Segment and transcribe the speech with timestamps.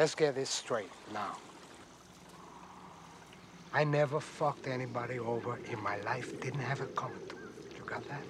[0.00, 1.36] Let's get this straight now.
[3.70, 6.40] I never fucked anybody over in my life.
[6.40, 7.34] Didn't have it coming to.
[7.76, 8.22] You got that?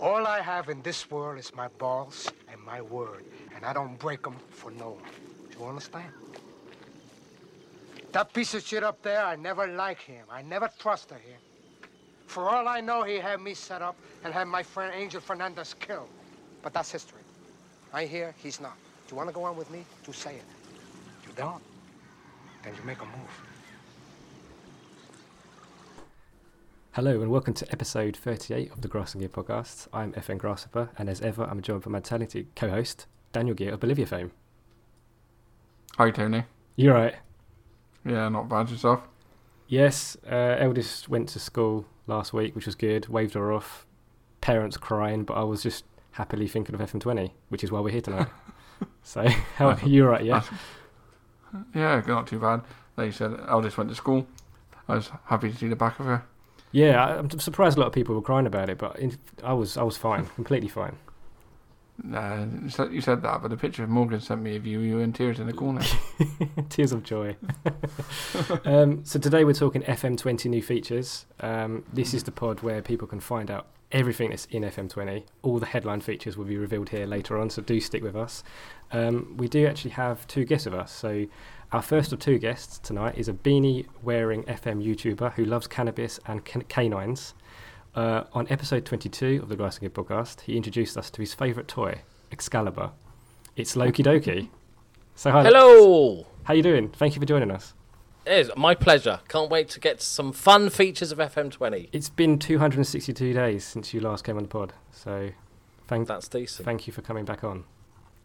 [0.00, 3.22] All I have in this world is my balls and my word,
[3.54, 5.12] and I don't break them for no one.
[5.52, 6.12] Do you understand?
[8.10, 10.26] That piece of shit up there, I never liked him.
[10.28, 11.38] I never trusted him.
[12.26, 15.72] For all I know, he had me set up and had my friend Angel Fernandez
[15.78, 16.10] killed.
[16.62, 17.22] But that's history.
[17.94, 18.76] I hear he's not.
[19.08, 19.86] Do you want to go on with me?
[20.04, 20.42] Do say it.
[21.24, 21.62] You don't?
[22.62, 23.42] Then you make a move.
[26.92, 29.88] Hello and welcome to episode 38 of the Grass and Gear podcast.
[29.94, 33.80] I'm FM Grasshopper, and as ever, I'm joined by my talented co-host Daniel Gear of
[33.80, 34.30] Bolivia fame.
[35.96, 36.44] Hi, Tony.
[36.76, 37.14] You're right?
[38.04, 39.00] Yeah, not bad yourself.
[39.68, 43.08] Yes, uh, eldest went to school last week, which was good.
[43.08, 43.86] Waved her off.
[44.42, 48.02] Parents crying, but I was just happily thinking of FM20, which is why we're here
[48.02, 48.28] tonight.
[49.02, 49.26] so,
[49.56, 50.24] how uh, you right?
[50.24, 50.42] Yeah.
[51.54, 52.62] Uh, yeah, not too bad.
[52.96, 54.26] Like you said, eldest went to school.
[54.88, 56.24] I was happy to see the back of her.
[56.72, 59.52] Yeah, I- I'm surprised a lot of people were crying about it, but in, I
[59.52, 60.96] was I was fine, completely fine.
[62.02, 62.44] Nah,
[62.90, 65.12] you said- that, but the picture of Morgan sent me of you, you were in
[65.12, 65.82] tears in the corner.
[66.68, 67.36] Tears of joy.
[68.64, 71.26] um, so today we're talking FM20 new features.
[71.40, 75.24] Um, this is the pod where people can find out everything that's in FM20.
[75.42, 78.44] All the headline features will be revealed here later on, so do stick with us.
[78.92, 80.92] Um, we do actually have two guests with us.
[80.92, 81.26] So
[81.72, 86.20] our first of two guests tonight is a beanie wearing FM YouTuber who loves cannabis
[86.26, 87.34] and can- canines.
[87.94, 92.02] Uh, on episode 22 of the and podcast, he introduced us to his favourite toy,
[92.30, 92.90] Excalibur.
[93.56, 94.50] It's Loki Doki.
[95.16, 96.26] So hi, Hello.
[96.44, 96.90] how you doing?
[96.90, 97.74] Thank you for joining us.
[98.24, 99.20] It is my pleasure.
[99.28, 101.88] Can't wait to get some fun features of FM20.
[101.92, 105.30] It's been 262 days since you last came on the pod, so
[105.88, 106.64] thank That's decent.
[106.64, 107.64] thank you for coming back on.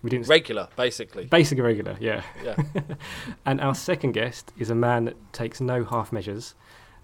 [0.04, 1.26] We didn't Regular, basically.
[1.26, 2.24] basically regular, yeah.
[2.44, 2.56] Yeah.
[3.46, 6.54] And our second guest is a man that takes no half measures.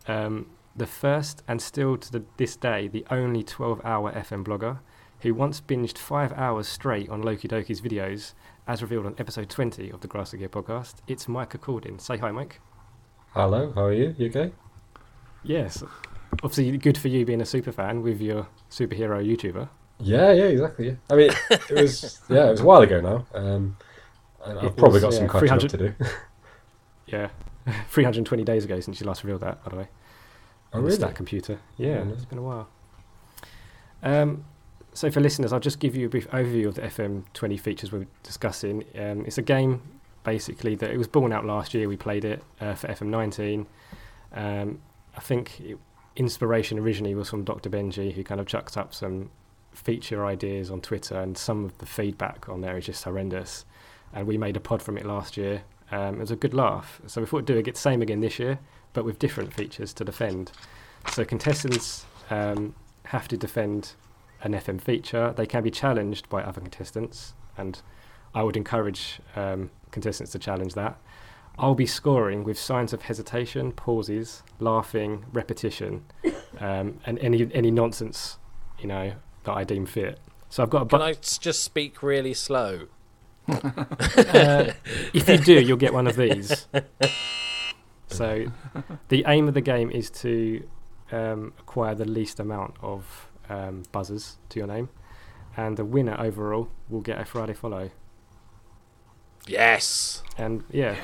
[0.07, 4.79] Um, the first and still to the, this day the only 12-hour FM blogger
[5.21, 8.33] who once binged five hours straight on Loki Doki's videos,
[8.67, 10.95] as revealed on episode 20 of the Grass Gear podcast.
[11.07, 11.99] It's Mike Accordin.
[11.99, 12.61] Say hi, Mike.
[13.33, 14.15] Hello, how are you?
[14.17, 14.51] You okay?
[15.43, 15.83] Yes,
[16.43, 19.67] obviously good for you being a super fan with your superhero YouTuber.
[19.99, 20.87] Yeah, yeah, exactly.
[20.87, 20.95] Yeah.
[21.09, 23.25] I mean, it was yeah, it was a while ago now.
[23.33, 23.77] Um,
[24.45, 25.95] I've It probably was, got yeah, some catching up 300 to do.
[27.07, 27.29] Yeah,
[27.89, 29.87] 320 days ago since you last revealed that, by the way.
[30.73, 30.95] Oh, really?
[30.95, 31.59] stat computer.
[31.77, 32.67] Yeah, it's been a while.
[34.03, 34.45] Um,
[34.93, 38.07] so for listeners, I'll just give you a brief overview of the FM20 features we're
[38.23, 38.83] discussing.
[38.97, 39.81] Um, it's a game
[40.23, 41.87] basically that it was born out last year.
[41.87, 43.65] We played it uh, for FM19.
[44.33, 44.81] Um,
[45.15, 45.77] I think it,
[46.15, 47.69] inspiration originally was from Dr.
[47.69, 49.31] Benji, who kind of chucked up some
[49.73, 53.65] feature ideas on Twitter, and some of the feedback on there is just horrendous.
[54.13, 55.63] And we made a pod from it last year.
[55.91, 57.01] Um, it was a good laugh.
[57.07, 58.59] So we thought we'd do it the same again this year,
[58.99, 60.51] but with different features to defend.
[61.13, 63.93] So contestants um, have to defend
[64.43, 65.33] an FM feature.
[65.37, 67.81] They can be challenged by other contestants, and
[68.35, 70.97] I would encourage um, contestants to challenge that.
[71.57, 76.03] I'll be scoring with signs of hesitation, pauses, laughing, repetition,
[76.59, 78.37] um, and any any nonsense,
[78.79, 79.13] you know,
[79.45, 80.19] that I deem fit.
[80.49, 82.87] So I've got a Can bu- I s- just speak really slow?
[83.47, 84.71] uh,
[85.13, 86.67] if you do, you'll get one of these.
[88.09, 88.51] So,
[89.09, 90.67] the aim of the game is to
[91.11, 94.89] um, acquire the least amount of um, buzzers to your name,
[95.55, 97.91] and the winner overall will get a Friday follow.
[99.47, 100.23] Yes.
[100.37, 100.95] And yeah,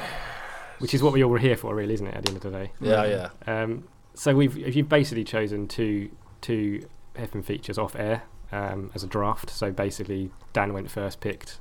[0.80, 2.16] which is what we all were here for, really, isn't it?
[2.16, 2.72] At the end of the day.
[2.81, 3.62] Yeah, yeah.
[3.62, 6.10] Um, so we've you've basically chosen two
[6.42, 9.50] two FM features off air um, as a draft.
[9.50, 11.60] So basically, Dan went first, picked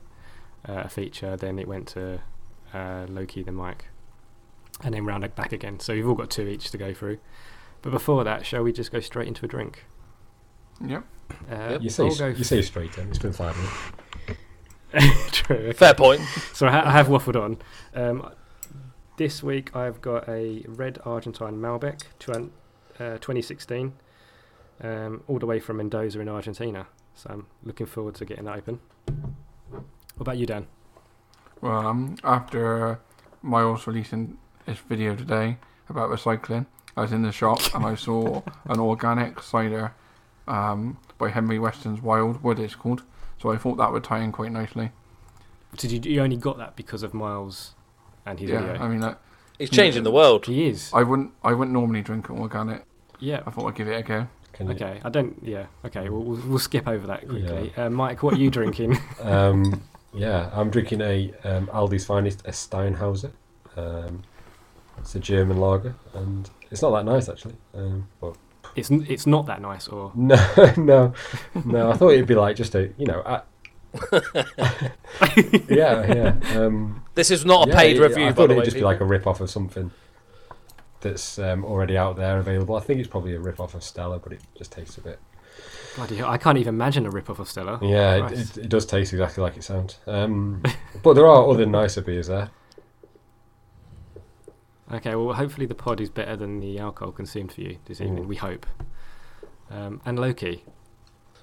[0.69, 2.21] uh, a feature, then it went to
[2.73, 3.87] uh, Loki, then Mike,
[4.83, 5.81] and then round it back again.
[5.81, 7.19] So you've all got two each to go through.
[7.83, 9.85] But before that, shall we just go straight into a drink?
[10.85, 11.05] Yep.
[11.51, 11.83] Uh, Yep.
[11.83, 13.09] You say go you say straight then.
[13.09, 14.39] It's been five minutes.
[15.33, 15.57] True.
[15.57, 15.73] okay.
[15.73, 16.21] Fair point.
[16.53, 17.59] So I, ha- I have waffled on.
[17.95, 18.31] Um,
[19.17, 22.53] this week I've got a red Argentine Malbec, twen-
[22.99, 23.93] uh, 2016,
[24.83, 26.87] um, all the way from Mendoza in Argentina.
[27.15, 28.81] So I'm looking forward to getting that open.
[29.71, 30.67] What about you, Dan?
[31.61, 33.01] Well, um, after
[33.43, 35.57] release releasing his video today
[35.89, 36.67] about recycling,
[36.97, 39.93] I was in the shop and I saw an organic cider
[40.47, 43.03] um, by Henry Weston's Wyld Wood, it's called.
[43.41, 44.91] So I thought that would tie in quite nicely.
[45.77, 47.75] Did you, you only got that because of Miles
[48.25, 48.83] and his yeah, video?
[48.83, 49.17] I mean, uh,
[49.59, 50.47] He's changing the world.
[50.47, 50.91] he is.
[50.93, 52.85] I wouldn't, I wouldn't normally drink an organic.
[53.21, 53.43] yeah.
[53.47, 54.29] I thought I'd give it a go.
[54.53, 54.75] Can you?
[54.75, 55.37] Okay, I don't.
[55.43, 55.67] Yeah.
[55.85, 57.73] Okay, we'll we'll, we'll skip over that quickly.
[57.77, 58.99] Uh, Mike, what are you drinking?
[59.21, 59.83] Um,
[60.13, 63.33] yeah, I'm drinking a um, Aldi's finest, a Steinhauser.
[63.77, 64.23] Um,
[64.99, 67.57] it's a German lager, and it's not that nice actually.
[67.75, 68.37] Um, but
[68.77, 70.37] it's it's not that nice, or no,
[70.77, 71.13] no,
[71.65, 71.91] no.
[71.91, 73.43] I thought it'd be like just a, you know, a,
[75.69, 76.35] yeah, yeah.
[76.61, 78.65] Um, This is not a yeah, paid it- review, I by thought it'd way.
[78.65, 79.91] just be like a rip off of something
[81.01, 82.77] that's um, already out there available.
[82.77, 85.19] I think it's probably a rip off of Stella, but it just tastes a bit.
[85.97, 87.79] bloody hell, I can't even imagine a rip off of Stella.
[87.83, 89.99] Yeah, it, it, it does taste exactly like it sounds.
[90.07, 90.63] Um,
[91.03, 92.51] but there are other nicer beers there.
[94.95, 98.25] Okay, well, hopefully the pod is better than the alcohol consumed for you this evening.
[98.25, 98.29] Mm.
[98.29, 98.65] We hope.
[99.71, 100.63] Um, and Loki,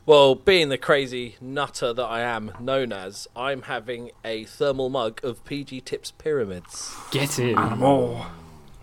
[0.06, 5.20] Well, being the crazy nutter that I am known as, I'm having a thermal mug
[5.24, 7.56] of PG Tips Pyramids, get in.
[7.78, 8.28] More.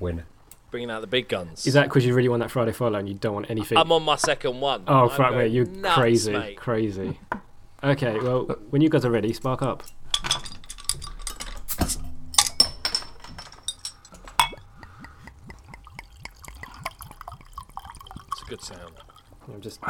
[0.00, 0.26] Winner.
[0.70, 1.66] bringing out the big guns.
[1.66, 3.78] Is that because you really want that Friday follow and you don't want anything?
[3.78, 4.84] I'm on my second one.
[4.86, 6.56] oh, I'm fuck, going mate, you're nuts, crazy, mate.
[6.58, 7.18] crazy.
[7.82, 9.82] Okay, well, when you guys are ready, spark up.
[18.48, 18.92] Good sound.
[19.46, 19.80] I'm just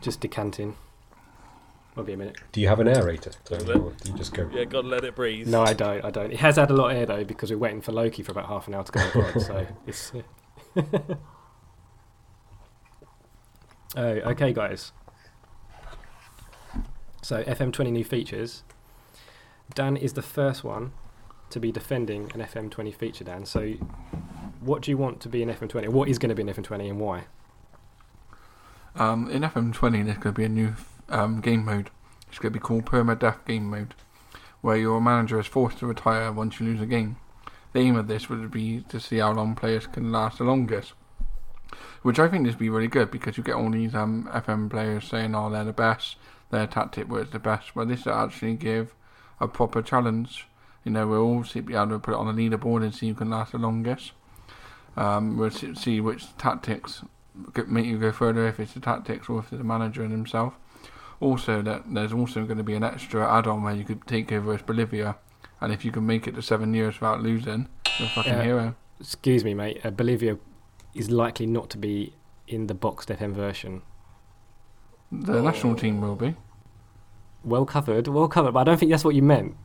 [0.00, 0.76] just decanting.
[1.94, 2.36] Will be a minute.
[2.52, 3.34] Do you have an aerator?
[3.50, 3.58] Or
[3.92, 4.48] do you just go?
[4.52, 5.48] Yeah, gotta let it breathe.
[5.48, 6.04] No, I don't.
[6.04, 6.32] I don't.
[6.32, 8.46] It has had a lot of air though because we're waiting for Loki for about
[8.46, 9.42] half an hour to go on board.
[9.42, 10.12] so it's.
[13.96, 14.92] oh, okay, guys.
[17.22, 18.62] So FM20 new features.
[19.74, 20.92] Dan is the first one
[21.50, 23.24] to be defending an FM20 feature.
[23.24, 23.72] Dan, so
[24.60, 25.88] what do you want to be an FM20?
[25.88, 27.24] What is going to be an FM20 and why?
[28.96, 30.74] Um, in FM20, there's going to be a new
[31.08, 31.90] um, game mode.
[32.28, 33.94] It's going to be called Permadeath Game Mode,
[34.60, 37.16] where your manager is forced to retire once you lose a game.
[37.72, 40.92] The aim of this would be to see how long players can last the longest.
[42.02, 44.70] Which I think this would be really good because you get all these um, FM
[44.70, 46.16] players saying, oh, they're the best,
[46.50, 47.70] their tactic works the best.
[47.74, 48.94] But this will actually give
[49.38, 50.46] a proper challenge.
[50.84, 53.08] You know, we'll all see, be able to put it on a leaderboard and see
[53.08, 54.12] who can last the longest.
[54.96, 57.02] Um, we'll see, which tactics
[57.68, 60.54] make you go further if it's the tactics or if it's the manager and himself.
[61.20, 64.54] Also, that there's also going to be an extra add-on where you could take over
[64.54, 65.16] as Bolivia,
[65.60, 67.68] and if you can make it to seven years without losing,
[67.98, 68.42] you're a fucking Yeah.
[68.42, 68.74] hero.
[68.98, 69.80] Excuse me, mate.
[69.84, 70.38] Uh, Bolivia
[70.94, 72.14] is likely not to be
[72.48, 73.82] in the boxed FM version.
[75.12, 76.36] The national team will be.
[77.44, 78.52] Well covered, well covered.
[78.52, 79.56] But I don't think that's what you meant.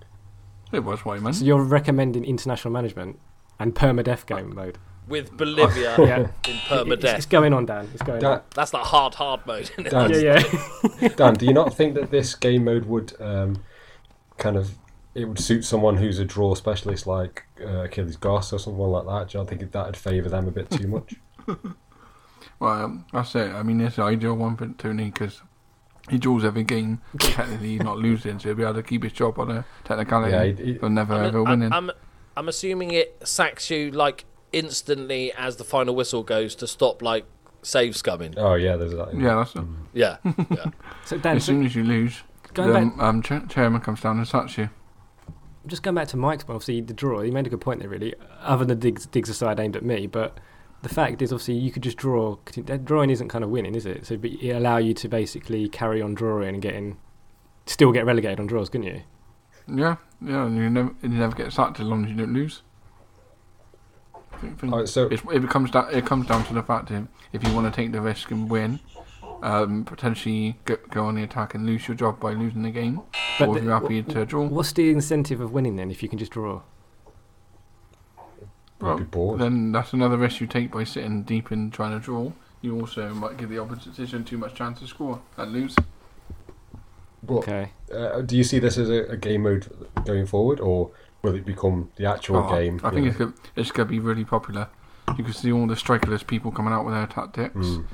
[0.71, 1.35] It was what I meant.
[1.38, 3.19] So you're recommending international management
[3.59, 4.77] and permadeath game mode.
[5.07, 6.18] With Bolivia Yeah.
[6.18, 7.16] in It- It's, permadeath.
[7.18, 7.88] it's going on, Dan.
[7.94, 8.42] It's going Dan, on.
[8.56, 9.69] That's like hard, hard mode.
[9.78, 9.90] Isn't it?
[9.92, 10.44] Dan, Yeah,
[11.02, 11.07] yeah.
[11.16, 13.63] Dan, do you not think that this game mode would um,
[14.38, 14.72] kind of
[15.13, 19.06] it would suit someone who's a draw specialist like uh, Achilles Goss or someone like
[19.06, 19.29] that?
[19.32, 21.15] Do you not think that would favour them a bit too much?
[22.60, 23.51] Well, um, that's it.
[23.51, 25.41] I mean, it's the ideal one for Tony because
[26.10, 27.01] he draws every game.
[27.20, 30.32] technically, he's not losing, so he'll be able to keep his job on a technicality.
[30.32, 31.74] yeah, he- he- but never I'm, ever I'm, winning.
[31.74, 31.91] I'm,
[32.38, 34.24] I'm assuming it sacks you like
[34.55, 37.25] instantly as the final whistle goes to stop like
[37.62, 38.33] saves coming.
[38.38, 39.13] oh yeah, there's that.
[39.19, 39.63] yeah, that's it.
[39.93, 40.17] Yeah,
[40.51, 40.65] yeah.
[41.05, 44.27] So Dan, As soon as you lose, the back, um, cha- chairman comes down and
[44.27, 44.69] sacks you.
[45.67, 47.21] just going back to Mike's point, obviously the draw.
[47.21, 48.13] He made a good point there, really.
[48.41, 50.39] Other than the digs, digs aside aimed at me, but
[50.83, 52.38] the fact is, obviously, you could just draw.
[52.83, 54.05] Drawing isn't kind of winning, is it?
[54.05, 56.97] So but it allow you to basically carry on drawing and getting,
[57.65, 59.01] still get relegated on draws, couldn't you?
[59.67, 62.62] Yeah, yeah, and you never, you never get sacked as long as you don't lose.
[64.36, 65.88] I think- think Oh, so it's, it comes down.
[65.92, 68.50] It comes down to the fact that if you want to take the risk and
[68.50, 68.80] win,
[69.42, 73.01] um, potentially go, go on the attack and lose your job by losing the game,
[73.39, 74.46] But or the- you're happy to draw.
[74.48, 76.62] What's the incentive of winning then if you can just draw?
[78.82, 79.39] I'd be bored.
[79.39, 82.32] Then that's another risk you take by sitting deep and trying to draw.
[82.62, 85.75] You also might give the opposition too much chance to score and lose.
[87.24, 87.72] But, Okay.
[87.94, 89.68] uh, do you see this as a, a game mode
[90.06, 90.92] going forward, or
[91.25, 92.79] will it become the actual Oh, game?
[92.84, 93.10] I think know?
[93.10, 94.70] it's gonna, it's gonna be really popular.
[95.17, 97.55] You can see all the strikerless people coming out with their tactics.
[97.55, 97.86] Mm.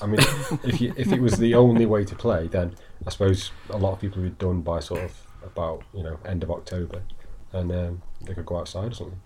[0.00, 0.18] I mean,
[0.64, 2.76] if you, if it was the only way to play, then
[3.06, 6.18] I suppose a lot of people would be done by sort of about you know
[6.24, 7.02] end of October,
[7.52, 9.20] and um, they could go outside or something.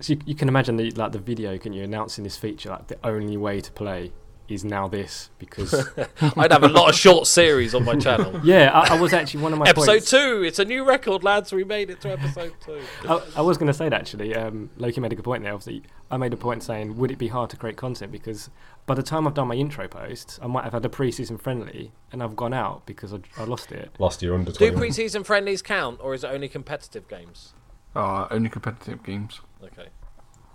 [0.00, 2.86] So you, you can imagine the like the video, can you, announcing this feature like
[2.86, 4.12] the only way to play
[4.48, 5.74] is now this because
[6.36, 8.40] I'd have a lot of short series on my channel.
[8.44, 10.10] yeah, I, I was actually one of my episode points.
[10.10, 10.42] two.
[10.42, 11.52] It's a new record, lads.
[11.52, 12.80] We made it to episode two.
[13.08, 14.34] I, I was going to say that actually.
[14.34, 15.52] Um, Loki made a good point there.
[15.52, 18.50] Obviously, I made a point saying, would it be hard to create content because
[18.86, 21.92] by the time I've done my intro post, I might have had a pre-season friendly
[22.10, 23.90] and I've gone out because I, I lost it.
[23.98, 27.52] Lost your under Do pre-season friendlies count, or is it only competitive games?
[27.94, 29.40] Uh, only competitive games.
[29.62, 29.88] Okay.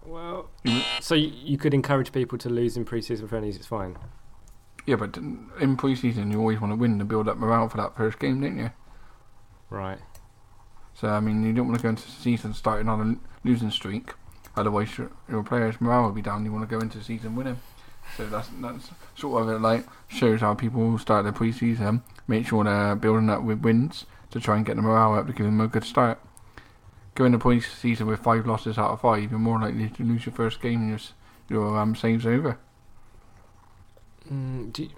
[0.06, 0.50] Well,
[1.00, 3.56] so you, you could encourage people to lose in pre-season friendlies.
[3.56, 3.98] It's fine.
[4.86, 7.96] Yeah, but in pre-season you always want to win to build up morale for that
[7.96, 8.72] first game, don't you?
[9.70, 10.00] Right.
[10.94, 13.72] So I mean, you don't want to go into the season starting on a losing
[13.72, 14.12] streak.
[14.56, 16.46] Otherwise, your, your players' morale will be down.
[16.46, 17.60] You want to go into the season winning.
[18.18, 19.60] So that's that's sort of it.
[19.60, 22.04] Like shows how people start their pre-season.
[22.28, 25.34] Make sure they're building up with wins to try and get the morale up to
[25.34, 26.20] give them a good start.
[27.16, 30.34] Go into pre-season with five losses out of five, you're more likely to lose your
[30.34, 31.00] first game and your
[31.50, 32.58] your um, saves over.
[34.32, 34.90] Mm, you...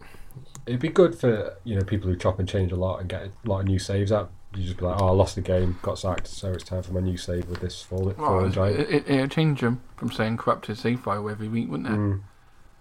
[0.66, 3.24] It'd be good for you know people who chop and change a lot and get
[3.24, 4.32] a lot of new saves out.
[4.54, 6.94] You just be like, oh, I lost the game, got sacked, so it's time for
[6.94, 8.80] my new save with this fallen, Well, fallen it, giant.
[8.80, 11.98] it, it'd change them from saying corrupted save file every week, wouldn't it?
[11.98, 12.22] Mm.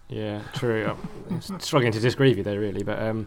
[0.08, 0.96] Yeah, true.
[1.28, 2.84] I'm struggling to disagree with you there, really.
[2.84, 3.26] But um,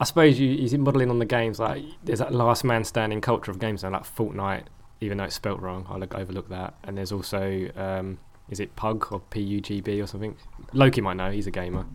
[0.00, 3.50] I suppose you, you modelling on the games like there's that last man standing culture
[3.50, 4.64] of games now, like Fortnite.
[5.00, 6.74] Even though it's spelt wrong, I'll look, overlook that.
[6.84, 8.18] And there's also um,
[8.50, 10.36] is it Pug or P U G B or something?
[10.72, 11.30] Loki might know.
[11.30, 11.86] He's a gamer.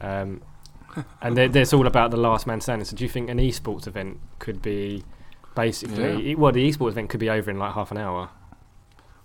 [0.00, 0.42] Um,
[1.22, 2.84] and there, there's all about the last man standing.
[2.84, 5.04] So do you think an esports event could be
[5.54, 6.34] basically Yeah.
[6.36, 8.30] well the esports event could be over in like half an hour?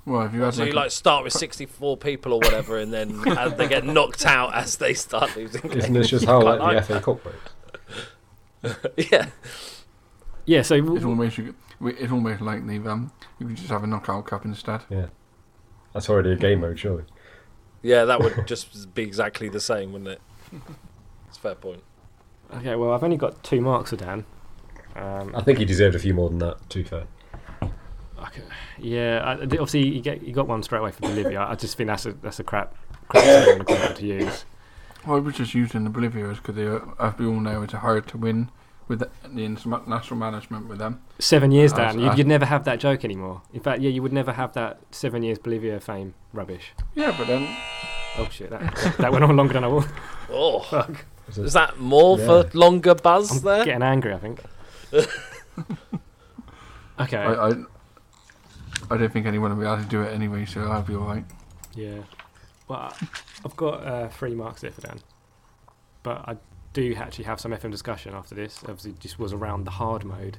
[0.06, 3.22] Well, if you had So you like start with 64 people or whatever, and then
[3.38, 5.62] as they get knocked out as they start losing.
[5.72, 5.94] Isn't games.
[5.94, 7.26] this just how Quite like, like the FA Cup
[8.64, 8.98] works?
[9.12, 9.28] yeah.
[10.46, 10.62] Yeah.
[10.64, 11.40] So it's almost
[11.84, 14.82] it's almost like they've um you could just have a knockout cup instead.
[14.90, 15.08] Yeah,
[15.94, 17.04] that's already a game mode, surely.
[17.82, 20.22] Yeah, that would just be exactly the same, wouldn't it?
[21.28, 21.84] It's a fair point.
[22.54, 22.76] okay.
[22.76, 24.26] Well, I've only got two marks for Dan.
[24.96, 26.70] Um, I think he deserved a few more than that.
[26.70, 27.06] To be fair,
[27.64, 28.44] Okay.
[28.78, 31.42] Yeah, I, obviously you get you got one straight away for Bolivia.
[31.42, 32.76] I just think that's a that's a crap
[33.08, 34.46] crap term to use.
[35.06, 36.68] Well, I was just using the Bolivians because they,
[37.04, 38.52] as we all know, it's hard to win
[38.92, 41.02] with the, the international management with them.
[41.18, 41.98] Seven years, Dan.
[41.98, 43.42] You'd, you'd never have that joke anymore.
[43.54, 46.74] In fact, yeah, you would never have that seven years Bolivia fame rubbish.
[46.94, 47.48] Yeah, but then
[48.18, 49.86] Oh shit, that, that went on longer than I was.
[50.30, 51.06] Oh, Fuck.
[51.38, 52.26] is that more Yeah.
[52.26, 53.64] for longer buzz I'm there?
[53.66, 54.14] getting angry.
[54.14, 54.42] I think.
[57.00, 57.18] okay.
[57.18, 57.54] I, I
[58.90, 61.24] I don't think anyone will be able to do it anyway, so I'll be alright.
[61.76, 62.00] Yeah.
[62.68, 63.08] Well, I-
[63.46, 65.00] I've got uh, three marks there for Dan.
[66.04, 66.36] But I
[66.74, 68.60] do actually have some FM discussion after this.
[68.64, 70.38] Obviously, just was around the hard mode.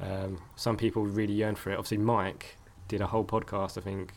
[0.00, 1.74] Um, some people really yearn for it.
[1.74, 2.56] Obviously, Mike
[2.88, 4.12] did a whole podcast, I think,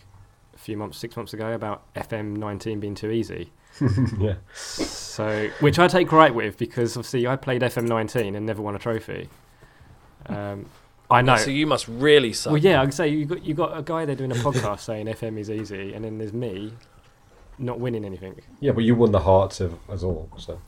[0.56, 3.52] a few months, six months ago, about FM 19 being too easy.
[4.20, 4.36] yeah.
[4.54, 8.76] So, which I take right with because obviously I played FM 19 and never won
[8.76, 9.30] a trophy.
[10.28, 10.66] Um,
[11.10, 11.38] I know.
[11.38, 12.54] So you must really suck.
[12.54, 14.80] Well, yeah, I can say you got you got a guy there doing a podcast
[14.86, 16.74] saying FM is easy, and then there's me
[17.60, 18.42] not winning anything.
[18.60, 20.30] Yeah, but you won the hearts of us all.
[20.38, 20.60] So.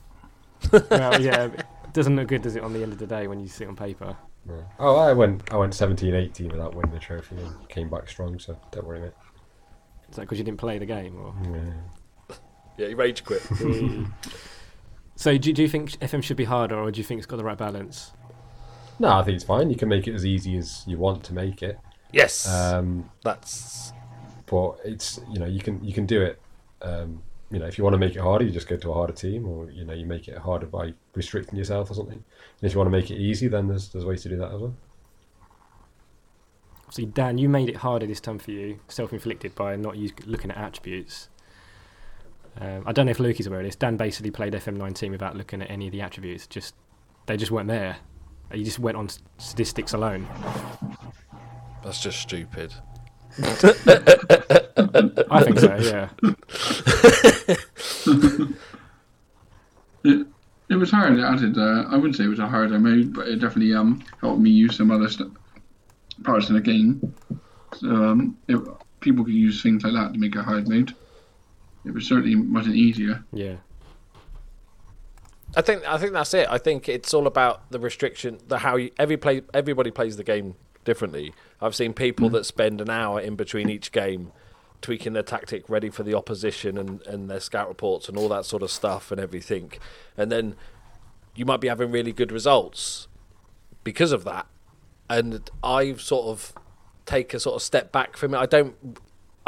[0.90, 3.40] Well, yeah, it doesn't look good, does it, on the end of the day when
[3.40, 4.16] you see it on paper?
[4.48, 4.62] Yeah.
[4.78, 5.52] Oh, I went.
[5.52, 8.38] I went 17, 18 without winning the trophy and came back strong.
[8.38, 9.12] So don't worry, mate.
[10.10, 11.16] Is that because you didn't play the game?
[11.20, 11.34] Or?
[11.44, 12.36] Yeah.
[12.78, 13.42] Yeah, you rage quit.
[15.16, 17.36] so, do, do you think FM should be harder, or do you think it's got
[17.36, 18.12] the right balance?
[19.00, 19.68] No, I think it's fine.
[19.70, 21.78] You can make it as easy as you want to make it.
[22.12, 23.92] Yes, Um, that's
[24.46, 26.40] but it's you know you can you can do it.
[26.80, 28.94] Um, you know, if you want to make it harder, you just go to a
[28.94, 32.22] harder team, or you know you make it harder by restricting yourself or something.
[32.60, 34.52] And if you want to make it easy, then there's there's ways to do that
[34.52, 34.74] as well.
[36.90, 40.50] See, Dan, you made it harder this time for you, self-inflicted by not use, looking
[40.50, 41.28] at attributes.
[42.60, 43.76] Um, I don't know if Luke is aware of this.
[43.76, 46.46] Dan basically played FM19 without looking at any of the attributes.
[46.46, 46.74] Just
[47.26, 47.98] they just weren't there.
[48.52, 50.26] He just went on statistics alone.
[51.84, 52.72] that's just stupid.
[55.30, 55.76] I think so.
[55.76, 56.08] Yeah.
[60.04, 60.26] It,
[60.68, 61.18] it was hard.
[61.18, 61.58] It added.
[61.58, 64.50] Uh, I wouldn't say it was a harder mode, but it definitely um helped me
[64.50, 65.32] use some other st-
[66.22, 67.14] parts in the game.
[67.74, 68.58] So um, it,
[69.00, 70.94] people could use things like that to make a hard mode.
[71.84, 73.24] It was certainly wasn't easier.
[73.32, 73.56] Yeah.
[75.56, 76.46] I think I think that's it.
[76.50, 80.24] I think it's all about the restriction, the how you, every play everybody plays the
[80.24, 80.54] game
[80.84, 81.34] differently.
[81.60, 82.34] I've seen people hmm.
[82.34, 84.32] that spend an hour in between each game
[84.80, 88.44] tweaking their tactic ready for the opposition and, and their scout reports and all that
[88.44, 89.72] sort of stuff and everything.
[90.16, 90.54] And then
[91.34, 93.08] you might be having really good results
[93.82, 94.46] because of that.
[95.10, 96.52] And I've sort of
[97.06, 98.38] take a sort of step back from it.
[98.38, 98.76] I don't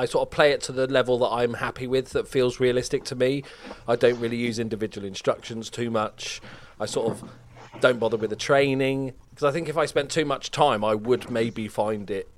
[0.00, 3.04] I sort of play it to the level that I'm happy with, that feels realistic
[3.04, 3.44] to me.
[3.86, 6.40] I don't really use individual instructions too much.
[6.80, 7.30] I sort of
[7.80, 10.94] don't bother with the training because I think if I spent too much time, I
[10.94, 12.28] would maybe find it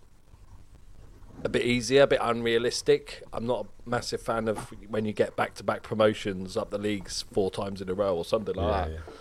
[1.44, 3.22] a bit easier, a bit unrealistic.
[3.32, 4.58] I'm not a massive fan of
[4.88, 8.54] when you get back-to-back promotions up the leagues four times in a row or something
[8.54, 8.90] like Yeah, that.
[8.92, 9.12] yeah.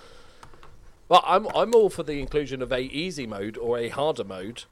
[1.10, 4.64] Well, I'm I'm all for the inclusion of a easy mode or a harder mode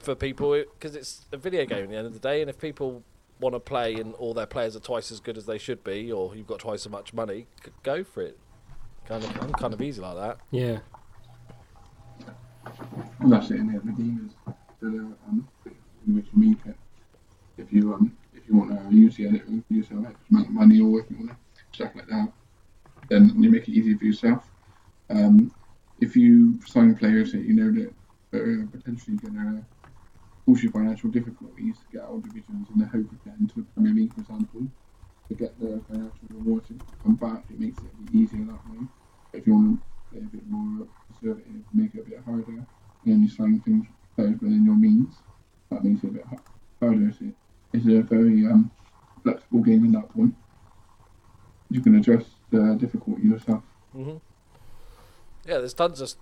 [0.00, 2.58] for people because it's a video game at the end of the day, and if
[2.58, 3.02] people
[3.40, 6.10] want to play and all their players are twice as good as they should be,
[6.12, 7.46] or you've got twice as much money,
[7.82, 8.36] go for it.
[9.08, 10.36] Kind of, I'm kind of easy like that.
[10.50, 10.80] Yeah.
[13.20, 14.32] And that's it in the redeemers.
[14.46, 15.48] So they're, um,
[16.06, 16.76] in which you make it.
[17.56, 20.48] If you um if you want to use the edit room for yourself X amount
[20.48, 21.36] of money or if you want to
[21.72, 22.30] stuff like that,
[23.08, 24.44] then you make it easy for yourself.
[25.08, 25.52] Um,
[26.00, 29.64] if you sign players that you know that are potentially going to
[30.44, 33.54] cause you financial difficulties to get out of divisions in the hope of getting to
[33.56, 34.66] the Premier League, for example,
[35.28, 38.86] to get the financial rewards to come back, it makes it easier that way.
[39.32, 39.82] If you want to
[40.18, 42.66] play a bit more conservative, make it a bit harder, and
[43.04, 45.16] then you sign things players within your means,
[45.70, 46.24] that makes it a bit
[46.80, 47.12] harder.
[47.12, 47.26] So
[47.72, 48.70] it's a very um,
[49.22, 50.34] flexible game in that point.
[51.70, 53.62] You can address the difficulty yourself.
[53.92, 54.16] hmm
[55.46, 56.14] Yeah, there's tons of,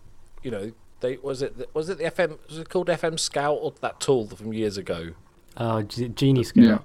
[0.43, 3.73] you know, they was it was it the FM was it called FM Scout or
[3.81, 5.11] that tool from years ago?
[5.57, 6.65] Oh, G- Genie Scout.
[6.65, 6.79] Yeah,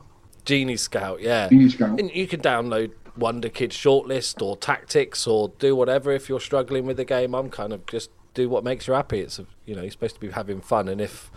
[0.45, 1.49] Genie Scout, yeah.
[1.49, 1.99] Genie Scout.
[1.99, 6.85] And you can download Wonder Kid Shortlist or Tactics or do whatever if you're struggling
[6.85, 7.33] with the game.
[7.33, 9.19] I'm kind of just do what makes you happy.
[9.19, 11.29] It's you know you're supposed to be having fun, and if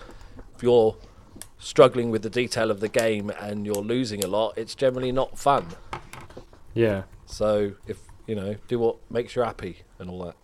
[0.54, 0.96] if you're
[1.58, 5.38] struggling with the detail of the game and you're losing a lot, it's generally not
[5.38, 5.66] fun.
[6.74, 7.04] Yeah.
[7.26, 10.36] So if you know, do what makes you happy and all that.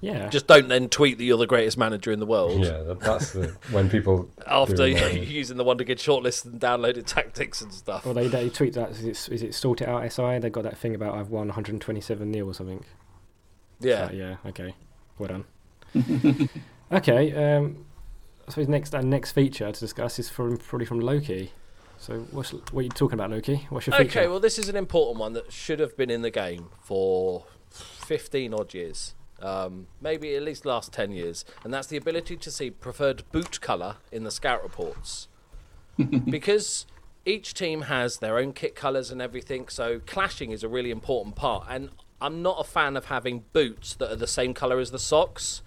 [0.00, 0.28] Yeah.
[0.28, 3.56] Just don't then tweet that you're the greatest manager in the world Yeah, that's the
[3.72, 8.04] when people after using the Wonder Kid shortlist and downloaded tactics and stuff.
[8.04, 8.90] Well, they, they tweet that.
[8.90, 10.38] Is it, is it sort it out SI?
[10.38, 12.84] They got that thing about I've won 127 nil or something.
[13.80, 14.08] yeah.
[14.08, 14.36] So, yeah.
[14.46, 14.74] Okay.
[15.18, 16.48] Well done.
[16.92, 17.56] okay.
[17.56, 17.84] Um,
[18.46, 21.52] I suppose next our next feature to discuss is from probably from Loki.
[21.98, 23.66] So what's what are you talking about, Loki?
[23.68, 24.20] What's your feature?
[24.20, 27.46] Okay, well, this is an important one that should have been in the game for
[27.70, 29.14] 15 odd years.
[29.40, 31.44] Um, maybe at least last 10 years.
[31.62, 35.28] And that's the ability to see preferred boot colour in the scout reports.
[36.30, 36.86] because
[37.24, 41.36] each team has their own kit colours and everything, so clashing is a really important
[41.36, 41.66] part.
[41.68, 44.98] And I'm not a fan of having boots that are the same colour as the
[44.98, 45.62] socks.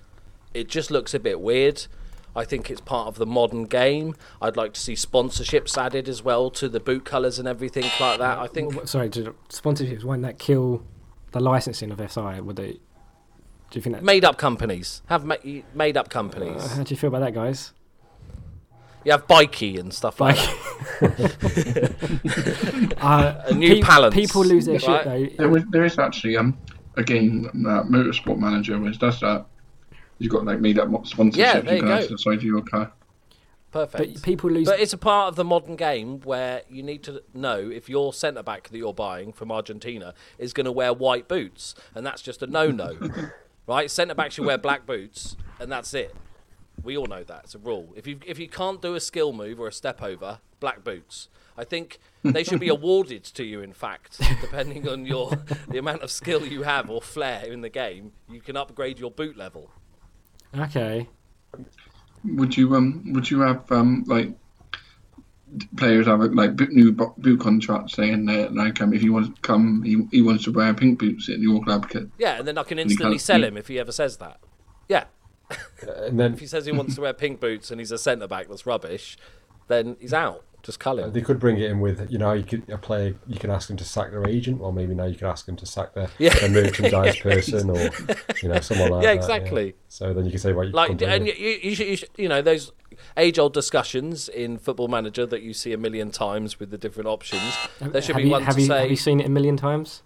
[0.53, 1.87] It just looks a bit weird.
[2.35, 4.15] I think it's part of the modern game.
[4.41, 8.19] I'd like to see sponsorships added as well to the boot colours and everything like
[8.19, 8.39] that.
[8.39, 10.83] I think Sorry, did sponsorships won't that kill
[11.31, 12.41] the licensing of SI?
[12.41, 12.79] Would they?
[13.71, 14.03] Do you think that?
[14.03, 15.35] made up companies have ma-
[15.73, 16.61] made up companies.
[16.63, 17.71] Uh, how do you feel about that, guys?
[19.03, 20.49] You have Bikey and stuff like Like,
[20.99, 22.95] that.
[23.01, 25.03] uh, A new pe- Palance, People lose their right?
[25.29, 26.57] shit There, was, there is actually um
[26.97, 29.45] a game, uh, Motorsport Manager, which does that.
[30.19, 31.93] You've got like made up sponsorships Yeah, there you you can go.
[31.95, 32.91] add to the side of your car.
[33.71, 34.13] Perfect.
[34.15, 34.67] But people lose.
[34.67, 38.11] But it's a part of the modern game where you need to know if your
[38.13, 42.21] centre back that you're buying from Argentina is going to wear white boots, and that's
[42.21, 42.97] just a no-no,
[43.67, 43.89] right?
[43.89, 46.15] Centre backs should wear black boots, and that's it.
[46.83, 47.93] We all know that it's a rule.
[47.95, 51.27] If you if you can't do a skill move or a step over, black boots.
[51.57, 53.61] I think they should be awarded to you.
[53.61, 55.31] In fact, depending on your
[55.67, 59.11] the amount of skill you have or flair in the game, you can upgrade your
[59.11, 59.69] boot level.
[60.57, 61.07] okay.
[62.23, 64.29] Would you um would you have um like
[65.75, 69.83] players have like new boot contracts saying that like um if you want to come
[69.83, 72.07] he, he wants to wear pink boots in your club kit.
[72.17, 74.39] Yeah, and then I can instantly sell him if he ever says that.
[74.87, 75.05] Yeah,
[75.85, 78.27] and then if he says he wants to wear pink boots and he's a centre
[78.27, 79.17] back that's rubbish,
[79.67, 80.45] then he's out.
[80.63, 81.11] Just cull him.
[81.11, 83.67] they could bring it in with you know you could a player you can ask
[83.67, 86.09] them to sack their agent or maybe now you can ask them to sack their,
[86.19, 86.33] Yeah.
[86.39, 87.89] their merchandise person or
[88.43, 89.07] you know someone like that.
[89.07, 89.15] Yeah, that.
[89.15, 89.75] exactly.
[89.87, 92.29] So then you can say right you Like, and you, you, should, you, should, you
[92.29, 92.71] know, those
[93.17, 97.41] age-old discussions in Football Manager that you see a million times with the different options.
[97.79, 99.29] There should have be you, one have to you, say Have you seen it a
[99.29, 100.03] million times?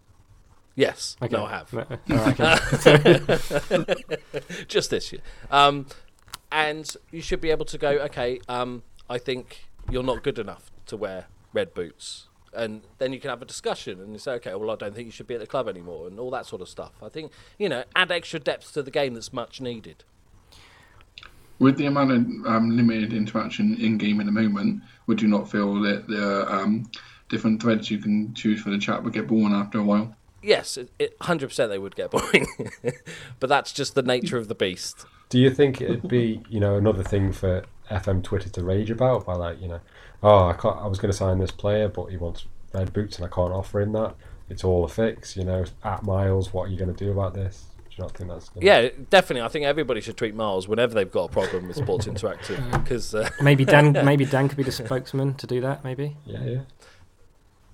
[0.75, 1.17] yes.
[1.21, 1.35] Okay.
[1.35, 1.73] No, I have.
[1.73, 2.39] No, all right,
[2.87, 3.95] okay.
[4.67, 5.21] just this year.
[5.51, 5.87] Um,
[6.51, 10.71] and you should be able to go, okay, um, I think you're not good enough
[10.87, 12.27] to wear red boots.
[12.53, 15.07] And then you can have a discussion and you say, okay, well, I don't think
[15.07, 16.93] you should be at the club anymore, and all that sort of stuff.
[17.03, 20.03] I think, you know, add extra depth to the game that's much needed.
[21.59, 25.49] With the amount of um, limited interaction in game in the moment, would you not
[25.49, 26.89] feel that the um,
[27.29, 30.15] different threads you can choose for the chat would get boring after a while?
[30.41, 32.45] Yes, it, it, 100% they would get boring.
[33.39, 35.05] but that's just the nature of the beast.
[35.29, 39.25] Do you think it'd be, you know, another thing for FM Twitter to rage about
[39.25, 39.79] by like, you know,
[40.23, 43.17] oh, I can't, I was going to sign this player, but he wants red boots
[43.17, 44.15] and I can't offer him that.
[44.49, 45.65] It's all a fix, you know.
[45.83, 47.65] At Miles, what are you going to do about this?
[47.77, 48.49] Do you not think that's?
[48.49, 48.65] Gonna...
[48.65, 49.41] Yeah, definitely.
[49.41, 53.15] I think everybody should tweet Miles whenever they've got a problem with Sports Interactive because
[53.15, 53.93] uh, maybe Dan.
[54.05, 55.83] maybe Dan could be the spokesman to do that.
[55.83, 56.17] Maybe.
[56.25, 56.61] Yeah, yeah.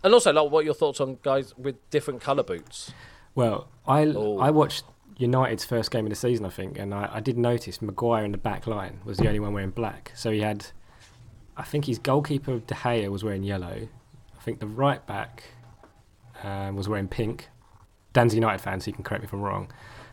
[0.03, 2.91] And also, like, what are your thoughts on guys with different colour boots?
[3.35, 4.39] Well, I Oh.
[4.39, 4.85] I watched
[5.21, 8.31] United's first game of the season, I think, and I, I did notice Maguire in
[8.31, 10.11] the back line was the only one wearing black.
[10.15, 10.67] So he had
[11.55, 13.87] I think his goalkeeper De Gea was wearing yellow.
[14.37, 15.43] I think the right back
[16.43, 17.49] um, was wearing pink.
[18.13, 19.71] Dan's a United fan, so you can correct me if I'm wrong.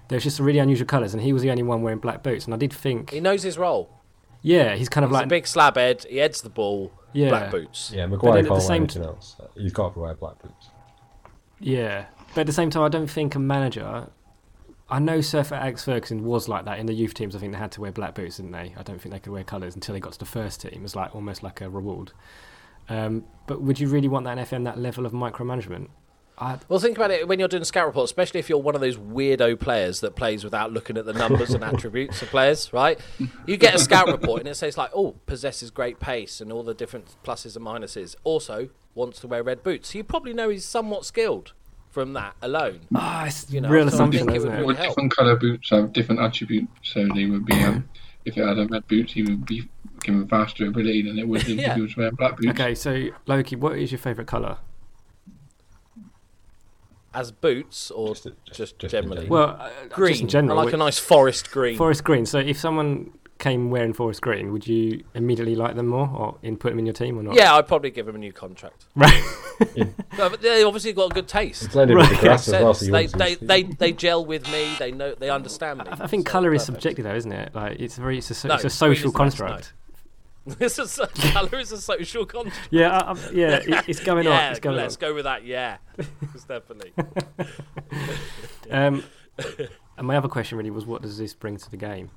[0.08, 2.44] There's just some really unusual colours, and he was the only one wearing black boots.
[2.44, 3.90] And I did think, He knows his role.
[4.42, 6.04] yeah, he's kind of He's like a big slab head.
[6.08, 6.92] He heads the ball.
[7.12, 7.30] Yeah.
[7.30, 7.90] Black boots.
[7.94, 9.36] Yeah, Maguire the can't wear same anything else.
[9.54, 10.68] He's got to wear black boots.
[11.60, 14.08] Yeah, but at the same time, I don't think a manager.
[14.90, 17.36] I know Sir Alex Ferguson was like that in the youth teams.
[17.36, 18.74] I think they had to wear black boots, didn't they?
[18.76, 20.80] I don't think they could wear colours until they got to the first team.
[20.82, 22.12] It's like almost like a reward.
[22.88, 24.64] Um, but would you really want that in FM?
[24.64, 25.88] That level of micromanagement?
[26.38, 28.80] I, Well, think about it when you're doing scout reports, especially if you're one of
[28.80, 32.98] those weirdo players that plays without looking at the numbers and attributes of players, right?
[33.44, 36.62] You get a scout report and it says like, "Oh, possesses great pace and all
[36.62, 39.92] the different pluses and minuses." Also, wants to wear red boots.
[39.92, 41.52] So you probably know he's somewhat skilled
[41.90, 42.80] from that alone.
[42.94, 44.60] ah, it's You know, real so assumption, think it isn't would it?
[44.62, 47.54] really Well, different colour boots have different attributes, so they would be.
[47.62, 47.88] Um,
[48.24, 49.68] if it had a red boots, he would be
[50.02, 51.74] given faster ability than it would if Yeah.
[51.74, 52.48] he was wearing black boots.
[52.50, 54.58] Okay, so Loki, what is your favourite colour?
[57.14, 59.26] As boots or Just- just, just- just generally?
[59.26, 60.10] Well, uh, green.
[60.12, 60.58] just in general.
[60.58, 61.76] I like wh- a nice forest green.
[61.76, 62.26] forest green.
[62.26, 66.56] So if someone came wearing forest green, would you immediately like them more, or in
[66.56, 67.34] put them in your team, or not?
[67.36, 68.86] Yeah, I'd probably give them a new contract.
[68.96, 69.22] Right.
[70.16, 71.64] No, but they obviously got a good taste.
[71.64, 72.20] It's blended with the Right.
[72.22, 74.72] grass as well, so They, they, they, they gel with me.
[74.78, 75.14] They know.
[75.16, 75.86] They understand me.
[75.88, 76.76] I I think so colour is perfect.
[76.82, 77.54] subjective, though, isn't it?
[77.56, 79.46] Like it's very, it's a, so- No, it's a social is nice, no.
[79.46, 79.72] construct.
[80.58, 80.98] This is
[81.32, 82.56] colour is a social construct.
[82.70, 84.32] Yeah, I, I'm- yeah, it, it's going on.
[84.32, 85.44] yeah, It's going let's go with that.
[85.44, 85.78] Yeah,
[86.34, 86.92] it's definitely.
[88.70, 89.02] Um,
[89.96, 92.10] and my other question really was, what does this bring to the game?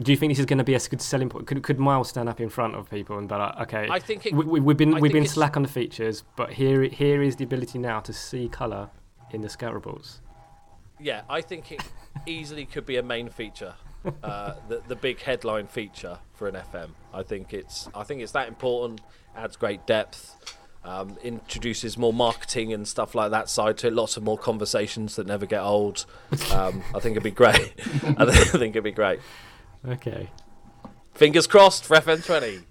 [0.00, 1.46] Do you think this is going to be a good selling point?
[1.46, 4.26] Could, could Miles stand up in front of people and be like, okay, I think
[4.26, 4.34] it.
[4.34, 7.44] we, we've been I we've been slack on the features, but here here is the
[7.44, 8.88] ability now to see colour
[9.32, 10.20] in the scout reports.
[10.98, 11.82] Yeah, I think it
[12.26, 13.74] easily could be a main feature,
[14.22, 16.90] uh, the the big headline feature for an FM.
[17.12, 19.00] I think it's I think it's that important.
[19.36, 20.56] Adds great depth.
[20.82, 23.92] Um, introduces more marketing and stuff like that side to it.
[23.92, 26.06] Lots of more conversations that never get old.
[26.52, 27.74] Um, I think it'd be great.
[28.16, 29.20] I think it'd be great.
[29.86, 30.28] Okay,
[31.14, 32.62] Fingers crossed for FM20.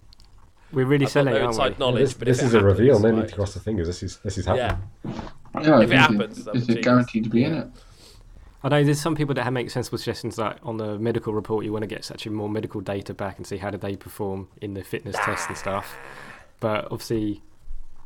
[0.72, 1.86] we're really I've selling, no it, inside aren't we?
[1.86, 3.00] knowledge, this but this if is it a reveal.
[3.00, 3.88] No need to cross the fingers.
[3.88, 4.82] This is this is happening.
[5.06, 5.12] Yeah,
[5.56, 6.78] I If it think happens, it- then is genius.
[6.80, 7.68] it guaranteed to be in it?
[8.64, 11.64] I know there's some people that have make sensible suggestions like on the medical report
[11.64, 13.96] you want to get such a more medical data back and see how did they
[13.96, 15.96] perform in the fitness tests and stuff.
[16.60, 17.42] But obviously,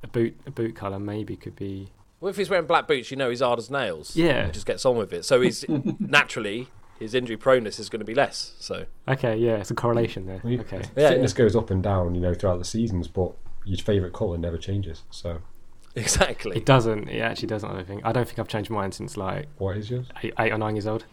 [0.04, 1.90] a boot a boot colour maybe could be
[2.22, 4.16] Well, if he's wearing black boots, you know he's hard as nails.
[4.16, 4.46] Yeah.
[4.46, 5.26] He just gets on with it.
[5.26, 5.66] So he's
[6.00, 6.68] naturally
[7.00, 8.54] his injury proneness is going to be less.
[8.60, 9.36] So okay.
[9.36, 10.40] Yeah, it's a correlation there.
[10.44, 10.84] Well, you- Okay.
[10.96, 13.34] Yeah, Fitness goes up and down, you know, throughout the seasons, but
[13.66, 15.04] your favourite colour never changes.
[15.12, 15.40] So,
[15.96, 16.58] exactly.
[16.58, 17.08] It doesn't.
[17.10, 17.70] It actually doesn't.
[17.70, 18.02] I don't think.
[18.06, 20.08] I don't think I've changed mine since like what is yours?
[20.24, 21.06] eight, eight or nine years old.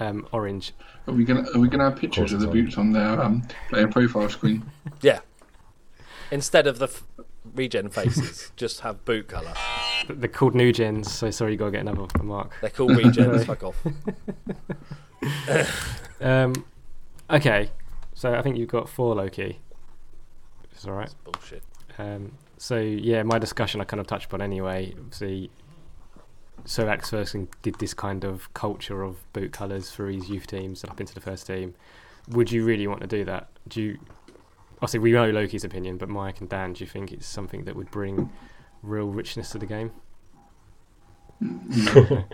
[0.00, 0.72] Um, orange.
[1.06, 3.46] Are we gonna are we gonna have pictures of it's the boots on their um
[3.68, 4.64] player profile screen?
[5.02, 5.20] Yeah.
[6.30, 7.04] Instead of the f-
[7.54, 9.54] regen faces, just have boot colour.
[10.08, 12.52] They're called new gens, so sorry you got to get another mark.
[12.60, 13.46] They're called regens.
[13.46, 13.76] fuck off.
[16.20, 16.64] Um,
[17.28, 17.70] okay,
[18.14, 19.60] so I think you've got four Loki.
[20.72, 21.08] It's all right.
[21.08, 21.62] That's bullshit.
[21.98, 24.94] Um, so yeah, my discussion I kind of touched upon anyway.
[24.96, 25.50] Obviously,
[26.64, 30.84] Sir Alex Ferguson did this kind of culture of boot colours for his youth teams
[30.84, 31.74] up into the first team.
[32.28, 33.48] Would you really want to do that?
[33.68, 33.98] Do you?
[34.84, 37.74] Obviously, we know Loki's opinion, but Mike and Dan, do you think it's something that
[37.74, 38.30] would bring
[38.82, 39.92] real richness to the game?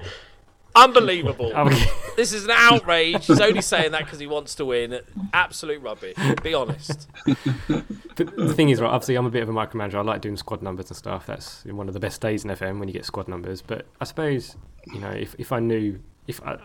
[0.75, 1.53] Unbelievable.
[2.17, 3.25] This is an outrage.
[3.27, 4.99] He's only saying that because he wants to win.
[5.33, 6.17] Absolute rubbish.
[6.43, 7.09] Be honest.
[8.17, 9.95] But the thing is, right, obviously, I'm a bit of a micromanager.
[9.95, 11.27] I like doing squad numbers and stuff.
[11.27, 13.63] That's one of the best days in FM when you get squad numbers.
[13.63, 14.57] But I suppose,
[14.93, 16.59] you know, if, if I knew, if I,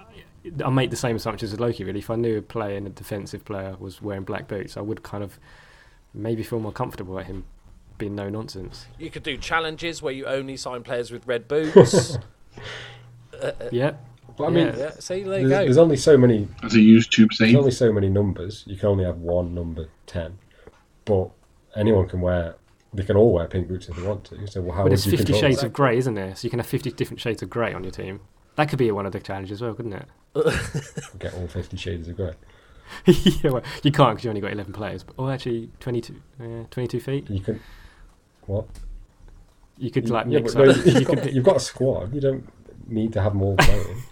[0.64, 2.00] I'll make the same assumptions as Loki, really.
[2.00, 5.04] If I knew a player and a defensive player was wearing black boots, I would
[5.04, 5.40] kind of
[6.16, 7.46] maybe feel more comfortable at him
[7.98, 8.88] being no nonsense.
[9.00, 12.18] You could do challenges where you only sign players with red boots.
[13.42, 13.88] Uh, yeah.
[13.88, 13.94] Uh,
[14.38, 14.78] but I mean, Yeah.
[14.78, 15.58] yeah, see, there there's, go.
[15.66, 18.64] there's only so many As a YouTube There's only so many numbers.
[18.66, 20.38] You can only have one number ten,
[21.04, 21.32] but
[21.76, 22.56] anyone can wear.
[22.94, 24.48] They can all wear pink boots if they want to.
[24.48, 25.66] So how But would it's 50 shades that?
[25.68, 26.34] of grey, isn't there?
[26.34, 28.22] So you can have 50 different shades of grey on your team.
[28.56, 30.08] That could be one of the challenges as well, couldn't it?
[31.20, 32.34] Get all fifty shades of grey.
[33.06, 35.04] yeah, well, you can't because you only got 11 players.
[35.04, 37.30] But, oh, actually, 22, uh, 22 feet.
[37.30, 37.60] You can.
[38.46, 38.66] What?
[39.78, 40.86] You could like Yeah, mix but no, up.
[40.86, 42.14] you've, got, you've got a squad.
[42.14, 42.48] You don't
[42.88, 44.04] need to have them all playing.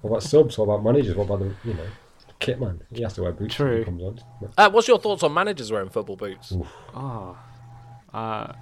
[0.00, 0.58] what about subs?
[0.58, 1.14] What about managers?
[1.16, 1.86] What about the you know
[2.38, 2.82] kit man?
[2.92, 3.58] He has to wear boots.
[3.58, 3.84] when True.
[3.84, 4.18] Comes on.
[4.58, 6.52] Uh, what's your thoughts on managers wearing football boots?
[6.94, 7.36] Oh,
[8.12, 8.52] uh,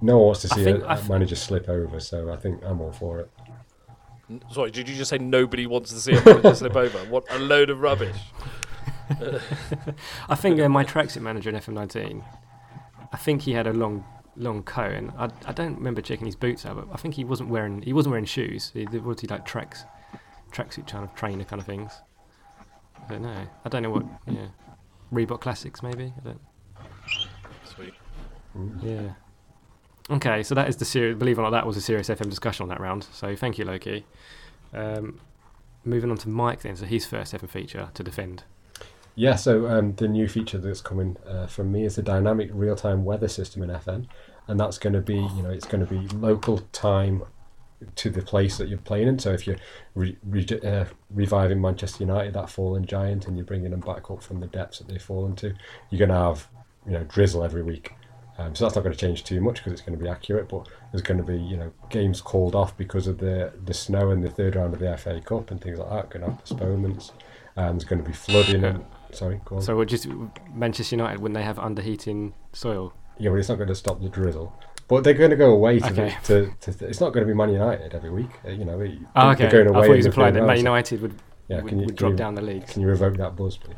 [0.00, 2.32] No one wants to I see think a, I a f- manager slip over, so
[2.32, 3.30] I think I'm all for it.
[4.50, 6.98] Sorry, did you just say nobody wants to see a manager slip over?
[7.10, 8.16] What a load of rubbish.
[10.28, 12.24] I think uh, my tracksuit manager in FM19,
[13.12, 14.04] I think he had a long
[14.38, 17.24] long coat, and I, I don't remember checking his boots out, but I think he
[17.24, 18.72] wasn't wearing he wasn't wearing shoes.
[18.74, 19.84] He, was he like tracks,
[20.52, 21.92] tracksuit kind of trainer kind of things.
[23.04, 23.46] I don't know.
[23.64, 24.04] I don't know what.
[24.26, 24.48] Yeah,
[25.12, 26.12] Reebok Classics maybe.
[26.18, 26.40] I don't.
[27.64, 27.94] Sweet.
[28.82, 29.12] Yeah.
[30.08, 31.18] Okay, so that is the serious.
[31.18, 33.06] Believe it or not, that was a serious FM discussion on that round.
[33.12, 34.06] So thank you, Loki.
[34.72, 35.20] Um,
[35.84, 36.76] moving on to Mike then.
[36.76, 38.44] So his first FM feature to defend.
[39.16, 43.02] Yeah, so um, the new feature that's coming uh, from me is the dynamic real-time
[43.02, 44.06] weather system in FM,
[44.46, 47.22] and that's going to be, you know, it's going to be local time
[47.94, 49.18] to the place that you're playing in.
[49.18, 49.56] So if you're
[49.94, 54.22] re- re- uh, reviving Manchester United, that fallen giant, and you're bringing them back up
[54.22, 55.54] from the depths that they've fallen to,
[55.88, 56.48] you're going to have,
[56.84, 57.94] you know, drizzle every week.
[58.38, 60.48] Um, so that's not going to change too much because it's going to be accurate.
[60.48, 64.10] But there's going to be, you know, games called off because of the the snow
[64.10, 66.10] in the third round of the FA Cup and things like that.
[66.10, 67.12] Going to have postponements.
[67.56, 69.62] And there's going to be flooding and sorry, go on.
[69.62, 70.06] So we're just
[70.52, 72.92] Manchester United when they have underheating soil.
[73.18, 74.52] Yeah, but it's not going to stop the drizzle.
[74.88, 76.16] But they're going to go away to, Okay.
[76.24, 78.28] to, to, to it's not going to be Man United every week.
[78.46, 79.64] Uh, you know, it- Oh, they're okay.
[79.64, 81.14] going I thought was implying that Man United would,
[81.48, 82.66] Yeah, would, can you, would drop you, down the league.
[82.66, 83.76] Can you revoke that buzz, please?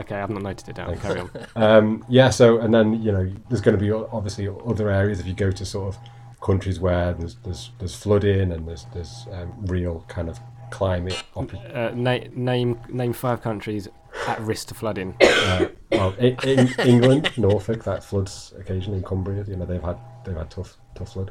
[0.00, 0.88] Okay, I've not noted it down.
[0.88, 1.02] Thanks.
[1.02, 1.30] Carry on.
[1.56, 5.26] Um, yeah, so and then you know there's going to be obviously other areas if
[5.26, 6.00] you go to sort of
[6.42, 10.38] countries where there's there's, there's flooding and there's there's um, real kind of
[10.70, 11.22] climate.
[11.36, 13.88] Op- Uh, na- name name five countries
[14.26, 15.14] at risk to flooding.
[15.22, 18.98] uh, well, in, in England, Norfolk that floods occasionally.
[18.98, 21.30] In Cumbria, you know they've had they've had tough tough flood.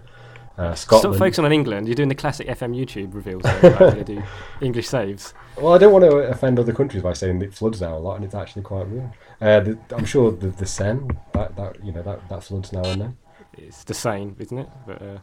[0.59, 1.17] Uh, Stop Scotland.
[1.19, 1.87] focusing on England.
[1.87, 3.43] You're doing the classic FM YouTube reveals.
[3.61, 4.21] There, about how they do
[4.61, 5.33] English saves.
[5.57, 8.15] Well, I don't want to offend other countries by saying it floods now a lot,
[8.15, 9.09] and it's actually quite real.
[9.39, 12.83] Uh, the, I'm sure the the Seine that, that you know that, that floods now
[12.83, 13.17] and then.
[13.57, 14.67] It's the Seine, isn't it?
[14.85, 15.17] But uh,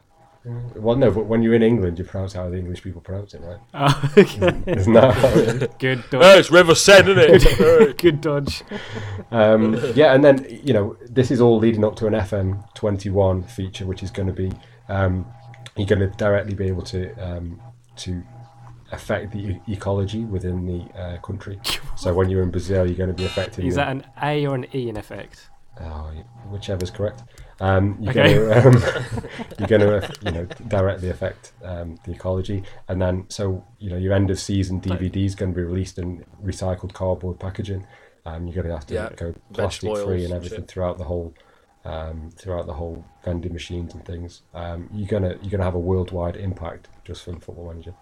[0.77, 3.35] Well, no, but when you're in England, you pronounce it how the English people pronounce
[3.35, 3.59] it, right?
[3.75, 4.63] oh, okay.
[4.67, 5.69] Isn't that how it is?
[5.79, 6.39] good Oh, dodge.
[6.41, 7.99] it's River Seine, isn't it?
[7.99, 8.63] good dodge.
[9.31, 13.43] Um, yeah, and then you know this is all leading up to an FM 21
[13.45, 14.51] feature, which is going to be
[14.89, 15.27] um,
[15.77, 17.61] you're going to directly be able to um,
[17.97, 18.23] to
[18.93, 21.59] affect the e- ecology within the uh, country.
[21.97, 23.67] So when you're in Brazil, you're going to be affecting.
[23.67, 25.49] Is the- that an A or an E in effect?
[25.81, 26.11] Oh,
[26.51, 27.23] whichever's correct.
[27.59, 28.35] Um, you're Okay.
[28.35, 29.23] going to um,
[29.59, 33.97] you're going to you know directly affect um, the ecology, and then so you know
[33.97, 37.87] your end of season DVD is going to be released in recycled cardboard packaging.
[38.27, 40.69] Um, you're going to have to Yeah, go plastic free and and everything shit.
[40.69, 41.33] throughout the whole
[41.87, 44.43] um, throughout the whole vending machines and things.
[44.55, 47.95] Um, you're gonna you're gonna have a worldwide impact just from Football Manager.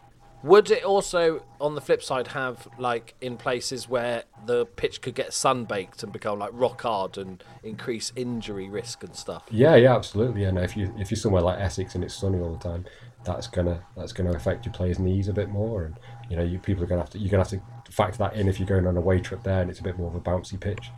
[0.42, 5.14] Would it also, on the flip side, have like in places where the pitch could
[5.14, 9.44] get sunbaked and become like rock hard and increase injury risk and stuff?
[9.50, 10.44] Yeah, yeah, absolutely.
[10.44, 12.84] And if you if you're somewhere like Essex and it's sunny all the time,
[13.24, 15.96] that's gonna that's gonna affect your players' knees a bit more, and
[16.28, 18.48] you know you people are gonna have to you're gonna have to factor that in
[18.48, 20.20] if you're going on a away trip there and it's a bit more of a
[20.20, 20.90] bouncy pitch.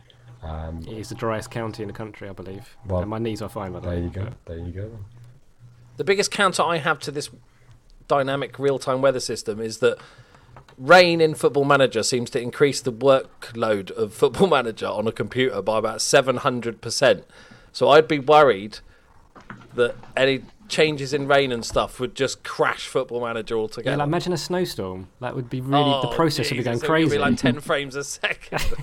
[0.43, 2.77] Um, It's the driest county in the country, I believe.
[2.85, 4.29] Well, and my knees are fine, by the there you go.
[4.45, 4.91] There you go.
[5.97, 7.29] The biggest counter I have to this
[8.07, 9.97] dynamic real time weather system is that
[10.77, 15.61] rain in Football Manager seems to increase the workload of Football Manager on a computer
[15.61, 17.23] by about 700%.
[17.71, 18.79] So I'd be worried
[19.75, 23.97] that any changes in rain and stuff would just crash Football Manager Yeah, altogether.
[23.97, 25.07] like imagine a snowstorm.
[25.21, 27.09] That would be really the Oh, process would be going Jesus, it would crazy.
[27.15, 28.61] Be like 10 frames a second.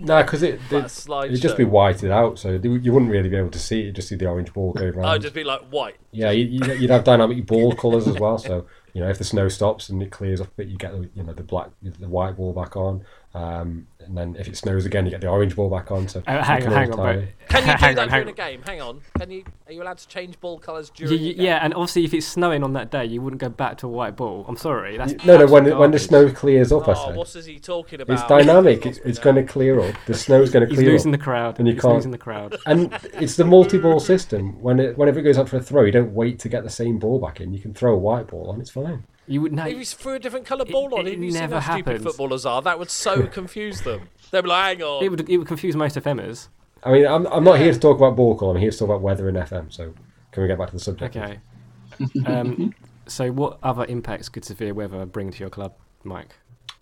[0.00, 1.24] No, because it, Like a it slideshow.
[1.28, 3.84] it'd just be whited out, so you wouldn't really be able to see it.
[3.86, 5.06] You'd just see the orange ball go around.
[5.06, 5.96] I'd just be like white.
[6.10, 8.36] Yeah, you- you'd, you'd have dynamic ball colours as well.
[8.36, 10.92] So you know, if the snow stops and it clears up a bit, you get
[10.92, 13.02] the you know the black, the white ball back on,
[13.34, 16.06] um, and then if it snows again, you get the orange ball back on.
[16.08, 17.12] So Uh, you hang can on, hang on, bro.
[17.48, 18.62] Can you do hang that on, hang during a game?
[18.66, 19.00] Hang on.
[19.18, 19.44] Can you?
[19.66, 21.20] Are you allowed to change ball colours Y- during?
[21.22, 21.44] y- a game?
[21.46, 23.90] yeah, and obviously if it's snowing on that day, you wouldn't go back to a
[23.90, 24.44] white ball.
[24.46, 24.96] I'm sorry.
[24.98, 25.46] That's No, no.
[25.46, 28.12] When absolute when the snow clears up, I Oh, said what is he talking about?
[28.14, 28.84] it's dynamic.
[28.86, 29.94] It's, it's going to clear up.
[30.06, 30.76] The snow's going to clear.
[30.80, 31.58] He's clear losing up, the crowd.
[31.58, 32.56] and you He's can't- losing the crowd.
[32.66, 34.60] and it's the multi-ball system.
[34.62, 36.70] When it whenever it goes up for a throw, you don't wait to get the
[36.70, 37.52] same ball back in.
[37.54, 38.60] You can throw a white ball on.
[38.60, 39.04] It's fine.
[39.26, 39.66] You would know.
[39.66, 41.92] If he threw a different colour ball on, it have you seen never how stupid
[41.92, 42.04] happens.
[42.04, 42.60] footballers are?
[42.62, 44.08] That would so confuse them.
[44.30, 45.04] They'd be like, hang on.
[45.04, 46.48] It would it would confuse most FMers.
[46.82, 48.50] I mean, I'm, I'm not here to talk about ball call.
[48.50, 49.72] I'm here to talk about weather and FM.
[49.72, 49.94] So
[50.32, 51.16] can we get back to the subject?
[51.16, 51.40] Okay.
[52.26, 52.74] um,
[53.06, 56.36] so what other impacts could severe weather bring to your club, Mike?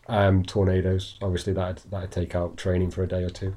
[0.08, 1.18] Um, tornadoes.
[1.22, 3.56] Obviously, that that'd take out training for a day or two.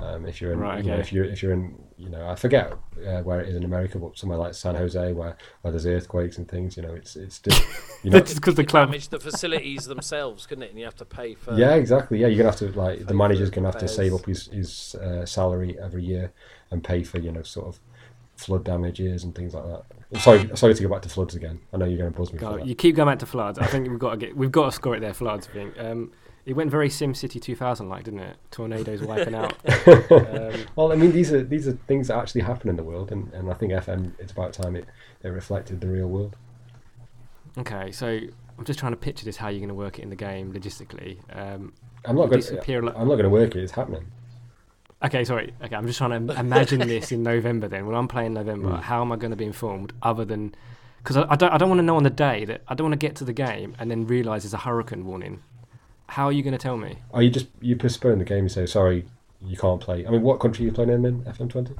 [0.00, 2.34] Um, if you're in, Right, you know, if you're if you're in, you know, I
[2.34, 2.72] forget
[3.06, 6.36] uh, where it is in America, but somewhere like San Jose, where, where there's earthquakes
[6.36, 7.56] and things, you know, it's it's still,
[8.02, 8.88] you know, That's because the club.
[8.88, 10.70] damage the facilities themselves, couldn't it?
[10.70, 11.54] And you have to pay for.
[11.54, 12.18] yeah, exactly.
[12.18, 14.96] Yeah, you're gonna have to like the manager's gonna have to save up his his
[14.96, 16.32] uh, salary every year
[16.72, 17.78] and pay for you know sort of
[18.36, 20.20] flood damages and things like that.
[20.20, 21.60] Sorry, sorry to go back to floods again.
[21.72, 22.66] I know you're gonna buzz me for God, that.
[22.66, 23.60] you keep going back to floods.
[23.60, 25.14] I think we've got to get we've got to score it there.
[25.14, 25.48] Floods.
[25.50, 25.78] I think.
[25.78, 26.10] Um,
[26.46, 28.36] It went very SimCity 2000 like, didn't it?
[28.50, 29.54] Tornadoes wiping out.
[30.10, 33.10] Um, Well, I mean, these are these are things that actually happen in the world,
[33.12, 34.12] and, and I think FM.
[34.18, 34.84] It's about time it,
[35.22, 36.36] it reflected the real world.
[37.58, 38.06] okay, so
[38.58, 40.52] I'm just trying to picture this how you're going to work it in the game
[40.52, 41.18] logistically.
[41.34, 41.72] Um,
[42.04, 42.40] I'm not going.
[42.40, 43.62] this appear I'm not going to work it.
[43.62, 44.04] It's happening.
[45.02, 45.54] okay, sorry.
[45.62, 47.68] Okay, I'm just trying to imagine this in November.
[47.68, 48.80] Then, when I'm playing November, Mm.
[48.82, 50.54] how am I going to be informed other than
[50.98, 52.86] because I, I don't I don't want to know on the day that I don't
[52.90, 55.42] want to get to the game and then realise there's a hurricane warning.
[56.08, 56.98] How are you going to tell me?
[57.12, 59.06] Are you just you postpone the game You say sorry,
[59.42, 60.06] you can't play.
[60.06, 61.76] I mean, what country are you playing in in FM20?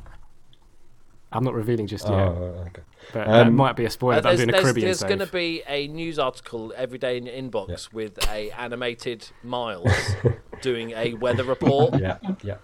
[1.33, 2.15] I'm not revealing just yet.
[2.15, 2.83] Oh, okay.
[3.13, 4.19] but that um, might be a spoiler.
[4.19, 6.73] Uh, that I'm there's doing a there's, Caribbean there's going to be a news article
[6.77, 7.77] every day in your inbox Yeah.
[7.93, 9.91] with a animated Miles
[10.63, 11.99] doing a weather report.
[11.99, 12.59] yeah, yeah.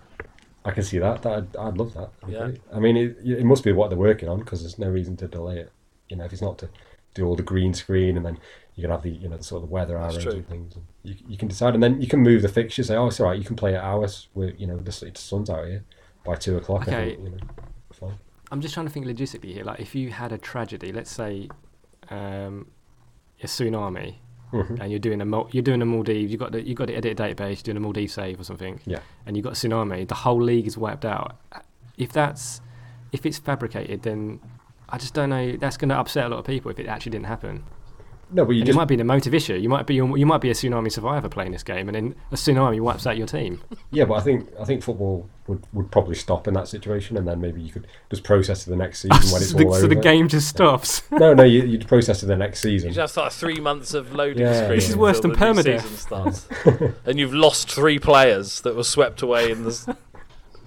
[0.65, 1.23] I can see that.
[1.23, 2.11] that I'd, I'd love that.
[2.21, 2.45] That'd Yeah.
[2.47, 2.61] great.
[2.73, 5.27] I mean, it, it must be what they're working on because there's no reason to
[5.27, 5.73] delay it.
[6.09, 6.69] You know, if it's not to
[7.15, 8.39] do all the green screen and then
[8.77, 10.33] you can have the you know the sort of weather That's arrows true.
[10.35, 10.75] and things.
[10.77, 12.83] And you, you can decide, and then you can move the fixture.
[12.83, 13.39] Say, oh, it's all right.
[13.39, 15.85] You can play at hours where you know the, the sun's out here
[16.25, 16.89] by two o'clock.
[16.89, 17.15] I Okay.
[17.17, 17.37] think, you know,
[17.93, 18.19] fine.
[18.53, 19.65] I'm just trying to think logistically here.
[19.65, 21.49] Like, if you had a tragedy, let's say
[22.11, 22.67] um,
[23.43, 24.17] a tsunami,
[24.53, 24.81] Mhm.
[24.81, 27.19] and you're doing a you're doing a Maldives, you got the you got to edit
[27.19, 28.99] a database, you're doing a Maldives save or something, Yeah.
[29.27, 31.37] and you got a tsunami, the whole league is wiped out.
[31.97, 32.61] If that's
[33.13, 34.41] if it's fabricated, then
[34.89, 35.57] I just don't know.
[35.57, 37.63] That's going to upset a lot of people if it actually didn't happen.
[38.33, 39.55] No, but you just it might be an emotive issue.
[39.55, 42.37] You might be you might be a tsunami survivor playing this game, and then a
[42.37, 43.61] tsunami wipes out your team.
[43.91, 47.27] yeah, but I think I think football would, would probably stop in that situation, and
[47.27, 49.75] then maybe you could just process to the next season when it's so, the, all
[49.75, 51.03] so the game just stops.
[51.21, 52.91] No, no, you, you'd process to the next season.
[52.91, 54.63] You just have like three months of loading Yeah.
[54.63, 54.77] screen.
[54.79, 56.95] This is worse than permadeath.
[57.05, 59.87] and you've lost three players that were swept away in this.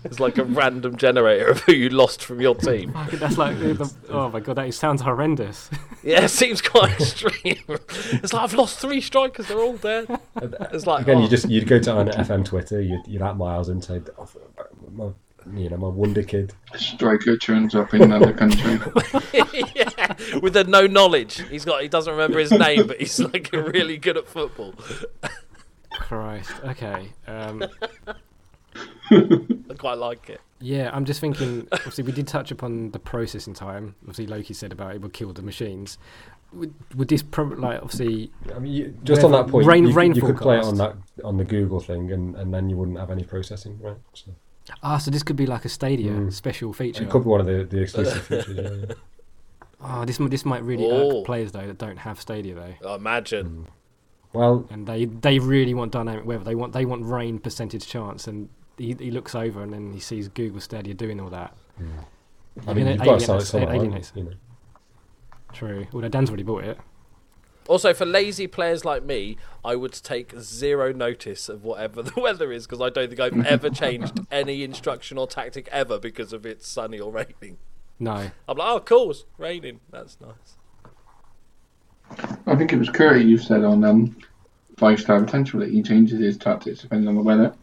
[0.03, 2.93] It's like a random generator of who you lost from your team.
[3.13, 5.69] That's like the, the, oh my god, that sounds horrendous.
[6.05, 7.63] Yeah, it seems quite extreme.
[7.69, 10.05] It's like I've lost three strikers; they're all dead.
[10.73, 13.37] It's like Again, oh, you just you'd go to on FM Twitter, you'd, you'd at
[13.37, 14.27] Miles and say, oh,
[14.91, 15.11] my,
[15.55, 16.53] you know, my wonder kid.
[16.73, 18.73] A Striker turns up in another country.
[19.33, 21.41] yeah, with the no knowledge.
[21.49, 21.81] He's got.
[21.81, 24.73] He doesn't remember his name, but he's like really good at football.
[25.93, 26.51] Christ.
[26.65, 27.13] Okay.
[27.27, 27.63] Um,
[29.11, 30.41] I quite like it.
[30.59, 31.67] yeah, I'm just thinking.
[31.71, 33.95] Obviously, we did touch upon the processing time.
[34.03, 35.97] Obviously, Loki said about it would kill the machines.
[36.53, 38.31] Would, would this prob- like obviously?
[38.55, 40.63] I mean, you, just on that point, rain- you, could- rain you could play it
[40.65, 43.97] on that on the Google thing, and, and then you wouldn't have any processing, right?
[44.13, 44.31] So
[44.81, 46.31] Ah, so this could be like a Stadia Mm.
[46.31, 47.03] special feature.
[47.03, 48.55] it could be one of the, the exclusive features.
[48.55, 48.95] Yeah, yeah.
[49.81, 51.19] Oh, this this might really Oh.
[51.19, 53.67] irk players though that don't have Stadia though, I imagine.
[54.31, 56.43] Well, and they they really want dynamic weather.
[56.43, 59.99] They want they want rain percentage chance, and he, he looks over and then he
[59.99, 61.53] sees Google Stadia doing all that.
[61.79, 61.81] I
[62.65, 64.23] You're mean, gonna you've got to alienate- sell it somewhere, haven't alienate- you?
[64.23, 64.35] you know.
[65.53, 65.87] True.
[65.93, 66.77] Although Dan's already bought it.
[67.67, 72.51] Also, for lazy players like me, I would take zero notice of whatever the weather
[72.51, 76.45] is because I don't think I've ever changed any instruction or tactic ever because of
[76.45, 77.57] it's sunny or raining.
[77.99, 78.31] No.
[78.49, 79.79] I'm like, oh, cool, it's raining.
[79.91, 80.57] That's nice.
[82.45, 84.17] I think it was Curry you said on um,
[84.77, 87.53] Five Star Potential that he changes his tactics depending on the weather.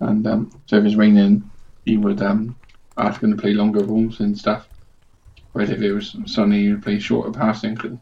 [0.00, 1.50] And um, so if it's raining,
[1.84, 2.56] he would um,
[2.98, 4.68] ask him to play longer balls and stuff.
[5.52, 7.96] Whereas if it was sunny, he would play shorter passing because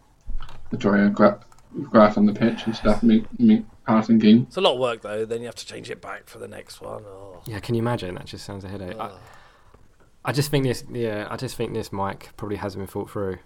[0.70, 1.40] the drier gra-
[1.84, 4.44] grass on the pitch and stuff make, make passing game.
[4.48, 5.24] It's a lot of work though.
[5.24, 7.04] Then you have to change it back for the next one.
[7.06, 7.42] Oh.
[7.46, 8.14] Yeah, can you imagine?
[8.16, 8.96] That just sounds a headache.
[8.98, 9.18] I, Oh.
[10.26, 10.82] I just think this.
[10.90, 13.36] Yeah, I just think this mic probably hasn't been thought through.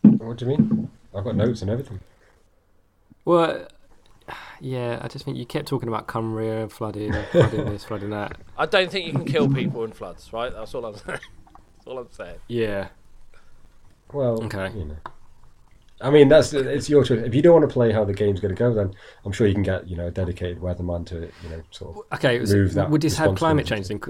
[0.00, 0.90] What do you mean?
[1.14, 2.00] I've got notes and everything.
[3.26, 3.66] Well,
[4.60, 8.38] yeah, I just think you kept talking about Cumbria flooding, flooding this, flooding that.
[8.56, 10.52] I don't think you can kill people in floods, right?
[10.52, 11.18] That's all I'm saying.
[11.76, 12.38] That's all I'm saying.
[12.48, 12.88] Yeah,
[14.12, 14.70] Well, Okay.
[14.76, 14.96] you know.
[15.98, 17.20] I mean, that's it's your choice.
[17.22, 18.92] If you don't want to play how the game's going to go, then
[19.24, 22.18] I'm sure you can get you know a dedicated weatherman to you know sort of.
[22.18, 24.00] Okay, so Move that would this have climate change then?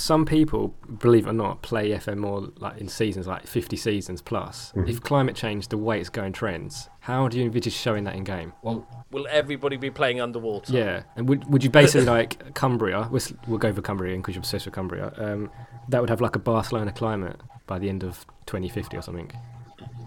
[0.00, 3.76] Could- Some people, believe it or not, play FM more like in seasons, like 50
[3.76, 4.72] seasons plus.
[4.74, 4.88] Mhm.
[4.88, 8.24] If climate change, the way it's going trends, how do you envisage showing that in
[8.24, 8.52] game?
[8.62, 10.72] Well, Will everybody be playing underwater?
[10.72, 13.08] Yeah, and would would you basically like Cumbria?
[13.10, 15.12] We'll, we'll go for Cumbria because you're obsessed with Cumbria.
[15.16, 15.50] Um,
[15.88, 19.32] that would have like a Barcelona climate by the end of 2050 or something.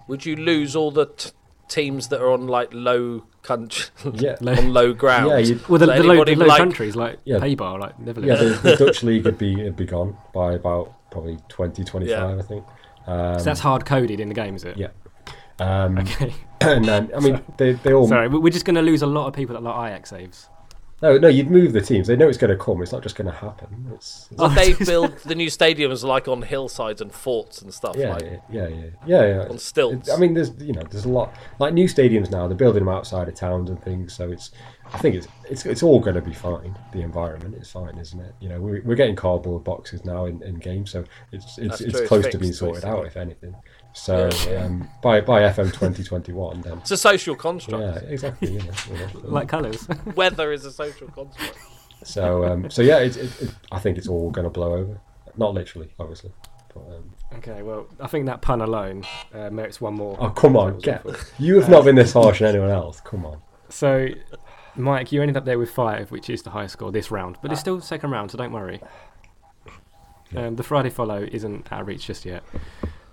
[0.08, 1.32] Would you lose all the t-
[1.68, 5.30] teams that are on like low country, yeah, on low ground?
[5.32, 7.40] yeah, you, Well, the, So the, low, the low like- countries like Yeah.
[7.40, 8.06] Pays-Bas, like yeah.
[8.06, 8.62] Netherlands.
[8.62, 12.38] The, the Dutch league would be would be gone by about probably twenty twenty five,
[12.38, 12.44] Yeah.
[12.44, 12.64] I think.
[13.06, 14.78] Um, so that's hard coded in the game, is it?
[14.78, 14.88] Yeah.
[15.60, 16.34] um, Okay.
[16.62, 19.08] and then I mean they they all Sorry, we- we're just going to lose a
[19.08, 20.50] lot of people that like Ajax saves.
[21.04, 22.08] No, no, you'd move the teams.
[22.08, 22.82] They know it's going to come.
[22.82, 23.92] It's not just going to happen.
[23.94, 27.98] It's, it's they build the new stadiums like on hillsides and forts and stuff?
[27.98, 29.48] yeah, like yeah, yeah, yeah, yeah, yeah.
[29.50, 30.10] on stilts.
[30.10, 32.48] I mean, there's you know, there's a lot like new stadiums now.
[32.48, 34.14] They're building them outside of towns and things.
[34.14, 34.52] So it's,
[34.94, 36.74] I think it's it's it's all going to be fine.
[36.94, 38.34] The environment is fine, isn't it?
[38.40, 41.82] You know, we're, we're getting cardboard boxes now in, in games, so it's it's That's
[41.82, 43.54] it's true, it's close to being sorted out, if anything.
[43.94, 44.66] So Yeah, yeah.
[44.66, 47.84] Um, by by FM 2021, then it's a social construct.
[47.84, 48.54] yeah, exactly.
[48.54, 49.08] You know, you know.
[49.24, 49.88] like colours.
[50.16, 51.58] Weather is a social construct.
[52.04, 55.00] So um, so yeah, it, it, it, I think it's all going to blow over.
[55.38, 56.32] Not literally, obviously.
[56.74, 60.18] But, um, okay, well, I think that pun alone uh, merits one more.
[60.20, 61.06] oh come on, get
[61.38, 63.00] you have not been this harsh on anyone else.
[63.02, 63.42] Come on.
[63.70, 64.10] So,
[64.76, 67.52] Mike, you ended up there with five, which is the highest score this round, but
[67.52, 68.82] it's still second round, so don't worry.
[70.36, 72.44] Um, the Friday follow isn't out of reach just yet.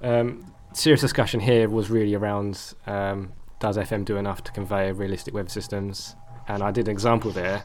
[0.02, 5.34] Um, serious discussion here was really around um, does FM do enough to convey realistic
[5.34, 6.16] web systems?
[6.48, 7.64] And I did an example there.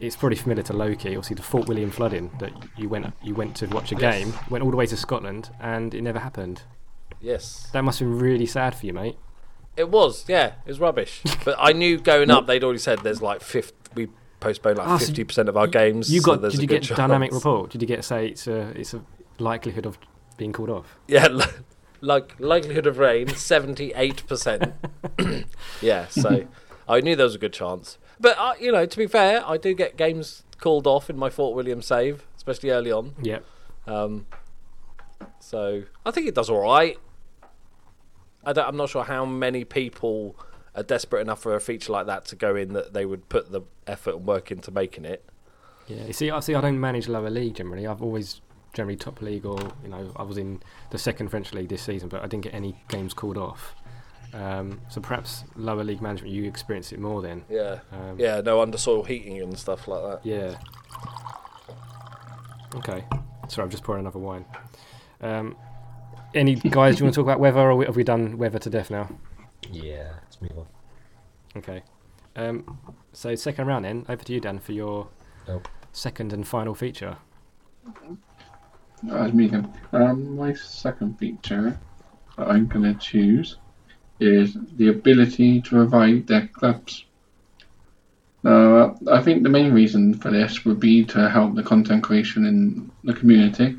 [0.00, 1.08] It's pretty familiar to Loki.
[1.10, 4.18] Obviously, the Fort William flooding that you went you went to watch a Yes.
[4.24, 6.62] game, went all the way to Scotland, and it never happened.
[7.20, 9.16] Yes, That must have been really sad for you, mate.
[9.76, 10.24] it was.
[10.28, 11.22] Yeah, it was rubbish.
[11.44, 14.08] but I knew going up, they'd already said there's like 50, we
[14.38, 16.12] postponed Ah, like so fifty percent of our games.
[16.12, 16.42] You so got?
[16.42, 17.70] there's did you get dynamic report?
[17.70, 19.02] Did you get say it's a it's a
[19.40, 19.98] likelihood of
[20.36, 20.96] being called off?
[21.08, 21.26] Yeah,
[22.00, 24.74] like likelihood of rain, seventy-eight percent.
[25.80, 26.46] Yeah, so
[26.88, 27.98] I knew there was a good chance.
[28.20, 31.30] But uh, you know, to be fair, I do get games called off in my
[31.30, 33.14] Fort William save, especially early on.
[33.22, 33.44] Yep.
[33.86, 34.26] Um,
[35.40, 36.98] so I think it does all right.
[38.44, 40.36] I don't, I'm not sure how many people
[40.74, 43.50] are desperate enough for a feature like that to go in that they would put
[43.50, 45.24] the effort and work into making it.
[45.86, 46.04] Yeah.
[46.06, 46.54] You see, I see.
[46.54, 47.86] I don't manage lower league generally.
[47.86, 48.40] I've always
[48.78, 50.60] generally top league, or you know, I was in
[50.90, 53.74] the second French league this season, but I didn't get any games called off.
[54.32, 57.44] Um, so perhaps lower league management, you experience it more then.
[57.50, 60.20] Yeah, Um, yeah, no undersoil heating and stuff like that.
[60.24, 60.54] Yeah.
[62.76, 63.04] Okay.
[63.48, 64.44] Sorry, I'm just pouring another wine.
[65.20, 65.56] Um,
[66.34, 68.70] any guys, do you want to talk about weather, or have we done weather to
[68.70, 69.08] death now?
[69.72, 70.66] Yeah, let's move on.
[71.56, 71.82] Okay.
[72.36, 72.78] Um,
[73.12, 75.08] so second round then, over to you, Dan, for your
[75.48, 75.66] Nope.
[75.90, 77.16] second and final feature.
[79.02, 79.74] That's me again.
[79.92, 81.80] Um, my second feature
[82.36, 83.58] that I'm going to choose
[84.20, 87.04] is the ability to revive dead clubs.
[88.42, 92.04] Now, uh, I think the main reason for this would be to help the content
[92.04, 93.78] creation in the community.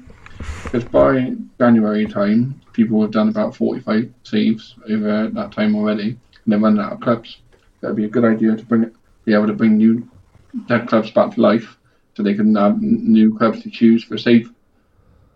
[0.71, 6.19] Because by January time, people have done about 45 saves over that time already, and
[6.47, 7.41] they're running out of clubs.
[7.81, 8.91] That'd be a good idea to bring,
[9.25, 10.09] be able to bring new
[10.67, 11.77] dead clubs back to life,
[12.15, 14.51] so they can have new clubs to choose for save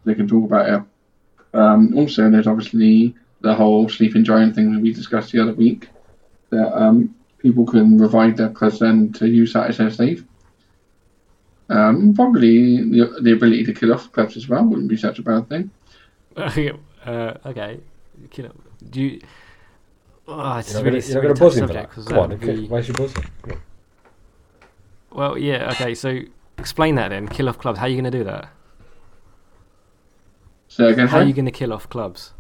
[0.06, 1.58] they can talk about it.
[1.58, 5.90] Um, also, there's obviously the whole sleeping giant thing that we discussed the other week.
[6.50, 10.26] That um, people can revive their clubs then to use that as their save.
[11.70, 15.24] Um, probably the, the ability to kill off clubs as well wouldn't be such a
[15.24, 15.72] bad thing.
[16.38, 17.80] uh, okay.
[18.30, 18.92] Kill it.
[18.92, 19.22] Do you?
[20.28, 21.58] Oh, it's You're not really, gonna, it's you're a not really going to tough buzz
[21.58, 21.96] him for subject, that.
[21.96, 23.14] 'cause Come on, would okay, be- where's your buzz?
[25.12, 25.70] Well, yeah.
[25.72, 26.20] Okay, so
[26.58, 27.28] explain that then.
[27.28, 27.78] Kill off clubs.
[27.80, 28.50] How are you going to do that?
[30.74, 32.34] So again, How are you going to kill off clubs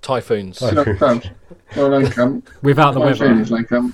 [0.00, 0.60] Typhoons.
[0.60, 0.98] Typhoons.
[0.98, 1.26] clubs.
[1.74, 3.40] Well, like um, without the what weather?
[3.40, 3.92] is like um,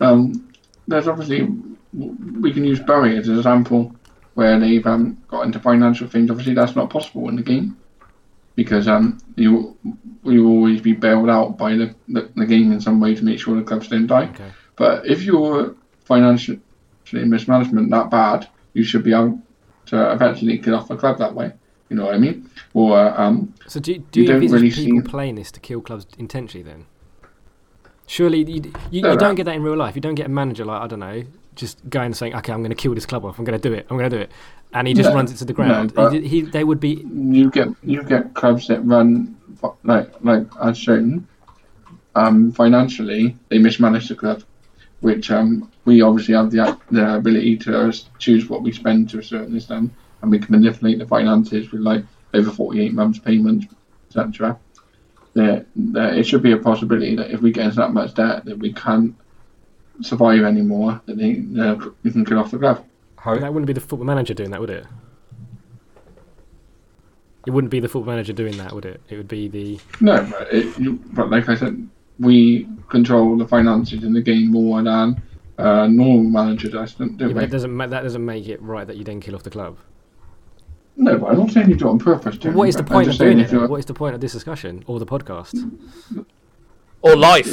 [0.00, 0.52] um,
[0.86, 1.48] there's obviously
[1.94, 3.94] we can use Bury as an example
[4.34, 6.30] where they've um, got into financial things.
[6.30, 7.78] Obviously, that's not possible in the game
[8.54, 9.78] because um, you
[10.24, 13.24] you will always be bailed out by the, the, the game in some way to
[13.24, 14.28] make sure the clubs don't die.
[14.30, 14.50] Okay.
[14.76, 16.60] But if you're financially
[17.12, 19.40] mismanagement that bad, you should be able
[19.88, 21.52] to eventually kill off a club that way.
[21.88, 22.50] You know what I mean?
[22.74, 25.60] Or um, So do, do You you, don't envisage really people see- playing this to
[25.60, 26.86] kill clubs intentionally then?
[28.06, 29.16] Surely you, you, No, you no.
[29.16, 29.94] don't get that in real life.
[29.94, 31.24] You don't get a manager like I don't know,
[31.54, 33.38] just going and saying, "Okay, I'm going to kill this club off.
[33.38, 33.86] I'm going to do it.
[33.90, 34.30] I'm going to do it,"
[34.72, 35.92] and he just No, runs it to the ground.
[35.94, 39.36] but- he, he, they would be you get you get clubs that run
[39.84, 41.26] like like as shown.
[42.14, 44.42] Um, financially, they mismanage the club,
[45.00, 49.22] which um, we obviously have the the ability to choose what we spend to a
[49.22, 53.66] certain extent, and we can manipulate the finances with like over forty eight months payments,
[54.08, 54.58] etc.
[55.32, 58.44] There, there, it should be a possibility that if we get into that much debt
[58.44, 59.14] that we can't
[60.02, 62.84] survive anymore, that they, uh, we can kill off the club.
[63.16, 64.86] How, that wouldn't be the football manager doing that, would it?
[67.46, 69.00] It wouldn't be the football manager doing that, would it?
[69.08, 73.46] It would be the No, but, it, you, but like I said, we control the
[73.46, 75.22] finances in the game more than
[75.58, 77.32] uh, normal manager does, don't yeah, we?
[77.34, 79.50] but that doesn't ma- that doesn't make it right that you then kill off the
[79.50, 79.76] club.
[80.96, 82.38] No, but I'm not saying you do it on purpose.
[82.42, 83.42] Well, what is the point of doing it?
[83.42, 83.60] if then?
[83.60, 85.54] you're- What is the point of this discussion or the podcast?
[87.02, 87.46] or life.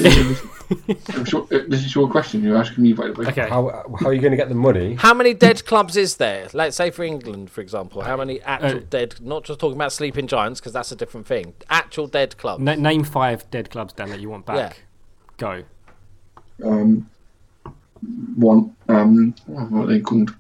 [1.28, 3.28] So, uh, this is your question you're asking me, by the way.
[3.28, 3.48] Okay.
[3.48, 4.96] How how are you going to get the money?
[4.96, 6.48] How many dead clubs is there?
[6.54, 9.16] Let's say for England, for example, how many actual Uh, dead?
[9.22, 11.54] Not just talking about sleeping giants because that's a different thing.
[11.70, 12.64] Actual dead clubs.
[12.64, 14.58] Na- name five dead clubs, Dan, that you want back.
[15.38, 15.64] Yeah.
[16.58, 16.68] Go.
[16.68, 17.08] Um,
[18.36, 20.36] one, um, what they called?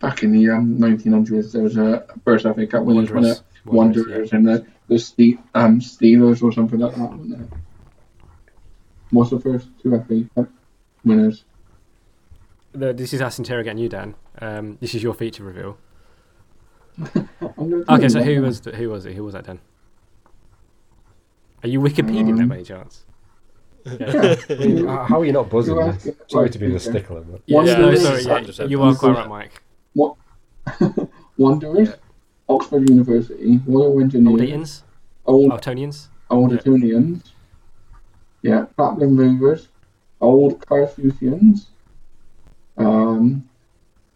[0.00, 3.42] Back in the um, 1900s, there was a first FA Cup winners, Wanderers.
[3.66, 7.10] Wanderers, Wanderers, Wanderers and the, the Ste- um, Steelers or something like that.
[7.10, 7.48] wasn't there?
[9.10, 10.48] What's the first two FA Cup
[11.04, 11.44] winners?
[12.72, 14.14] The, this is us interrogating you, Dan.
[14.40, 15.76] Um, this is your feature reveal.
[17.14, 19.14] I'm gonna tell Okay, so who was the, who was it?
[19.14, 19.60] Who was that, Dan?
[21.62, 23.04] Are you Wikipedia Um, that by any chance?
[23.86, 25.76] I mean, how are you not buzzing?
[25.76, 26.06] You this?
[26.08, 26.90] ask- Sorry to be the okay.
[26.90, 29.62] stickler, but Yeah, Wanderers- no, Wanderers- sorry, yeah, you are quite right, Mike.
[29.94, 30.16] What?
[31.38, 31.94] Wanderers, Yeah.
[32.48, 34.82] Oxford University, Royal Old Engineers, Eatons,
[35.26, 36.08] Old Altonians.
[36.30, 36.58] Old Yeah.
[36.58, 37.32] Etonians,
[38.42, 39.68] yeah, Clapham Rovers,
[40.20, 41.68] Old Carthusians,
[42.76, 43.48] um,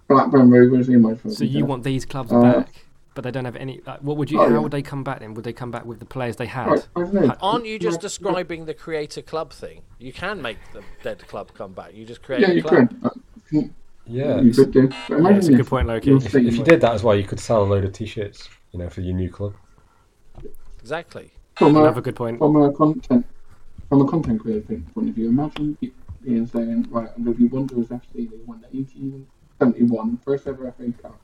[0.09, 2.84] Blackburn Rovers in my So you want these clubs Uh, back,
[3.15, 3.81] but they don't have any.
[3.87, 4.41] Like, what would you?
[4.41, 4.59] Oh, how yeah.
[4.59, 5.35] would they come back then?
[5.35, 6.69] Would they come back with the players they had?
[6.69, 7.37] I, I don't know.
[7.41, 9.83] Aren't you just Yeah, describing the creator club thing?
[9.99, 11.95] You can make the dead club come back.
[11.95, 12.89] You just create Yeah, a you club.
[12.91, 13.05] could.
[13.05, 13.11] Uh,
[13.49, 13.75] can-
[14.07, 14.89] yeah, you could do.
[14.89, 16.11] But Yeah, imagine it's a good if point, Loki.
[16.11, 18.51] you're If- if, you did that as well, you could sell a load of t-shirts,
[18.73, 19.55] you know, for your new club.
[20.81, 21.31] Exactly.
[21.57, 22.39] from a, Another good point.
[22.39, 23.25] from a content
[23.89, 25.93] from a content creator point of view, imagine be-
[26.23, 28.03] being saying, right, I'm going to be Wanderers FC.
[28.31, 31.19] They won the 1871 first ever FA Cup.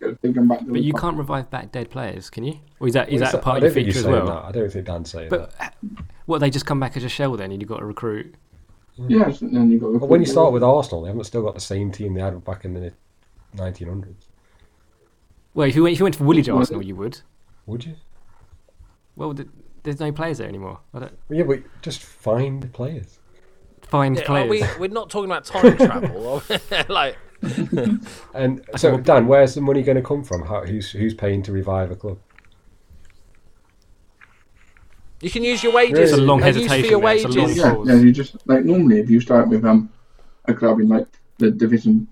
[0.00, 1.00] But you top.
[1.00, 2.58] can't revive back dead players, can you?
[2.80, 4.06] Or is that is Well, that a it's- part of don't your think feature as
[4.06, 4.26] well?
[4.26, 4.44] that.
[4.44, 5.74] I don't think Dan's saying But that.
[6.26, 8.34] what they just come back as a shell then, and you've got to recruit.
[8.96, 9.10] Hmm.
[9.10, 9.98] Yes, and then you go.
[9.98, 12.44] But when you start with Arsenal, they haven't still got the same team they had
[12.44, 12.92] back in the
[13.56, 14.14] 1900s.
[15.54, 17.20] Well, if you went, if you went for Woolwich Well, Arsenal, you would.
[17.66, 17.94] Would you?
[19.16, 19.34] Well,
[19.82, 20.78] there's no players there anymore.
[20.94, 23.18] I don't Well, yeah, but just find the players.
[23.82, 24.50] find Yeah, are players.
[24.50, 26.42] we, we're not talking about time travel.
[26.88, 27.16] like,
[28.34, 30.44] And so, Dan, where's the money going to come from?
[30.46, 32.18] How, who's who's paying to revive a club?
[35.20, 35.98] you can use your wages.
[35.98, 37.56] It's a long They're for hesitation your there, it's a long wages.
[37.58, 37.88] yeah, pause.
[37.88, 39.90] yeah, you just like normally if you start with um
[40.44, 41.06] a club in like
[41.38, 42.06] the division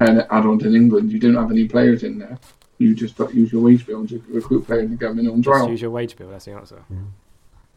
[0.00, 2.38] uh, add-on in England, you don't have any players in there.
[2.78, 5.42] You just got use your wage bill to recruit players and get them in on
[5.42, 5.70] Just trial.
[5.70, 6.28] use your wage bill.
[6.30, 6.82] That's the answer.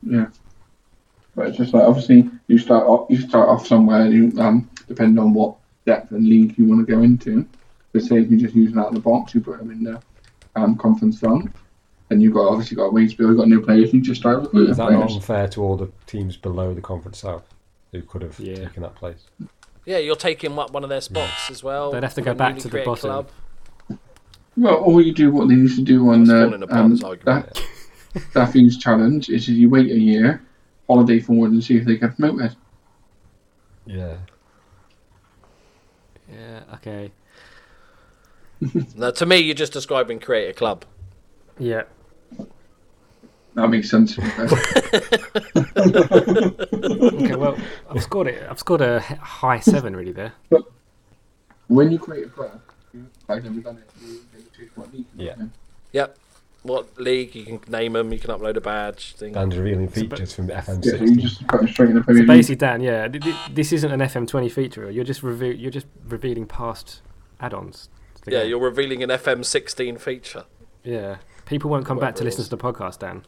[0.01, 0.27] Yeah.
[1.35, 4.69] But it's just like obviously you start off you start off somewhere and you um
[4.87, 7.47] depending on what depth and league you want to go into.
[7.93, 10.01] But say if you just use out of the box, you put them in the
[10.55, 11.53] um conference fund,
[12.09, 14.41] and you've got obviously got a wage bill, you've got new players, you just start
[14.41, 17.43] recruiting Is that not unfair to all the teams below the Conference South
[17.91, 18.55] who could have Yeah.
[18.67, 19.25] taken that place?
[19.85, 21.91] Yeah, you're taking up one of their spots as well.
[21.91, 23.09] They'd have to go back to the bottom.
[23.09, 23.29] Club.
[24.57, 27.61] Well, or you do what they used to do on It's the um, that,
[28.33, 30.41] Daffy's challenge is you wait a year,
[30.87, 32.55] holiday forward, and see if they get promoted.
[33.85, 34.15] Yeah.
[36.35, 36.59] Yeah.
[36.75, 37.11] Okay.
[38.95, 40.85] No, to me, you're just describing create a club.
[41.59, 41.83] Yeah.
[43.53, 44.17] That makes sense.
[47.15, 47.35] Okay.
[47.35, 47.57] Well,
[47.89, 48.47] I've scored it.
[48.49, 50.33] I've scored a h- high seven really there.
[51.67, 52.61] when you create a club,
[53.29, 53.89] I've never done it.
[54.01, 55.35] You, you choose what league you Yeah.
[55.91, 56.17] Yep.
[56.65, 57.35] What league?
[57.35, 58.11] You can name them.
[58.11, 59.13] You can upload a badge.
[59.15, 59.33] Thing.
[59.33, 61.17] Dan's revealing features from Yeah, so you FM16.
[61.21, 62.27] just put them straight in the So League.
[62.27, 64.89] basically, Dan, yeah, th- th- this isn't an FM20 feature.
[64.89, 67.01] You're just reve- You're just revealing past
[67.39, 67.89] add-ons.
[68.25, 68.49] Yeah, game.
[68.49, 70.45] you're revealing an FM16 feature.
[70.83, 71.17] Yeah.
[71.45, 73.23] People won't come back to listen to the podcast, Dan.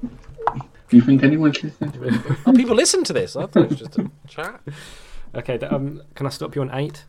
[0.00, 2.14] Do you think anyone's listening to it?
[2.46, 3.34] Oh, people listen to this.
[3.34, 4.60] I thought it was just a chat.
[5.36, 5.58] Okay.
[5.66, 7.06] Um, can I stop you on eight?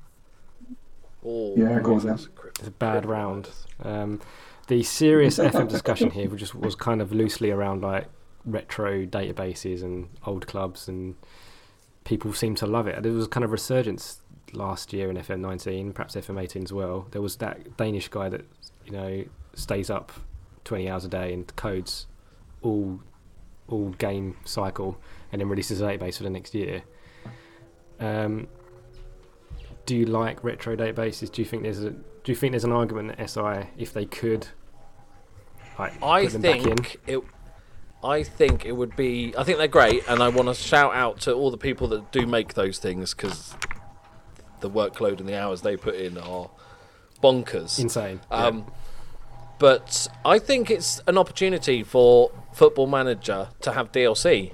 [1.24, 3.50] Oh, Yeah, go on that's a It's a bad round.
[3.84, 4.20] Um,
[4.68, 8.08] the serious FM discussion here was just was kind of loosely around like
[8.46, 11.16] retro databases and old clubs, and
[12.04, 13.02] people seem to love it.
[13.04, 14.22] There was kind of resurgence
[14.54, 17.08] last year in FM19, perhaps FM18 as well.
[17.12, 18.46] There was that Danish guy that
[18.86, 20.12] you know stays up
[20.66, 22.08] 20 hours a day and codes
[22.62, 23.00] all
[23.68, 25.00] all game cycle,
[25.32, 26.84] and then releases a database for the next year.
[28.00, 28.48] Um,
[29.86, 31.32] do you like retro databases?
[31.32, 34.06] Do you think there's a do you think there's an argument that SI, if they
[34.06, 34.48] could,
[35.78, 36.64] like I put them back in?
[36.64, 37.20] think it.
[38.04, 39.34] I think it would be.
[39.38, 42.12] I think they're great, and I want to shout out to all the people that
[42.12, 43.56] do make those things because
[44.62, 46.50] the workload and the hours they put in are
[47.24, 47.80] bonkers.
[47.80, 48.22] Insane.
[48.32, 48.72] Um,
[49.58, 54.52] But I think it's an opportunity for Football Manager to have DLC.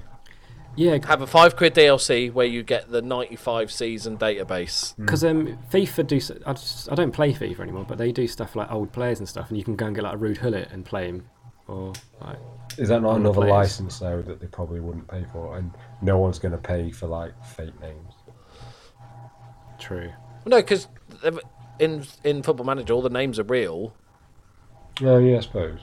[0.77, 4.95] Yeah, Have a five quid DLC where you get the 95 season database.
[4.95, 6.15] because um, FIFA do.
[6.17, 9.19] s- I, just, I don't play FIFA anymore, but they do stuff like old players
[9.19, 11.25] and stuff, and you can go and get like a Ruud Gullit and play him
[11.67, 11.91] or
[12.21, 12.37] like
[12.77, 13.51] Is that not another players.
[13.51, 17.07] license though that they probably wouldn't pay for, and no one's going to pay for
[17.07, 18.13] like fake names?
[19.79, 20.11] true?
[20.45, 20.87] No, because
[21.79, 23.93] in in Football Manager, all the names are real,
[25.01, 25.79] No, yeah, I suppose.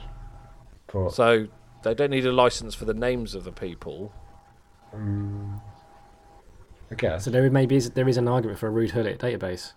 [0.91, 1.47] But so
[1.83, 4.13] they don't need a license for the names of the people.
[4.93, 5.61] Um,
[6.91, 7.25] I guess.
[7.25, 9.73] So there maybe is there is an argument for a Ruud Gullit database.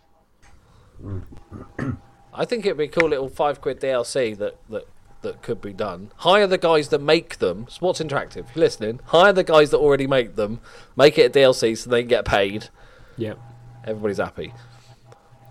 [2.34, 4.86] I think it'd be a cool little five quid DLC that that
[5.22, 6.10] that could be done.
[6.18, 7.66] Hire the guys that make them.
[7.68, 10.60] Sports Interactive, if you're listening, hire the guys that already make them.
[10.96, 12.68] Make it a DLC so they can get paid.
[13.16, 13.38] Yep.
[13.84, 14.52] Everybody's happy.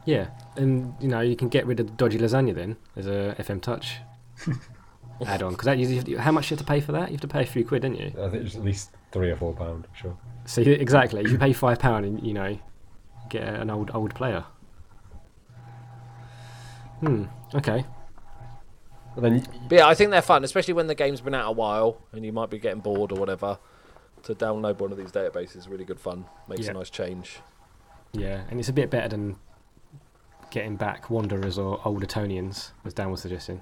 [0.06, 3.36] Yeah, and you know you can get rid of the dodgy lasagna then as a
[3.38, 3.98] FM Touch
[5.26, 7.10] add-on because that you, how much you have to pay for that?
[7.10, 8.12] You have to pay a few quid, don't you?
[8.20, 9.88] I think it's at least three or four pound.
[9.94, 10.18] Sure.
[10.46, 12.58] So exactly, you pay five pound and you know
[13.30, 14.46] get an old old player.
[17.00, 17.26] Hmm.
[17.56, 17.86] Okay.
[19.16, 21.52] But then But yeah, I think they're fun, especially when the game's been out a
[21.52, 23.58] while and you might be getting bored or whatever.
[24.24, 26.26] To download one of these databases is really good fun.
[26.48, 26.72] Makes Yeah.
[26.72, 27.40] a nice change.
[28.14, 29.38] Yeah, and it's a bit better than
[30.52, 33.62] getting back Wanderers or Old Etonians, as Dan was suggesting.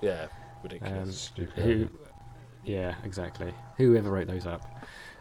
[0.00, 0.28] Yeah,
[0.62, 0.98] ridiculous.
[1.08, 1.64] Um, stupid.
[1.64, 1.88] who?
[2.64, 3.52] Yeah, exactly.
[3.76, 4.62] Whoever wrote those up.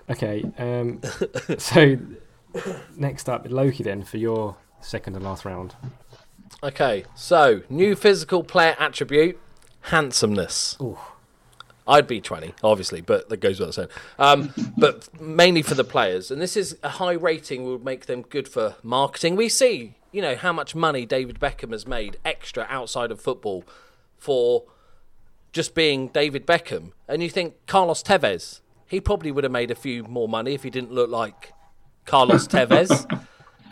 [0.09, 0.43] Okay.
[0.57, 1.01] Um,
[1.57, 1.97] so
[2.95, 5.75] next up, Loki then for your second and last round.
[6.63, 9.39] Okay, so new physical player attribute,
[9.81, 10.77] handsomeness.
[10.81, 10.97] Ooh.
[11.87, 13.89] I'd be 20, obviously, but that goes without saying.
[14.19, 16.29] Um, but mainly for the players.
[16.29, 19.35] And this is a high rating would make them good for marketing.
[19.35, 23.63] We see, you know, how much money David Beckham has made extra outside of football
[24.17, 24.65] for
[25.51, 26.91] just being David Beckham.
[27.07, 30.63] And you think Carlos Tevez, he probably would have made a few more money if
[30.63, 31.53] he didn't look like
[32.05, 33.05] Carlos Tevez,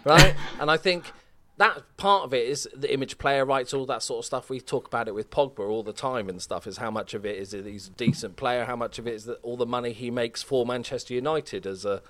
[0.03, 0.36] right?
[0.59, 1.11] And I think
[1.57, 4.49] that part of it is the image player rights, all that sort of stuff.
[4.49, 6.65] We talk about it with Pogba all the time and stuff.
[6.65, 9.13] Is how much of it is that he's a decent player, how much of it
[9.13, 12.01] is that all the money he makes for Manchester United as a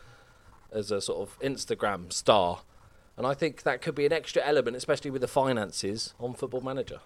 [0.72, 2.62] as a sort of Instagram star.
[3.18, 6.62] And I think that could be an extra element, especially with the finances on Football
[6.62, 7.00] Manager.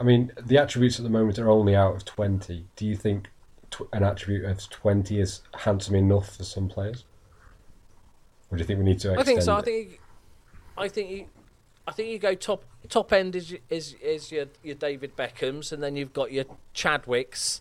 [0.00, 2.64] I mean, the attributes at the moment are only out of 20.
[2.74, 3.28] Do you think
[3.70, 7.04] tw- an attribute of 20 is handsome enough for some players?
[8.50, 9.54] Or do you think we need to extend I think so.
[9.54, 10.00] I think,
[10.78, 11.26] I think, you,
[11.86, 15.82] I think you go top top end is is is your your David Beckhams, and
[15.82, 17.60] then you've got your Chadwicks,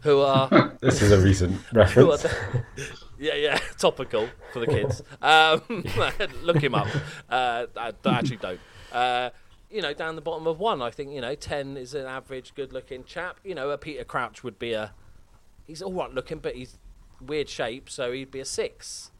[0.00, 2.22] who are This is a recent reference.
[2.22, 2.64] the-
[3.18, 5.00] yeah yeah topical for the kids.
[5.22, 5.62] Um,
[6.42, 6.88] look him up.
[7.30, 8.60] Uh, I, I actually don't.
[8.92, 9.30] Uh,
[9.70, 12.54] you know, down the bottom of one, I think you know ten is an average
[12.54, 13.38] good-looking chap.
[13.44, 14.92] You know, a Peter Crouch would be a.
[15.66, 16.78] He's all right looking, but he's
[17.20, 19.10] weird shape, so he'd be a six.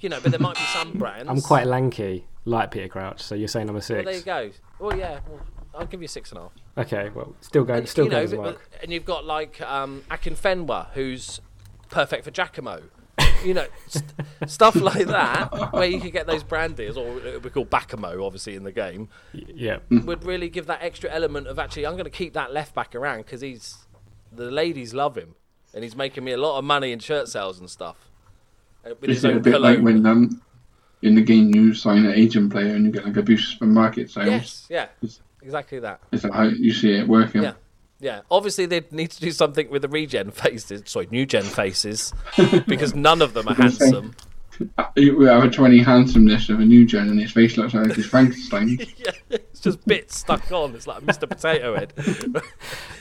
[0.00, 1.28] You know, but there might be some brands.
[1.30, 3.20] I'm quite lanky, like Peter Crouch.
[3.22, 4.04] So you're saying I'm a Well, six?
[4.04, 4.50] there you go.
[4.78, 5.20] Well, yeah.
[5.28, 5.40] Well,
[5.74, 6.52] I'll give you six and a half.
[6.86, 8.70] Okay, well, still going, And, still you know, going but- work.
[8.82, 11.40] and you've got like um, Akinfenwa, who's
[11.90, 12.82] perfect for Jacamo.
[13.44, 14.04] You know, st-
[14.46, 17.70] stuff like that, where you could get those brand deals, or it would be called
[17.70, 21.92] Bacamo, obviously in the game, Yeah, would really give that extra element of actually, I'm
[21.94, 23.86] going to keep that left back around because he's
[24.32, 25.34] the ladies love him,
[25.74, 28.10] and he's making me a lot of money in shirt sales and stuff.
[28.84, 30.42] Uh, With Is his it a own bit like when um,
[31.02, 33.66] in the game you sign an agent player and you get like a boost for
[33.66, 34.28] market sales?
[34.28, 34.66] Yes,
[35.02, 35.10] yeah,
[35.42, 36.00] exactly that.
[36.12, 37.42] Is that how you see it working?
[37.42, 37.52] Yeah.
[38.04, 42.12] Yeah, obviously they'd need to do something with the regen faces, sorry, new gen faces,
[42.66, 44.14] because none of them are I was gonna say- handsome.
[44.78, 47.92] Uh, We have a 20 handsomeness of a new gen and his face looks like
[47.92, 48.78] his Frankenstein.
[48.98, 50.74] yeah, it's just bits stuck on.
[50.76, 51.28] It's like a Mr.
[51.28, 51.92] Potato Head.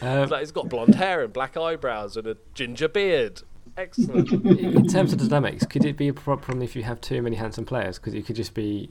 [0.01, 3.41] Um, like he's got blonde hair and black eyebrows and a ginger beard.
[3.77, 4.31] Excellent.
[4.31, 7.65] in terms of dynamics, could it be a problem if you have too many handsome
[7.65, 7.99] players?
[7.99, 8.89] Because it could just be.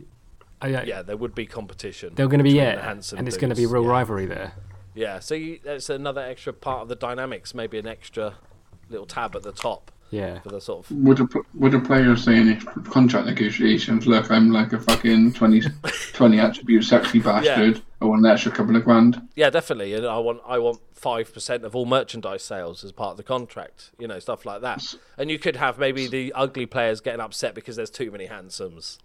[0.62, 2.14] Oh, yeah, yeah, there would be competition.
[2.14, 3.90] They're going to be between yeah, the handsome and it's going to be real yeah.
[3.90, 4.52] rivalry there.
[4.94, 7.54] Yeah, so you, that's another extra part of the dynamics.
[7.54, 8.34] Maybe an extra
[8.90, 12.14] little tab at the top Yeah, for the sort of Would a, would a player
[12.16, 15.62] say in his contract negotiations, look, I'm like a fucking 20,
[16.12, 19.22] 20 attribute sexy bastard, I want an extra couple of grand?
[19.36, 19.94] Yeah, definitely.
[19.94, 23.22] And I want I want five percent of all merchandise sales as part of the
[23.22, 23.90] contract.
[23.98, 24.96] You know, stuff like that.
[25.16, 28.98] And you could have maybe the ugly players getting upset because there's too many handsomes.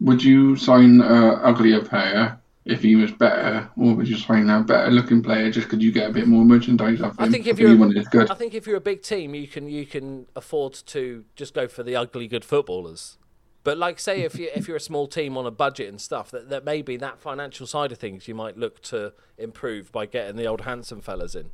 [0.00, 4.60] Would you sign a uglier player if he was better, or would you sign a
[4.60, 7.24] better looking player just because you get a bit more merchandise off him?
[7.24, 8.30] I think if you're you good.
[8.30, 11.68] I think if you're a big team, you can you can afford to just go
[11.68, 13.18] for the ugly good footballers.
[13.62, 16.32] But like say if you if you're a small team on a budget and stuff,
[16.32, 20.34] that that maybe that financial side of things you might look to improve by getting
[20.36, 21.50] the old handsome fellas in.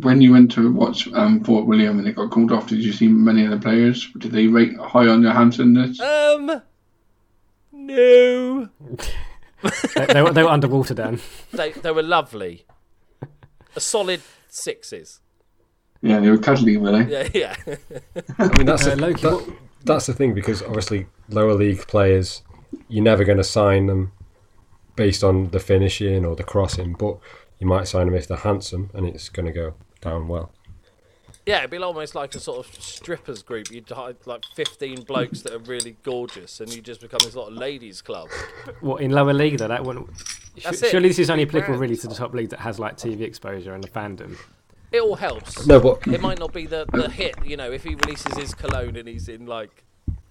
[0.00, 2.92] When you went to watch um, Fort William and it got called off, did you
[2.92, 4.10] see many of the players?
[4.16, 6.00] Did they rate high on your handsomeness?
[6.00, 6.62] Um,
[7.70, 8.70] no.
[9.94, 11.20] they, they, were, they were underwater, Dan.
[11.52, 12.64] they they were lovely.
[13.76, 15.20] A solid sixes.
[16.00, 17.10] Yeah, they were cuddly, were they?
[17.34, 17.76] Yeah, yeah.
[18.38, 19.48] I mean, that's Uh, the, Loki, that- what-
[19.84, 22.42] that's the thing because obviously lower league players,
[22.88, 24.12] you're never going to sign them
[24.96, 27.18] based on the finishing or the crossing, but
[27.58, 30.52] you might sign them if they're handsome and it's going to go down well.
[31.46, 33.70] Yeah, it'd be almost like a sort of strippers group.
[33.70, 37.52] You'd hide like 15 blokes that are really gorgeous, and you just become this sort
[37.52, 38.28] of ladies' club.
[38.80, 39.68] What in lower league though?
[39.68, 40.08] That wouldn't.
[40.62, 40.90] That's Sh- it.
[40.90, 43.74] surely this is only applicable really to the top league that has like TV exposure
[43.74, 44.38] and the fandom.
[44.92, 45.66] It all helps.
[45.66, 48.54] No, but It might not be the, the hit, you know, if he releases his
[48.54, 49.82] cologne and he's in like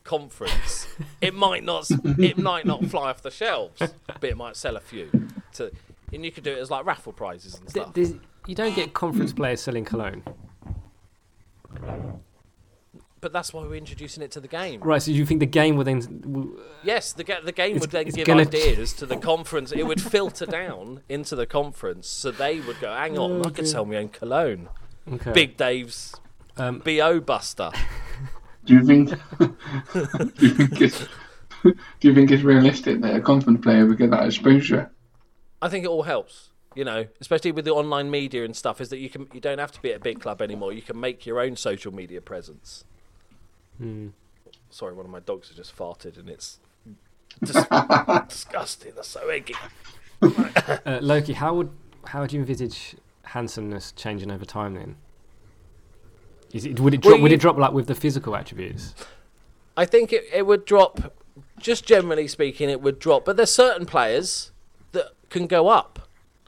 [0.03, 0.88] conference,
[1.22, 1.88] it might not
[2.18, 5.09] it might not fly off the shelves, but it might sell a few.
[5.53, 5.72] To,
[6.11, 7.93] and you could do it as like raffle prizes and stuff.
[7.93, 8.14] there's-
[8.47, 10.22] you don't get conference players selling cologne,
[13.21, 14.82] But that's why we're introducing it to the game.
[14.82, 15.01] right?
[15.01, 16.57] So you think the game will then?
[16.84, 19.71] Yes, the, the game would then give gonna- ideas to the conference.
[19.71, 23.67] It would filter down into the conference, so they would go, "Hang on, I could
[23.67, 24.67] sell my own cologne."
[25.11, 25.32] okay.
[25.32, 26.15] Big Dave's
[26.57, 27.71] Um, bo buster.
[28.65, 29.09] Do you think?
[29.39, 29.53] do
[30.39, 31.07] you think it's?
[31.63, 31.74] Do
[32.09, 34.91] you think it's realistic that a conference player would get that exposure?
[35.61, 36.49] I think it all helps.
[36.76, 39.59] You know, especially with the online media and stuff, is that you can you don't
[39.59, 40.74] have to be at a big club anymore.
[40.74, 42.84] You can make your own social media presence.
[43.78, 44.09] hmm.
[44.69, 46.59] Sorry, one of my dogs has just farted, and it's
[47.43, 47.65] dis-
[48.28, 48.93] disgusting.
[48.95, 49.55] That's so eggy.
[50.21, 51.69] uh, Loki, how would
[52.05, 54.95] how would you envisage handsomeness changing over time then?
[56.53, 57.19] Is it would it drop?
[57.19, 58.93] would it drop like with the physical attributes?
[59.76, 61.13] I think it, it would drop.
[61.59, 63.26] Just generally speaking, it would drop.
[63.26, 64.51] But there's certain players
[64.91, 66.02] that can go up.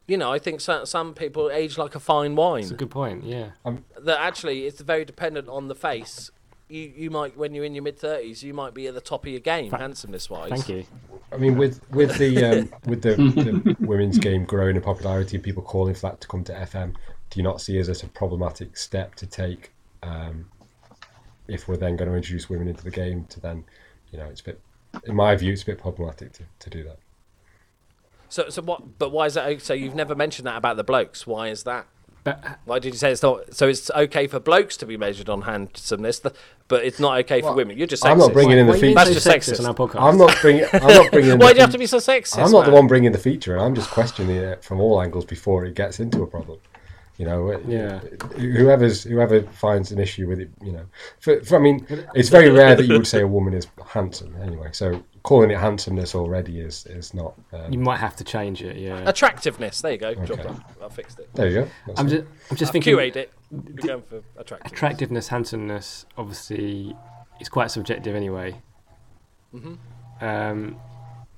[0.08, 2.64] You know, I think some, some people age like a fine wine.
[2.64, 3.24] It's a good point.
[3.24, 3.50] Yeah.
[4.00, 6.30] that actually it's very dependent on the face.
[6.68, 9.26] You you might when you're in your mid thirties, you might be at the top
[9.26, 10.50] of your game, Tha- handsomeness wise.
[10.50, 10.86] Thank you.
[11.32, 15.44] I mean, with with the um, with the, the women's game growing in popularity and
[15.44, 16.96] people calling for that to come to FM,
[17.30, 20.50] do you not see as a problematic step to take um,
[21.48, 23.26] if we're then going to introduce women into the game?
[23.26, 23.66] To then,
[24.12, 24.62] you know, it's a bit,
[25.06, 26.98] in my view, it's a bit problematic to, to do that.
[28.30, 28.98] So so what?
[29.00, 29.48] But why is that?
[29.48, 31.26] Oh, so you've never mentioned that about the blokes.
[31.28, 31.88] Why is that?
[32.26, 33.54] But uh, Why did you say it's not?
[33.54, 37.48] So it's okay for blokes to be measured on handsomeness, but it's not okay for
[37.48, 37.78] Well, women.
[37.78, 38.12] You're just sexist.
[38.12, 38.96] I'm not bringing in the why are you feature.
[38.96, 39.60] That's just sexist sexist.
[39.60, 40.02] on our podcast?
[40.02, 40.66] I'm not bringing.
[40.74, 41.38] I'm not bringing.
[41.40, 42.44] Why do you have to be so sexist?
[42.44, 43.60] I'm not the one bringing the feature.
[43.60, 46.58] I'm just questioning it from all angles before it gets into a problem.
[47.18, 48.00] You know, Yeah.
[48.38, 50.86] Whoever's whoever finds an issue with it, you know,
[51.20, 54.36] for, for I mean, it's very rare that you would say a woman is handsome.
[54.42, 57.34] Anyway, so calling it handsomeness already is is not.
[57.52, 58.78] Um, you might have to change it.
[58.78, 59.10] Yeah.
[59.10, 59.82] Attractiveness.
[59.82, 60.14] There you go.
[60.16, 60.44] Job Okay.
[60.44, 60.64] done.
[60.84, 61.30] I fixed it.
[61.34, 61.70] there you go.
[61.88, 62.10] That's I'm it.
[62.12, 62.96] just I'm just I've thinking.
[62.96, 63.34] QA'd it.
[63.52, 64.72] We're going for attractiveness.
[64.72, 66.96] attractiveness, handsomeness, obviously,
[67.40, 68.56] is quite subjective anyway.
[70.22, 70.78] Um,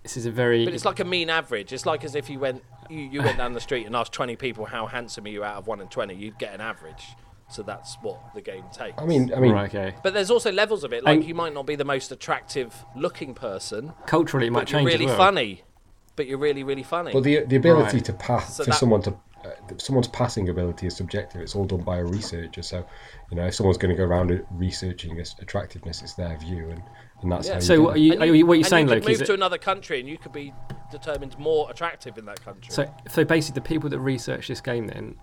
[0.03, 0.65] this is a very.
[0.65, 1.71] But it's like a mean average.
[1.73, 4.35] It's like as if you went you, you went down the street and asked 20
[4.37, 7.03] people how handsome are you out of 1 and 20, you'd get an average.
[7.49, 9.01] So that's what the game takes.
[9.01, 9.95] I mean, I mean, right, okay.
[10.03, 11.03] but there's also levels of it.
[11.03, 14.71] Like And- you might not be the most attractive looking person, Culturally, it might but
[14.71, 15.17] you're change really as well.
[15.17, 15.63] funny.
[16.17, 17.13] But you're really really funny.
[17.13, 18.05] Well, the the ability Right.
[18.05, 19.11] to pass So for that- someone to
[19.45, 21.39] uh, someone's passing ability is subjective.
[21.41, 22.63] It's all done by a researcher.
[22.63, 22.83] So,
[23.29, 26.81] you know, if someone's going to go around researching its attractiveness, it's their view, and,
[27.21, 27.53] and that's Yeah.
[27.53, 27.59] how.
[27.59, 29.01] You So what are you, And are you, what are you and saying, you Loki?
[29.05, 30.53] could is move that- to another country and you could be
[30.91, 32.65] determined more attractive in that country.
[32.73, 35.15] So, so basically, the people that research this game then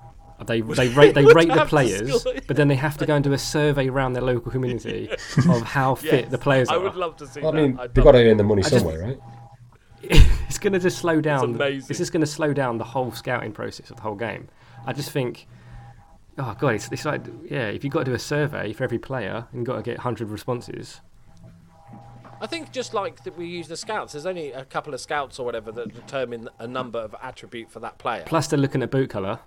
[0.47, 3.33] they they rate they rate the players, but then they have to go and do
[3.33, 5.09] a survey around their local community
[5.49, 6.75] of how fit Yes, the players are.
[6.75, 7.63] I would love to see Well, I that.
[7.69, 9.19] mean, I'd they've got to earn the money I just- somewhere, right?
[10.03, 11.55] it's going to just slow down.
[11.55, 11.87] amazing.
[11.89, 14.49] It's just going to slow down the whole scouting process of the whole game.
[14.87, 15.47] I just think,
[16.39, 18.99] oh god, it's, it's like yeah, if you've got to do a survey for every
[18.99, 21.01] player and you've got to get hundred responses,
[22.41, 25.39] I think just like that we use the scouts, there's only a couple of scouts
[25.39, 28.25] or whatever that determine a number of attribute for that player.
[28.27, 29.39] plus they're looking at boot colour.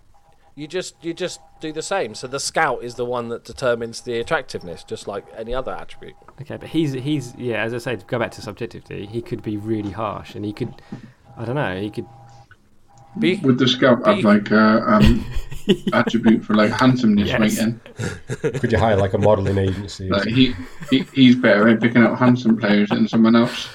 [0.57, 2.15] You just you just do the same.
[2.15, 6.15] So the scout is the one that determines the attractiveness, just like any other attribute.
[6.41, 9.05] Okay, but he's he's yeah, as I said, go back to subjectivity.
[9.05, 10.73] He could be really harsh, and he could,
[11.37, 12.07] I don't know, he could.
[13.15, 15.23] But you, Would the scout have like a um,
[15.93, 17.39] attribute for like handsomeness Yes.
[17.39, 17.79] rating?
[18.59, 20.09] Could you hire like a modelling agency?
[20.09, 20.55] Like he,
[20.89, 23.69] he he's better at picking up handsome players than someone else.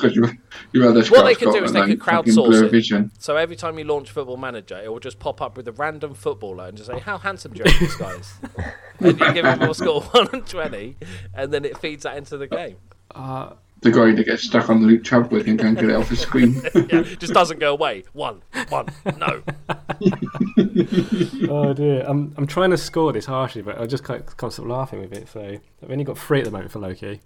[0.00, 0.24] Because you
[0.72, 2.70] you other scouts What they could do is they could crowdsource it.
[2.70, 3.10] vision.
[3.18, 6.14] so every time you launch Football Manager, it will just pop up with a random
[6.14, 8.32] footballer and just say, "How handsome do you reckon this guy is?"
[9.00, 10.96] and you give him a score of one and twenty,
[11.34, 12.76] and then it feeds that into the game.
[13.14, 16.08] Uh, The guy that gets stuck on the Luke Chadwick and can't get it off
[16.08, 16.60] the screen.
[16.92, 18.04] Yeah, just doesn't go away.
[18.12, 18.86] One, one,
[19.18, 19.42] no.
[21.48, 24.66] oh dear, I'm I'm trying to score this harshly, but I just can't, can't stop
[24.66, 25.28] laughing with it.
[25.28, 25.40] So
[25.82, 27.20] I've only got three at the moment for Loki.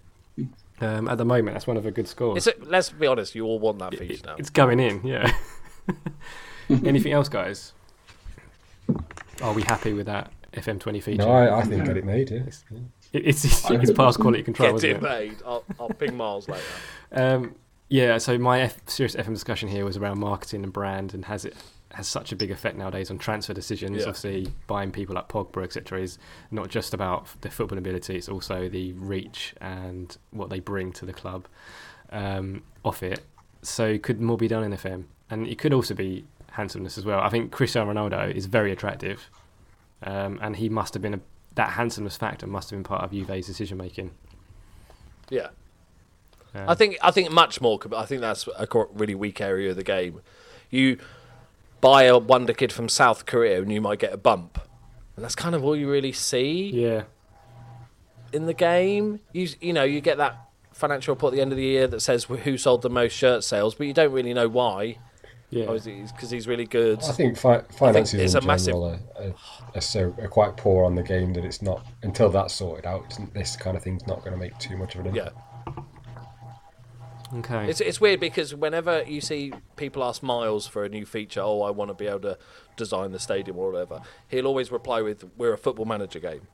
[0.81, 2.45] Um, at the moment, that's one of the good scores.
[2.47, 4.35] It's a, let's be honest, you all want that feature now.
[4.37, 5.31] It's going in, yeah.
[6.69, 7.73] Anything else, guys?
[9.41, 11.23] Are we happy with that FM20 feature?
[11.23, 12.29] No, I, I think get it made.
[12.31, 12.37] Yeah.
[13.13, 15.01] It- it's it's, it's past quality control, Get isn't it it?
[15.03, 15.35] made.
[15.45, 16.63] I'll, I'll ping Miles later.
[17.11, 17.53] Um,
[17.89, 21.45] yeah, so my F- serious FM discussion here was around marketing and brand, and has
[21.45, 21.55] it
[21.93, 23.97] has such a big effect nowadays on transfer decisions.
[23.97, 24.07] Yeah.
[24.07, 26.17] Obviously, buying people like Pogba, etc., is
[26.51, 31.05] not just about their football ability; it's also the reach and what they bring to
[31.05, 31.47] the club
[32.11, 33.23] um, off it.
[33.61, 35.05] So, could more be done in FM?
[35.29, 37.19] And it could also be handsomeness as well.
[37.19, 39.29] I think Cristiano Ronaldo is very attractive,
[40.03, 41.19] um, and he must have been a
[41.55, 44.11] that handsomeness factor must have been part of Juve's decision making.
[45.29, 45.49] Yeah.
[46.55, 47.79] Um, I think I think much more.
[47.95, 50.21] I think that's a really weak area of the game.
[50.69, 50.97] You
[51.83, 54.59] buy a wonder kid from South Korea and you might get a bump,
[55.15, 57.03] and that's kind of all you really see yeah,
[58.31, 59.19] in the game.
[59.33, 60.37] You you know you get that
[60.71, 63.43] financial report at the end of the year that says who sold the most shirt
[63.43, 64.97] sales, but you don't really know why.
[65.51, 65.65] yeah.
[65.71, 66.99] Because he's really good.
[67.03, 69.33] I think fi- finances it's in a massive- general are, are,
[69.75, 73.15] are so are quite poor on the game that it's not until that's sorted out.
[73.35, 75.35] This kind of thing's not going to make too much of an impact.
[75.35, 75.87] Yeah, impact.
[77.37, 77.69] Okay.
[77.69, 81.61] it's it's weird because whenever you see people ask Miles for a new feature, oh,
[81.61, 82.37] I want to be able to
[82.75, 86.47] design the stadium or whatever, he'll always reply with, "We're a football manager game.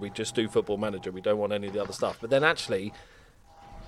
[0.00, 1.10] We just do football manager.
[1.10, 2.92] We don't want any of the other stuff." But then actually,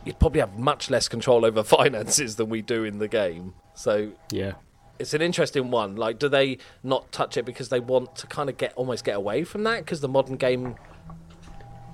[0.05, 3.55] you'd probably have much less control over finances than we do in the game.
[3.75, 4.55] So yeah.
[4.99, 5.97] it's an interesting one.
[5.97, 9.17] Like, do they not touch it because they want to kind of get almost get
[9.17, 9.85] away from that?
[9.85, 10.77] Because the modern game,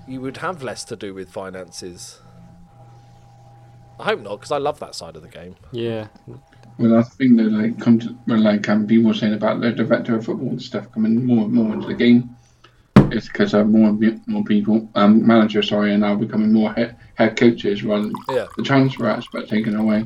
[0.06, 2.20] you would have less to do with finances.
[3.98, 5.54] I hope not, because I love that side of the game.
[5.72, 6.08] Yeah,
[6.78, 9.70] Well, I think that like come to well, like um, people were saying about the
[9.72, 12.30] director of football and stuff coming more and more into the game.
[13.12, 16.96] It's because uh, more and more people, um, managers, sorry, are now becoming more head,
[17.14, 18.46] head coaches rather than Yeah.
[18.56, 20.04] the transfer aspect taken away.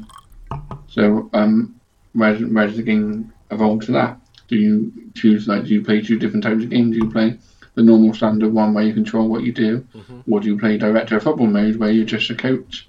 [0.88, 1.74] So, um,
[2.12, 4.20] where does- where does the game evolve to that?
[4.48, 6.92] Do you choose like do you play two different types of games?
[6.96, 7.38] Do you play
[7.74, 9.86] the normal standard one where you control what you do,
[10.28, 12.88] or do you play director of football mode where you're just a coach?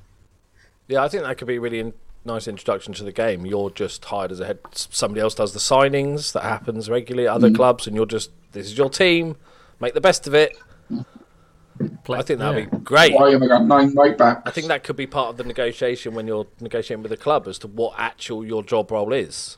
[0.90, 1.94] Yeah, I think that could be a really in-
[2.26, 3.46] nice introduction to the game.
[3.46, 4.60] You're just hired as a head.
[4.74, 6.34] Somebody else does the signings.
[6.34, 9.38] That happens regularly at other clubs, and you're just this is your team.
[9.80, 10.58] Make the best of it.
[12.10, 12.70] I think that'd yeah.
[12.70, 13.14] be great.
[13.14, 14.42] Why have I got nine right backs?
[14.46, 17.48] I think that could be part of the negotiation when you're negotiating with the club
[17.48, 19.58] as to what actual your job role is.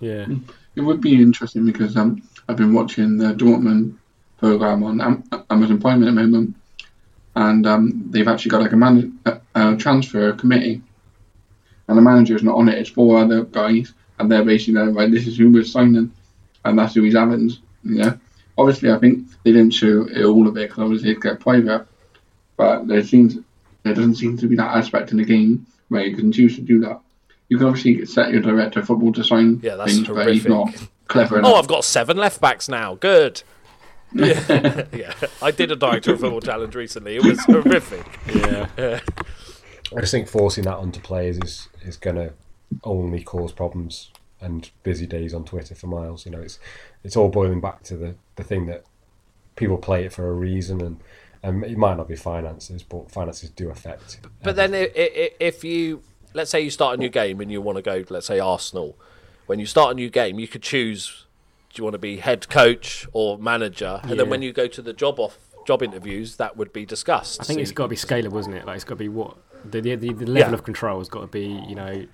[0.00, 0.26] yeah,
[0.74, 3.96] It would be interesting because um, I've been watching the Dortmund
[4.36, 6.54] program on Am- Amazon Prime at the moment,
[7.36, 10.82] and um, they've actually got like a, man- a, a transfer committee,
[11.88, 12.78] and the manager's not on it.
[12.78, 15.10] It's four other guys, and they're basically there, right.
[15.10, 16.12] This is who we're signing,
[16.64, 17.50] and that's who he's having.
[17.84, 18.18] You know,
[18.58, 21.86] obviously, I think they didn't show it, all of it because obviously it's get private,
[22.56, 23.36] but there seems
[23.84, 26.62] there doesn't seem to be that aspect in the game where you can choose to
[26.62, 27.00] do that.
[27.48, 30.46] You can obviously set your director of football to sign Yeah, that's things, but he's
[30.46, 30.74] not
[31.06, 31.54] clever Oh.
[31.54, 32.96] I've got seven left backs now.
[32.96, 33.44] Good.
[34.18, 35.14] Yeah, yeah.
[35.42, 37.16] I did a director of football challenge recently.
[37.16, 38.06] It was horrific.
[38.34, 38.68] yeah.
[39.96, 42.32] I just think forcing that onto players is is going to
[42.82, 44.10] only cause problems
[44.40, 46.26] and busy days on Twitter for miles.
[46.26, 46.58] You know, it's
[47.04, 48.84] it's all boiling back to the, the thing that
[49.54, 51.00] people play it for a reason, and
[51.42, 54.20] um, it might not be finances, but finances do affect.
[54.42, 56.02] But then, i i if you
[56.34, 58.98] let's say you start a new game and you want to go, let's say Arsenal,
[59.46, 61.25] when you start a new game, you could choose:
[61.76, 64.00] do you want to be head coach or manager?
[64.02, 67.40] And then when you go to the job off job interviews, that would be discussed.
[67.40, 68.64] I think So it's you- got to be scalable, isn't it?
[68.66, 70.54] Like it's got to be what the the, the, the level Yeah.
[70.54, 72.06] of control has got to be, you know,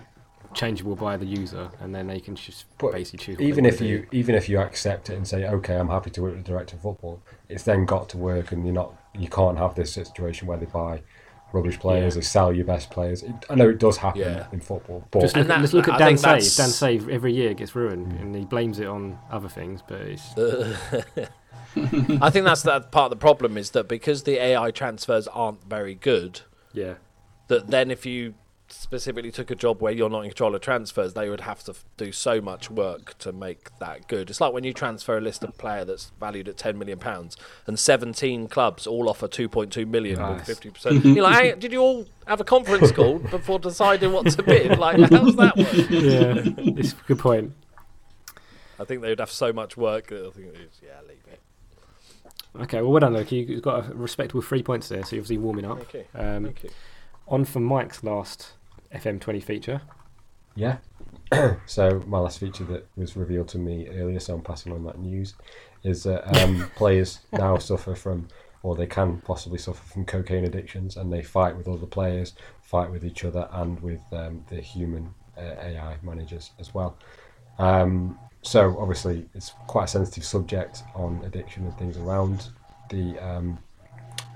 [0.52, 3.38] changeable by the user, and then they can just But basically choose.
[3.38, 4.06] What even they if wanna you do.
[4.12, 6.74] even if you accept it and say, okay, I'm happy to work with the director
[6.76, 10.48] of football, it's then got to work, and you're not you can't have this situation
[10.48, 11.02] where they buy
[11.52, 12.20] rubbish players, Yeah.
[12.20, 13.22] they sell your best players.
[13.22, 14.46] It, I know it does happen Yeah.
[14.52, 16.56] in football, but just look, at, that- let's look at I Dan think Save.
[16.56, 20.34] Dan Save every year gets ruined, and he blames it on other things, but it's
[21.74, 25.64] I think that's that part of the problem is that because the AI transfers aren't
[25.64, 26.42] very good,
[26.72, 26.94] yeah,
[27.48, 28.34] that then if you
[28.72, 31.74] specifically took a job where you're not in control of transfers, they would have to
[31.96, 34.30] do so much work to make that good.
[34.30, 37.36] It's like when you transfer a list of player that's valued at 10 million pounds
[37.66, 40.46] and 17 clubs all offer 2.2 million Nice.
[40.48, 41.14] with 50%.
[41.14, 44.78] You're like, hey, did you all have a conference call before deciding what to bid?
[44.78, 45.90] Like, how's that work?
[45.90, 47.52] yeah, it's a good point.
[48.80, 51.40] I think they would have so much work that I think yeah, leave it.
[52.62, 53.36] Okay, well, well done, Loki.
[53.36, 55.92] You've got a respectable three points there, so you're obviously warming up.
[55.94, 56.04] You.
[56.14, 56.70] Um, Thank you.
[57.28, 58.52] on for Mike's last
[58.94, 59.82] FM20 feature.
[60.54, 60.78] Yeah.
[61.66, 64.98] so my last feature that was revealed to me earlier, so I'm passing on that
[64.98, 65.34] news,
[65.82, 68.28] is that um, players now suffer from,
[68.62, 72.90] or they can possibly suffer from cocaine addictions, and they fight with other players, fight
[72.90, 76.96] with each other, and with um, the human uh, AI managers as well.
[77.58, 82.48] Um, so obviously it's quite a sensitive subject on addiction and things around
[82.90, 83.58] the um,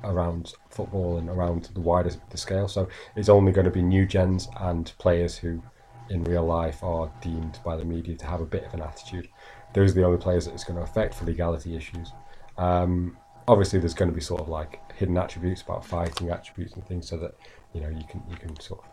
[0.07, 2.69] around football and around the wider the scale.
[2.69, 5.63] So it's only going to be new gens and players who,
[6.11, 9.29] in real life, are deemed by the media to have a bit of an attitude.
[9.75, 12.13] Those are the only players that it's going to affect for legality issues.
[12.57, 13.17] Um,
[13.49, 17.09] obviously, there's going to be sort of like hidden attributes about fighting attributes and things,
[17.09, 17.35] so that
[17.73, 18.87] you know you can you can sort of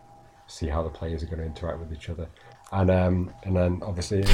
[0.46, 2.28] see how the players are going to interact with each other,
[2.72, 4.24] and um, and then obviously.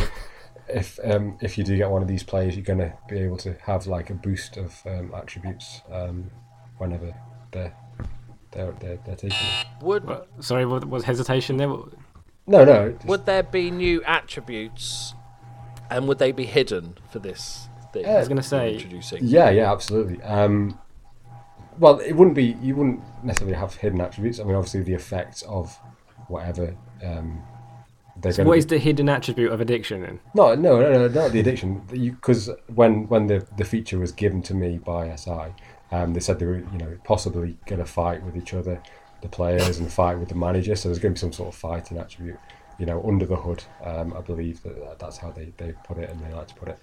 [0.73, 3.39] If um, if you do get one of these players, you're going to be able
[3.39, 6.31] to have like a boost of um, attributes um,
[6.81, 7.15] whenever
[7.53, 7.73] they're
[8.53, 9.67] they're they're, they're taking it.
[9.83, 11.69] Would What- sorry, what was hesitation there?
[12.47, 12.93] No, no.
[12.93, 15.15] just- would there be new attributes,
[15.91, 18.07] and would they be hidden for this thing?
[18.07, 19.21] I was gonna say- introducing.
[19.23, 20.21] Yeah, yeah, absolutely.
[20.23, 20.79] Um,
[21.79, 22.57] well, it wouldn't be.
[22.61, 24.41] You wouldn't necessarily have hidden attributes.
[24.41, 25.79] I mean, obviously, the effects of
[26.29, 26.75] whatever
[27.05, 27.43] um,
[28.31, 28.59] So what to.
[28.59, 30.21] is the hidden attribute of addiction then?
[30.35, 31.83] No, no, no, no, not the addiction.
[31.89, 35.55] Because when when the the feature was given to me by SI,
[35.93, 38.81] um, they said they were you know possibly going to fight with each other,
[39.23, 40.75] the players, and fight with the manager.
[40.77, 42.39] So there's going to be some sort of fighting attribute,
[42.79, 43.63] you know, under the hood.
[43.85, 46.69] Um, I believe that that's how they, they put it, and they like to put
[46.69, 46.79] it.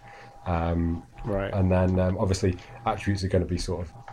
[0.46, 1.54] Um, Right.
[1.54, 2.56] and then um, obviously
[2.86, 4.07] attributes are going to be sort of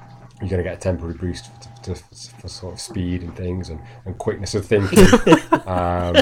[0.44, 1.50] you're going to get a temporary boost
[1.82, 2.02] to, to,
[2.40, 4.98] for sort of speed and things and, and quickness of thinking.
[5.66, 6.14] um,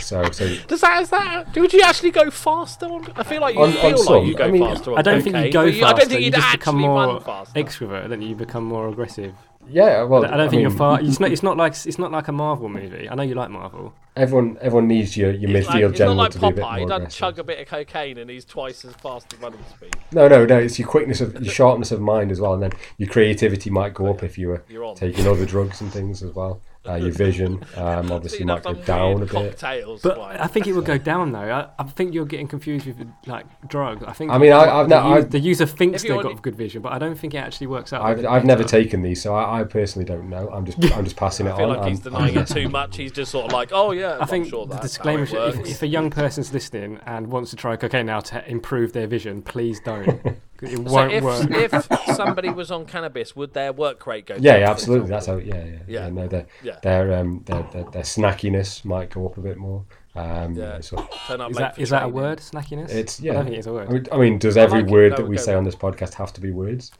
[0.00, 1.54] so so Does that is that?
[1.56, 2.86] Would you actually go faster?
[2.86, 4.92] On, I feel like you On- on feel some, like you go I mean, faster.
[4.92, 5.86] On I don't think you go but faster.
[5.86, 7.60] I don't think you you'd just actually become more run faster.
[7.60, 8.08] extrovert.
[8.08, 8.28] Don't you?
[8.28, 9.34] You become more aggressive.
[9.68, 11.00] Yeah, well, I don't think mean, you're far.
[11.00, 11.30] It's not.
[11.32, 11.72] It's not like.
[11.86, 13.08] It's not like a Marvel movie.
[13.08, 13.92] I know you like Marvel.
[14.16, 16.50] Everyone everyone needs your, your It's, midfield like, it's not general like to be a
[16.52, 16.74] bit Popeye.
[16.74, 17.18] He more doesn't aggressive.
[17.18, 19.96] chug a bit of cocaine and he's twice as fast as running speed.
[20.12, 20.58] No, no, no.
[20.58, 23.92] It's your quickness of your sharpness of mind as well, and then your creativity might
[23.92, 24.94] go up if you were You're on.
[24.94, 26.60] taking other drugs and things as well.
[26.86, 29.58] Uh, your vision, um, obviously, You'd might go down a bit.
[30.02, 31.38] But like- I think it would go down though.
[31.40, 34.04] I, I think you're getting confused with like drugs.
[34.06, 34.30] I think.
[34.30, 36.82] I mean, I- I've the, not- u- I've- the user thinks they've got good vision,
[36.82, 38.02] but I don't think it actually works out.
[38.02, 40.50] I've, I've never taken these, so I, I personally don't know.
[40.50, 41.76] I'm just I'm just passing it I feel on.
[41.78, 42.96] like he's I'm- denying it too much.
[42.98, 45.66] He's just sort of like, oh yeah, I think I'm sure the disclaimer: should, if,
[45.66, 49.40] if a young person's listening and wants to try cocaine now to improve their vision,
[49.40, 50.20] please don't.
[50.56, 51.46] 'Cause it So won't if, work.
[51.50, 54.34] if somebody was on cannabis, would their work rate go?
[54.38, 55.08] Yeah, down, yeah, absolutely.
[55.10, 55.36] That's how.
[55.36, 55.78] Yeah, yeah, Yeah.
[55.88, 56.08] yeah.
[56.10, 56.78] no, their Yeah.
[56.82, 59.84] their um their, their their snackiness might go up a bit more.
[60.16, 60.74] Um, Yeah.
[60.74, 60.80] yeah.
[60.80, 60.96] So
[61.26, 62.38] Turn up Is late that for is that a word?
[62.38, 62.90] Snackiness?
[62.90, 63.32] it's I yeah.
[63.32, 63.88] don't think it's a word.
[63.88, 66.14] I mean, I mean, does every like word No, that we say on this podcast
[66.14, 66.92] have to be words?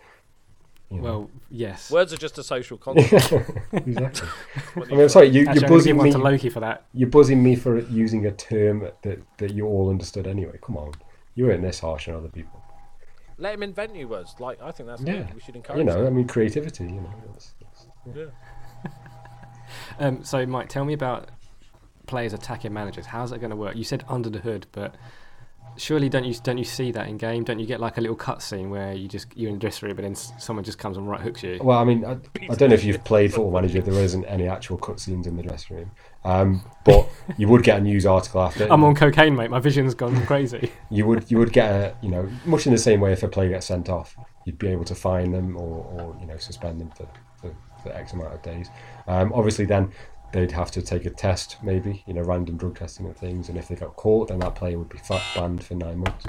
[0.91, 1.03] You know.
[1.03, 1.91] well, yes.
[1.91, 3.51] Words are just a social construct.
[3.73, 4.29] exactly.
[4.77, 6.11] I mean, sorry, you, Actually, you're I'm buzzing me.
[6.13, 6.85] to Loki for that.
[6.93, 10.59] You're buzzing me for using a term that, that you all understood anyway.
[10.63, 10.93] Come on,
[11.35, 12.54] you weren't this harsh on other people.
[13.39, 14.35] Let him invent new words.
[14.39, 15.35] Like I think that's Yeah, good.
[15.35, 15.79] We should encourage.
[15.79, 16.07] you know, that.
[16.07, 16.85] I mean, creativity.
[16.85, 18.25] You know, that's, that's, Yeah.
[19.99, 21.31] Um, so, Mike, tell me about
[22.07, 23.07] players attacking managers.
[23.07, 23.77] How's that going to work?
[23.77, 24.95] You said under the hood, but
[25.77, 27.43] surely don't you don't you see that in game?
[27.45, 29.97] Don't you get like a little cutscene where you just you're in the dressing room,
[29.97, 31.59] but then someone just comes and right hooks you?
[31.63, 32.13] Well, I mean, I,
[32.51, 33.81] I don't know if you've played Football Manager.
[33.83, 35.91] There isn't any actual cutscenes in the dressing room,
[36.25, 38.67] um, but you would get a news article after.
[38.71, 39.51] I'm on cocaine, mate.
[39.51, 40.71] My vision's gone crazy.
[40.91, 43.29] You would you would get a you know much in the same way if a
[43.29, 46.81] player gets sent off, you'd be able to fine them or, or you know suspend
[46.81, 47.09] them for,
[47.41, 48.69] for, for X amount of days.
[49.07, 49.91] Um, obviously, then
[50.33, 53.59] they'd have to take a test, maybe you know random drug testing and things, and
[53.59, 54.99] if they got caught, then that player would be
[55.35, 56.27] banned for nine months.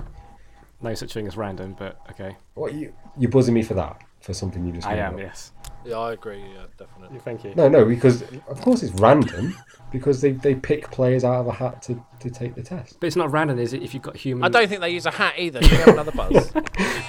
[0.82, 2.36] No such thing as random, but okay.
[2.54, 5.20] What you you buzzing me for that for something you just I am, up?
[5.20, 5.52] yes.
[5.86, 6.40] Yeah, I agree.
[6.40, 7.20] Yeah, definitely.
[7.20, 7.54] Thank you.
[7.56, 9.56] No, no, because of course it's random
[9.92, 13.00] because they, they pick players out of a hat to, to take the test.
[13.00, 13.84] But it's not random, is it?
[13.84, 15.62] If you've got human, I don't think they use a hat either.
[15.62, 16.52] Should we have another buzz?
[16.56, 16.60] I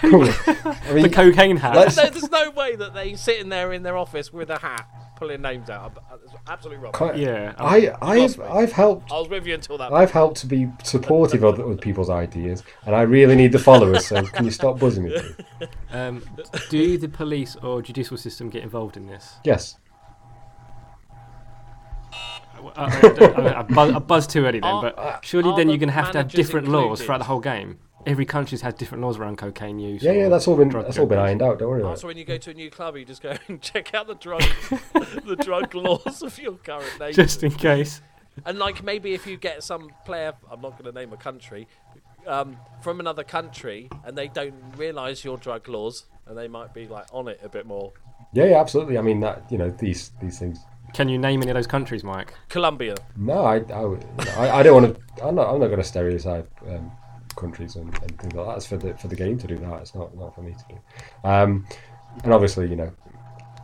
[0.92, 1.74] the cocaine hat.
[1.74, 4.86] Let's- no, there's no way that they sitting there in their office with a hat
[5.16, 5.96] pulling names out.
[6.24, 6.96] It's absolutely rubbish.
[6.98, 7.54] Quite- yeah.
[7.58, 8.38] I I've.
[8.40, 9.92] I've helped I was with you until that.
[9.92, 14.06] I've helped to be supportive of other people's ideas, and I really need the followers.
[14.06, 15.10] So can you stop buzzing me?
[15.18, 15.68] please?
[15.90, 16.22] Um,
[16.68, 19.36] do the police or judicial system get involved in this?
[19.44, 19.76] Yes.
[22.12, 25.68] Uh, I, I, I, I, buzz, I buzzed too early then, Are- but surely then
[25.68, 27.78] you're going to have to have managers different laws throughout the whole game.
[28.06, 30.02] Every country's has different laws around cocaine use.
[30.02, 30.28] Yeah, yeah.
[30.28, 31.58] That's all been that's all been ironed out.
[31.58, 33.34] Don't worry Oh, about so when you go to a new club, you just go
[33.48, 34.42] and check out the drug,
[35.24, 37.24] the drug laws of your current nation.
[37.24, 38.00] Just in case.
[38.44, 41.66] And like maybe if you get some player, I'm not going to name a country,
[42.26, 46.86] um, from another country, and they don't realise your drug laws, and they might be
[46.86, 47.92] like on it a bit more.
[48.32, 48.98] Yeah, yeah, absolutely.
[48.98, 50.58] I mean that you know these these things.
[50.94, 52.32] Can you name any of those countries, Mike?
[52.48, 52.94] Colombia.
[53.16, 55.24] No, I I, would- you know, I, I don't want to.
[55.24, 56.90] I'm not I'm not going to stereotype um,
[57.36, 58.56] countries and, and things like that.
[58.56, 59.80] It's for the for the game to do that.
[59.82, 61.28] It's not not for me to do.
[61.28, 61.66] Um,
[62.24, 62.90] and obviously, you know,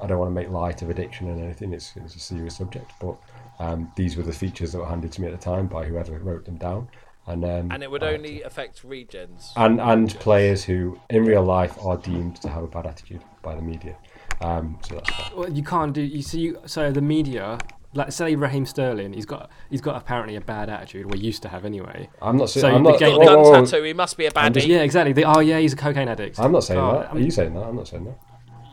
[0.03, 1.73] I don't want to make light of addiction and anything.
[1.73, 3.17] It's it's a serious subject, but
[3.59, 6.19] um, these were the features that were handed to me at the time by whoever
[6.19, 6.89] wrote them down.
[7.27, 9.53] and um, And it would I had only affect regens.
[9.57, 13.55] and and players who in real life are deemed to have a bad attitude by
[13.55, 13.97] the media.
[14.41, 15.37] Um, so that's fine.
[15.37, 16.03] Well, you can't do.
[16.03, 17.59] You see, so the media,
[17.95, 21.07] like say Raheem Sterling, he's got he's got apparently a bad attitude.
[21.07, 22.09] Well, used to have anyway.
[22.23, 22.99] I'm not saying So I'm the not.
[23.01, 23.65] game- Got a gun whoa, whoa, whoa.
[23.67, 23.83] tattoo.
[23.83, 25.13] He must be a I'm just- Yeah, exactly.
[25.13, 26.39] They, oh yeah, he's a cocaine addict.
[26.41, 26.99] I'm not saying Oh, that.
[27.07, 27.63] Are I'm- you saying that?
[27.65, 28.19] I'm not saying that.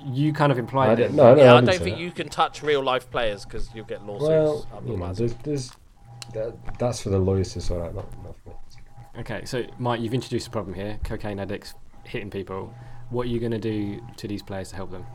[0.05, 1.17] You kind of I implied didn't, it.
[1.17, 2.01] no, no, yeah, I didn't don't think that.
[2.01, 4.29] you can touch real life players because you'll get lawsuits.
[4.29, 5.71] Well, you know, there's, there's
[6.33, 8.55] that, that's for the lawyers to sort out, not, not for me.
[9.19, 11.73] Okay, so Mike, you've introduced a problem here: cocaine addicts
[12.05, 12.73] hitting people.
[13.09, 15.05] What are you going to do to these players to help them?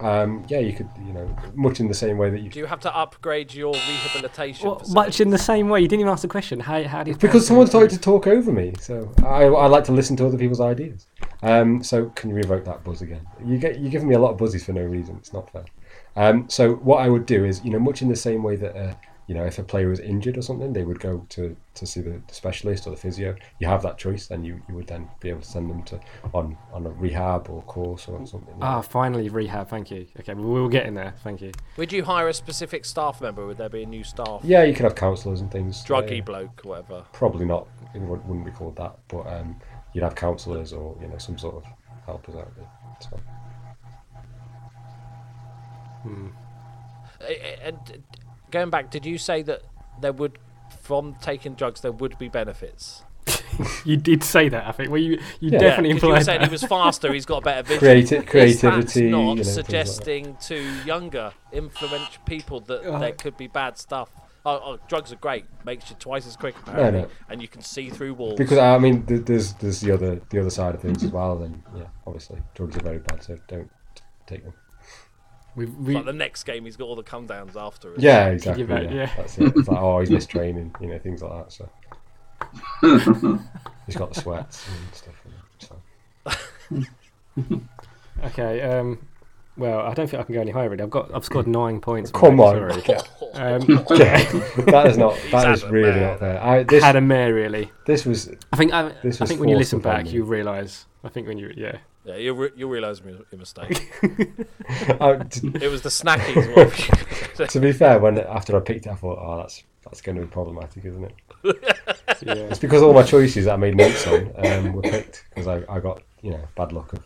[0.00, 2.50] Um, yeah, you could, you know, much in the same way that you.
[2.50, 4.68] Do you have to upgrade your rehabilitation?
[4.68, 5.80] Well, much in the same way.
[5.80, 6.60] You didn't even ask the question.
[6.60, 7.16] How how do you?
[7.16, 10.38] Because someone started to talk over me, so I, I like to listen to other
[10.38, 11.06] people's ideas.
[11.42, 13.26] Um, so can you revoke that buzz again?
[13.44, 15.16] You get you're giving me a lot of buzzies for no reason.
[15.16, 15.64] It's not fair.
[16.16, 18.76] Um, so what I would do is, you know, much in the same way that,
[18.76, 18.94] uh,
[19.26, 22.00] you know, if a player was injured or something, they would go to, to see
[22.02, 23.34] the, the specialist or the physio.
[23.58, 25.98] You have that choice, then you, you would then be able to send them to
[26.34, 28.54] on on a rehab or course or something.
[28.60, 29.68] Ah, finally rehab.
[29.70, 30.06] Thank you.
[30.20, 31.14] Okay, well, we'll get in there.
[31.24, 31.52] Thank you.
[31.78, 33.46] Would you hire a specific staff member?
[33.46, 34.40] Would there be a new staff?
[34.44, 35.82] yeah, you could have counsellors and things.
[35.84, 37.04] Druggy bloke, whatever.
[37.12, 37.66] Probably not.
[37.94, 39.56] It wou- wouldn't be called that, but um,
[39.94, 41.64] you'd have counsellors or you know some sort of
[42.04, 42.68] helpers out there.
[42.96, 43.22] It's fine.
[47.20, 47.24] Uh,
[47.62, 48.02] And
[48.54, 49.62] going back, did you say that
[50.00, 50.38] there would,
[50.80, 53.02] from taking drugs, there would be benefits?
[53.84, 54.66] You did say that.
[54.66, 54.90] I think.
[54.90, 55.58] Well, you you Yeah.
[55.58, 56.48] definitely Because you were implied saying that.
[56.48, 57.86] he was faster, he's got better vision.
[57.86, 62.82] Creati- Is creativity, that not you know, things like suggesting to younger, influential people that
[62.84, 64.10] Uh, there could be bad stuff?
[64.44, 65.44] Oh, oh, drugs are great.
[65.64, 67.08] Makes you twice as quick, apparently, no.
[67.30, 68.36] and you can see through walls.
[68.38, 71.36] Because I mean, there's there's the other the other side of things as well.
[71.36, 73.70] Then yeah, obviously drugs are very bad, so don't
[74.26, 74.54] take them.
[75.56, 77.94] We've, It's we, like the next game, he's got all the come downs after.
[77.94, 78.00] it.
[78.00, 78.64] Yeah, exactly.
[78.64, 78.92] back, yeah.
[78.92, 79.10] yeah.
[79.16, 79.52] that's it.
[79.56, 81.52] It's like oh, he's missed training, you know, things like that.
[81.52, 81.68] So
[83.86, 85.14] he's got the sweats and stuff.
[85.24, 86.86] You know,
[87.44, 87.60] so.
[88.24, 88.62] okay.
[88.62, 88.98] Um.
[89.56, 90.68] Well, I don't think I can go any higher.
[90.68, 92.10] Really, I've got I've scored nine points.
[92.10, 92.82] Come on.
[92.82, 92.98] Sorry.
[93.36, 94.24] Um, Okay,
[94.66, 96.10] that is not that had is a really man.
[96.10, 96.40] not fair.
[96.44, 97.68] I, this had a mare really.
[97.84, 100.12] this was I think I, This I think when you listen back, me.
[100.12, 100.86] you realise.
[101.02, 101.78] I think when you yeah.
[102.04, 103.90] Yeah, you'll, re- you'll realise your your mistake.
[105.00, 106.54] I, t- was the snackies.
[107.38, 107.48] one.
[107.48, 107.98] to be fair.
[107.98, 111.04] When after I picked it, I thought, oh, that's that's going to be problematic, isn't
[111.04, 111.14] it?
[112.22, 112.34] Yeah.
[112.34, 115.62] It's because all my choices that I made notes on um, were picked because I,
[115.68, 117.04] I got you know bad luck of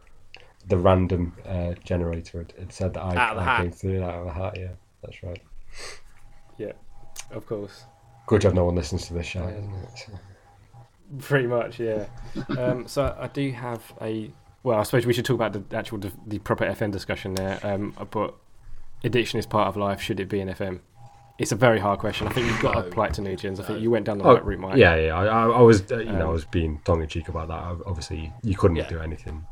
[0.69, 2.43] the random uh, generator.
[2.43, 3.63] It, it said that I, Out of the I hat.
[3.63, 4.53] came through out of the hat.
[4.57, 4.69] Yeah,
[5.03, 5.43] that's right.
[6.59, 6.73] yeah.
[7.33, 7.85] Of course.
[8.27, 10.09] Good job no one listens to this show, isn't it?
[11.21, 12.07] Pretty much, yeah.
[12.57, 14.31] um, so I do have a.
[14.63, 17.59] Well, I suppose we should talk about the actual the, the proper FM discussion there.
[17.63, 18.35] Um, but
[19.05, 20.01] addiction is part of life.
[20.01, 20.81] Should it be an FM?
[21.39, 22.27] It's a very hard question.
[22.27, 23.61] I think you've got to apply it to new gens.
[23.61, 24.77] I think you went down the Oh, right route, Mike.
[24.77, 25.17] yeah, yeah.
[25.17, 27.47] I, I, I was, uh, you know, Um, I was being tongue in cheek about
[27.47, 27.85] that.
[27.87, 28.89] Obviously, you couldn't Yeah.
[28.89, 29.47] do anything,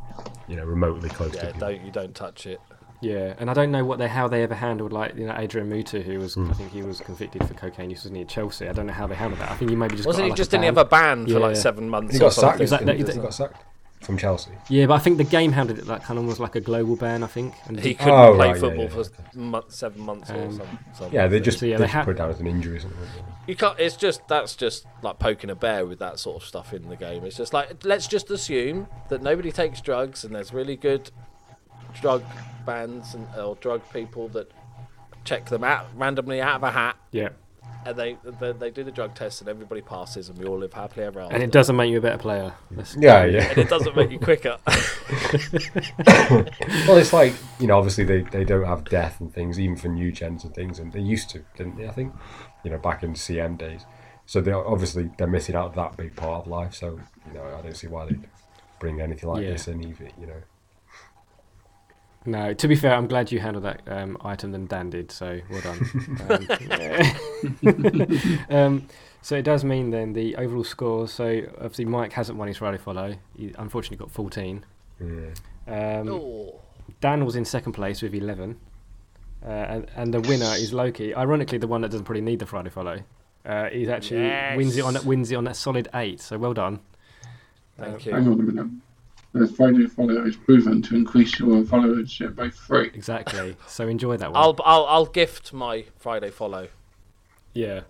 [0.49, 1.61] you know, remotely close yeah, to people.
[1.61, 2.61] don't you don't touch it.
[3.03, 5.71] Yeah, and I don't know what they how they ever handled like you know Adrian
[5.71, 6.51] Mutu, who was Hmm.
[6.51, 8.69] I think he was convicted for cocaine use wasn't he at Chelsea.
[8.69, 9.53] I don't know how they handled that.
[9.53, 10.79] I think you maybe just Wasn't got, he like, just a in the ban.
[10.79, 12.15] other band for like seven months?
[12.15, 12.41] He or got sacked.
[12.43, 12.65] something?
[12.65, 13.03] Is that- didn't he?
[13.05, 13.63] that- he got sacked
[14.03, 14.51] from Chelsea.
[14.68, 16.97] Yeah, but I think the game handled it that kind of was like a global
[16.97, 17.23] ban.
[17.23, 17.55] I think.
[17.66, 19.10] And He couldn't Oh, play right, football yeah, for okay.
[19.35, 20.78] month, seven months or Um, something.
[20.94, 21.14] something.
[21.14, 22.77] Yeah, they just, So, yeah, they they just had- put it down as an injury
[22.77, 22.98] or something.
[23.47, 23.78] You can't.
[23.81, 26.97] It's just that's just like poking a bear with that sort of stuff in the
[26.97, 27.24] game.
[27.24, 31.10] It's just like let's just assume that nobody takes drugs and there's really good
[32.01, 32.23] drug
[32.66, 34.51] bands and or drug people that
[35.24, 37.31] check them out randomly out of a hat yeah,
[37.87, 40.73] and they they, they do the drug test and everybody passes and we all live
[40.73, 41.35] happily ever after.
[41.35, 42.53] and it doesn't make you a better player.
[42.71, 43.49] That's- Yeah, yeah.
[43.51, 44.59] And it doesn't make you quicker.
[46.89, 49.89] Well, it's like you know, obviously they, they don't have death and things, even for
[49.89, 51.87] new gens and things, and they used to, didn't they?
[51.89, 52.13] I think,
[52.65, 53.85] you know, back in CM days.
[54.27, 56.75] So they obviously they're missing out that big part of life.
[56.75, 58.17] So you know, I don't see why they
[58.81, 59.51] bring anything like Yeah.
[59.53, 60.43] this in, even you know.
[62.27, 65.11] No, to be fair, I'm glad you handled that um, item than Dan did.
[65.12, 66.48] So well done.
[67.62, 68.89] um, um,
[69.23, 71.12] so it does mean then the overall scores.
[71.12, 73.15] So obviously Mike hasn't won his Friday follow.
[73.36, 74.65] He unfortunately got 14.
[75.01, 75.16] Yeah.
[76.01, 76.61] Um, oh.
[77.01, 78.59] Dan was in second place with 11.
[79.44, 81.15] Uh, and, and the winner is Loki.
[81.15, 83.01] Ironically, the one that doesn't probably need the Friday follow.
[83.44, 86.20] Uh, he's actually wins it on that wins it on that solid eight.
[86.20, 86.81] So well done.
[87.78, 88.12] Thank Um, you.
[88.12, 88.66] Hang on a minute.
[89.39, 92.87] The Friday follow is proven to increase your followership by three.
[92.95, 93.57] Exactly.
[93.67, 94.41] so enjoy that one.
[94.43, 96.69] I'll, I'll I'll gift my Friday follow.
[97.53, 97.81] yeah.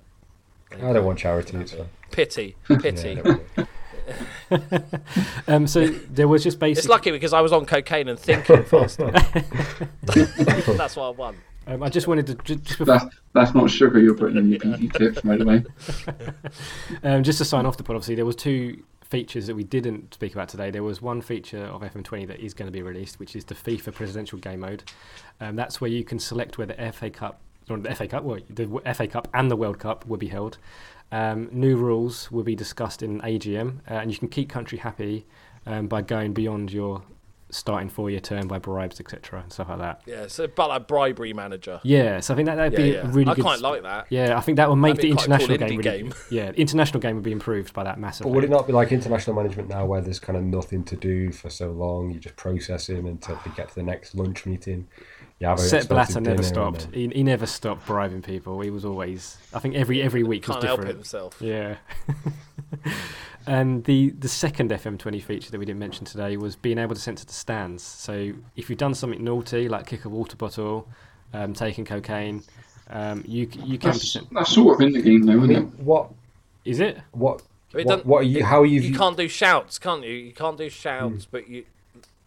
[0.72, 1.56] I don't want charity.
[1.58, 1.88] It's fine.
[2.10, 3.10] Pity, Yeah, pity.
[3.10, 3.66] I don't want it.
[5.48, 6.78] Um, so there was just basically.
[6.80, 9.10] It's lucky because I was on cocaine and thinking faster.
[10.02, 11.36] That's why I won.
[11.68, 14.50] Um, I just wanted to ju- just before, That's that's not sugar you're putting in
[14.50, 15.64] your PG tips, by the way.
[17.02, 17.96] um, just to sign off the pod.
[17.96, 20.70] Obviously, there was two features that we didn't speak about today.
[20.70, 23.54] There was one feature of FM20 that is going to be released, which is the
[23.54, 24.84] FIFA Presidential Game Mode.
[25.40, 28.38] Um, that's where you can select where the FA Cup, or the FA Cup, well,
[28.50, 30.58] the FA Cup and the World Cup will be held.
[31.12, 35.24] Um, new rules will be discussed in AGM, uh, and you can keep country happy
[35.66, 37.02] um, by going beyond your
[37.56, 40.02] starting four-year term by bribes, etc., and stuff like that.
[40.06, 41.80] Yeah, so about like bribery manager.
[41.82, 43.08] Yeah, so I think that that'd Yeah, be yeah.
[43.08, 43.42] a really I good.
[43.42, 44.06] quite like that.
[44.10, 46.14] Yeah, I think that would make the be quite a cool international game, really, game.
[46.30, 48.30] Yeah, the international game would be improved by that massively.
[48.30, 50.96] But would it not be like international management now, where there's kind of nothing to
[50.96, 52.10] do for so long?
[52.10, 54.88] You just process processing until they get to the next lunch meeting.
[55.38, 56.88] You have a Sepp Blatter never stopped.
[56.92, 58.60] He, he never stopped bribing people.
[58.60, 59.36] He was always.
[59.52, 60.98] I think every every week was Can't help different.
[60.98, 61.36] himself.
[61.40, 61.76] Yeah.
[63.46, 67.00] and the the second FM20 feature that we didn't mention today was being able to
[67.00, 67.82] censor the stands.
[67.82, 70.88] So if you've done something naughty, like kick a water bottle,
[71.32, 72.42] um, taking cocaine,
[72.90, 75.48] um, you you can be That's, cen- that's sort of in the game, though, isn't
[75.48, 75.80] mean, it?
[75.80, 76.10] what
[76.64, 76.98] Is it?
[77.12, 77.42] what
[77.72, 78.38] what, doesn't- what are you?
[78.38, 78.80] it- How are you?
[78.80, 80.12] You can't do shouts, can't you?
[80.12, 81.30] You can't do shouts, Hmm.
[81.30, 81.64] but you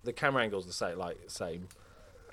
[0.03, 1.67] the camera angle's the same, like same.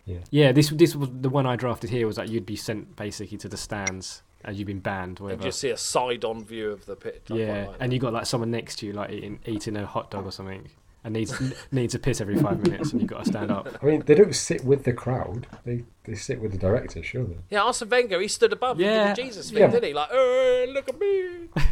[0.05, 0.19] Yeah.
[0.31, 0.53] Yeah.
[0.53, 3.49] This this was the one I drafted here was that you'd be sent basically to
[3.49, 5.19] the stands as you've been banned.
[5.19, 5.43] And Whatever.
[5.43, 7.25] just see a side-on view of the pitch.
[7.31, 7.95] I Yeah, like and that.
[7.95, 10.69] you got like someone next to you, like eating, eating a hot dog or something,
[11.05, 11.35] and needs
[11.73, 13.69] needs a piss every five minutes, and you've got to stand up.
[13.83, 15.47] I mean, they don't sit with the crowd.
[15.65, 17.37] They they sit with the director, surely.
[17.51, 18.81] yeah, Arsene Wenger, he stood above.
[18.81, 19.09] Yeah.
[19.09, 19.67] He did the Jesus thing, Yeah.
[19.69, 19.93] didn't he?
[19.95, 21.49] Like, oh, look at me.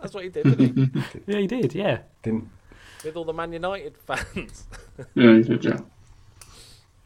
[0.00, 1.02] That's what he did, didn't he?
[1.26, 1.74] Yeah, he did.
[1.74, 2.48] Yeah, Didn't
[3.04, 4.64] With all the Man United fans.
[5.14, 5.80] Yeah, he did, yeah.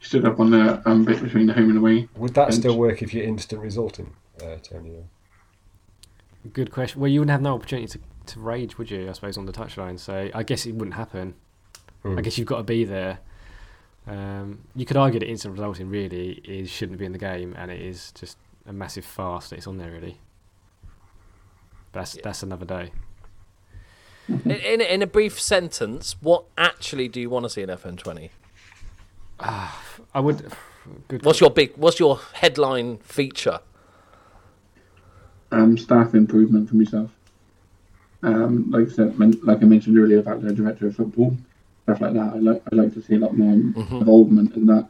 [0.00, 2.08] Stood up on the um, bit between the home and away.
[2.16, 2.54] would that Bench.
[2.60, 4.12] still work if you're instant resulting,
[4.42, 5.04] uh, Tony?
[6.52, 7.00] good question.
[7.00, 7.98] Well, you wouldn't have no opportunity to,
[8.34, 9.08] to rage, would you?
[9.08, 9.98] I suppose on the touchline.
[9.98, 11.34] So I guess it wouldn't happen.
[12.02, 12.18] Hmm.
[12.18, 13.18] I guess you've got to be there.
[14.06, 17.70] Um, you could argue that instant resulting really is shouldn't be in the game, and
[17.70, 18.36] it is just
[18.66, 19.90] a massive farce that it's on there.
[19.90, 20.18] Really,
[21.92, 22.20] but that's Yeah.
[22.24, 22.92] that's another day.
[24.28, 28.28] in, in, in a brief sentence, what actually do you want to see in FM20?
[29.40, 30.52] I would.
[31.08, 31.24] Good.
[31.24, 31.72] What's your big?
[31.76, 33.60] What's your headline feature?
[35.50, 37.10] Um, staff improvement for myself.
[38.22, 41.36] Um, like I said, like I mentioned earlier about the director of football,
[41.82, 42.32] stuff like that.
[42.34, 44.88] I like I like to see a lot more involvement in that.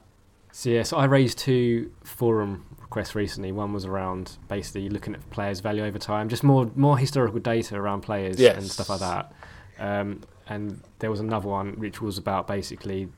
[0.52, 3.50] So yeah, so I raised two forum requests recently.
[3.50, 7.74] One was around basically looking at players' value over time, just more more historical data
[7.74, 9.32] around players and stuff like that.
[9.80, 13.08] Um, and there was another one which was about basically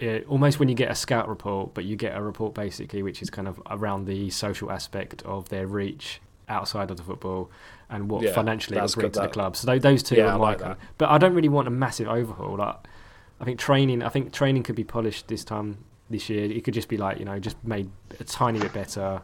[0.00, 3.22] uh, almost when you get a scout report, but you get a report basically which
[3.22, 7.50] is kind of around the social aspect of their reach outside of the football
[7.90, 9.56] and what Yeah, financially it will bring to the club.
[9.56, 10.76] So tho- those two Yeah, are my like kind.
[10.98, 12.56] But I don't really want a massive overhaul.
[12.56, 12.76] Like,
[13.40, 14.02] I think training.
[14.02, 15.78] I think training could be polished this time
[16.08, 16.44] this year.
[16.50, 17.90] It could just be like you know just made
[18.20, 19.22] a tiny bit better,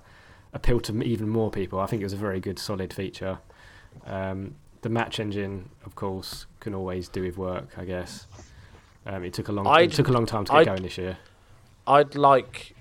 [0.53, 1.79] appeal to even more people.
[1.81, 3.39] I think it was a very good solid feature.
[4.07, 7.69] Um, the match engine, of course, can always do with work.
[7.79, 8.27] I guess
[9.07, 10.83] um, it took a long I'd- it took a long time to get I'd- going
[10.83, 11.19] this year.
[11.87, 12.75] I'd like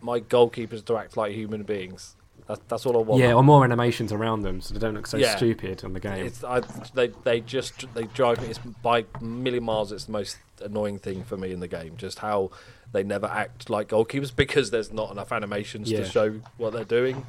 [0.00, 2.16] my goalkeepers to act like human beings.
[2.48, 3.20] That's, that's all I want.
[3.22, 5.34] Yeah, or more animations around them so they don't look so Yeah.
[5.36, 6.26] stupid on the game.
[6.26, 6.60] It's, I,
[6.94, 8.48] they they just they drive me.
[8.48, 9.90] It's by million miles.
[9.92, 11.96] It's the most annoying thing for me in the game.
[11.96, 12.50] Just how
[12.92, 15.98] they never act like goalkeepers because there's not enough animations Yeah.
[16.00, 17.24] to show what they're doing.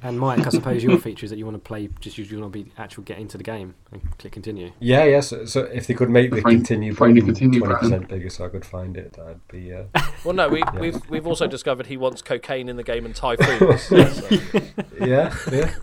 [0.00, 2.52] And Mike, I suppose your feature is that you want to play just you want
[2.52, 4.70] to be actual get into the game and click continue.
[4.78, 5.20] Yeah, yeah.
[5.20, 8.44] So, so if they could make the Find- continue find button twenty percent bigger, so
[8.44, 9.72] I could find it, that'd be.
[9.72, 9.84] Uh,
[10.24, 13.82] Well, no, we, we've we've also discovered he wants cocaine in the game and typhoons.
[13.82, 13.96] so
[15.00, 15.74] yeah, yeah.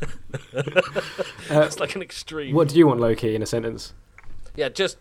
[1.50, 2.54] it's like an extreme.
[2.54, 3.94] What do you want, Loki, in a sentence?
[4.56, 4.98] Yeah, just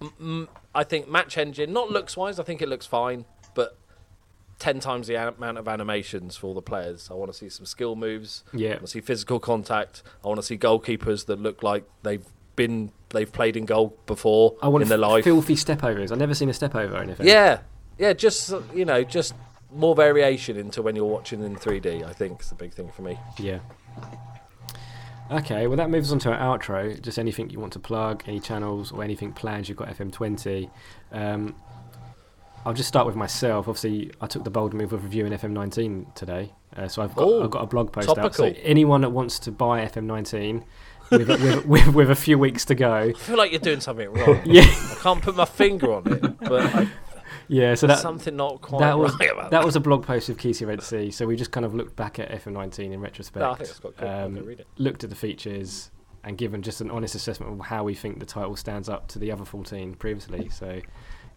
[0.00, 1.72] mm, I think match engine.
[1.72, 2.38] Not looks wise.
[2.38, 3.24] I think it looks fine,
[3.54, 3.76] but
[4.58, 7.08] ten times the amount of animations for all the players.
[7.10, 8.44] I want to see some skill moves.
[8.52, 8.70] Yeah.
[8.70, 10.02] I want to see physical contact.
[10.24, 12.24] I want to see goalkeepers that look like they've
[12.56, 15.24] been they've played in goal before I want in their life.
[15.24, 16.12] filthy step overs.
[16.12, 17.26] I've never seen a step over or anything.
[17.26, 17.60] Yeah,
[17.98, 18.12] yeah.
[18.12, 19.34] Just you know, just
[19.72, 22.04] more variation into when you're watching in 3D.
[22.04, 23.18] I think is the big thing for me.
[23.38, 23.58] Yeah.
[25.30, 27.00] Okay, well that moves on to our outro.
[27.00, 30.70] Just anything you want to plug, any channels or anything plans you've got FM20.
[31.12, 31.54] Um,
[32.64, 33.68] I'll just start with myself.
[33.68, 37.44] Obviously, I took the bold move of reviewing FM19 today, uh, so I've got Ooh,
[37.44, 38.34] I've got a blog post out.
[38.34, 40.64] So anyone that wants to buy FM19
[41.10, 44.10] with, with, with with a few weeks to go, I feel like you're doing something
[44.10, 44.40] wrong.
[44.44, 46.88] yeah, I can't put my finger on it, but I,
[47.48, 47.74] yeah.
[47.74, 50.30] So there's that something not quite that was right about that was a blog post
[50.30, 51.10] of Kesey Red Sea.
[51.10, 53.42] So we just kind of looked back at FM19 in retrospect.
[53.42, 53.92] No, I think it's cool.
[53.98, 54.66] I'll um, read it.
[54.78, 55.90] looked at the features,
[56.22, 59.18] and given just an honest assessment of how we think the title stands up to
[59.18, 60.48] the other 14 previously.
[60.48, 60.80] So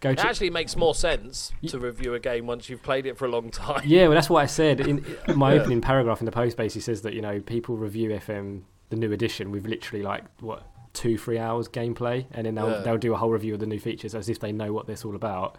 [0.00, 0.26] go It check.
[0.26, 3.50] actually makes more sense to review a game once you've played it for a long
[3.50, 3.82] time.
[3.84, 4.80] Yeah, well, that's what I said.
[4.80, 5.04] In
[5.34, 5.60] my Yeah.
[5.60, 9.12] opening paragraph in the post basically says that you know people review FM the new
[9.12, 10.62] edition with literally like what
[10.94, 12.80] two three hours gameplay, and then they'll Yeah.
[12.80, 15.04] they'll do a whole review of the new features as if they know what this
[15.04, 15.56] all about.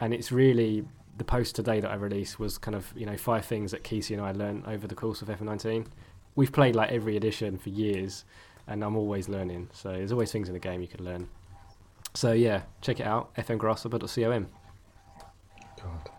[0.00, 0.84] And it's really
[1.18, 4.12] the post today that I released was kind of you know five things that Kesey
[4.16, 5.86] and I learned over the course of FM19.
[6.36, 8.24] We've played like every edition for years,
[8.66, 9.68] and I'm always learning.
[9.72, 11.28] So there's always things in the game you can learn.
[12.14, 14.46] So yeah, check it out fmgrasshopper.com.
[15.82, 16.10] God.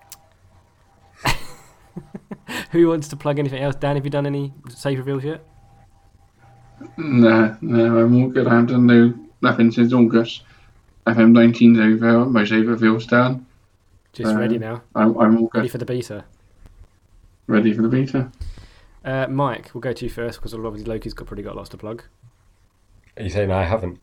[2.71, 3.75] Who wants to plug anything else?
[3.75, 5.45] Dan, have you done any safe reveals yet?
[6.97, 8.47] No, no, I'm all good.
[8.47, 10.43] I haven't done no, nothing since August.
[11.05, 13.45] FM19's over, my save reveal's done.
[14.13, 14.81] Just Uh, ready now.
[14.95, 16.25] I'm, I'm all Ready for the beta.
[17.47, 18.31] Ready for the beta.
[19.03, 21.77] Uh, Mike, we'll go to you first because obviously Loki's got probably got lots to
[21.77, 22.03] plug.
[23.17, 23.99] Are you saying I haven't?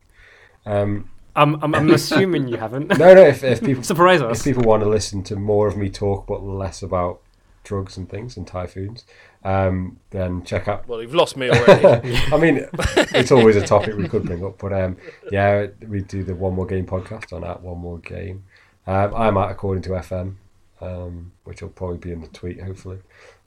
[0.65, 2.97] Um, I'm I'm, I'm assuming you haven't.
[2.97, 3.21] no, no.
[3.21, 6.27] If, if people Surprise us, if people want to listen to more of me talk
[6.27, 7.21] but less about
[7.63, 9.05] drugs and things and typhoons,
[9.43, 10.87] um, then check out.
[10.87, 12.17] Well, you've lost me already.
[12.31, 12.65] I mean,
[13.13, 14.97] it's always a topic we could bring up, but um,
[15.31, 18.43] yeah, we do the One More Game podcast on at One More Game.
[18.87, 20.35] Um, I'm at According to FM,
[20.81, 22.99] um, which will probably be in the tweet, hopefully,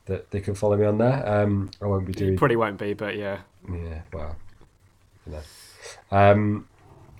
[0.05, 1.27] that they can follow me on there.
[1.27, 2.37] Um, I won't be doing.
[2.37, 3.39] Probably won't be, but yeah.
[3.69, 4.35] Yeah, well,
[5.25, 6.63] you know.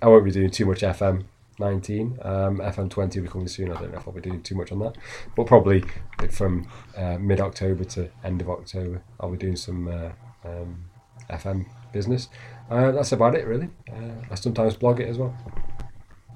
[0.03, 1.23] I won't be doing too much FM
[1.59, 2.19] 19.
[2.23, 3.71] Um, FM 20 will be coming soon.
[3.71, 4.97] I don't know if I'll be doing too much on that.
[5.35, 5.81] But probably
[6.30, 6.67] from
[6.97, 10.09] uh, mid October to end of October, I'll be doing some uh,
[10.43, 10.84] um,
[11.30, 12.27] FM business.
[12.69, 13.69] Uh, that's about it, really.
[13.89, 15.34] Uh, I sometimes blog it as well.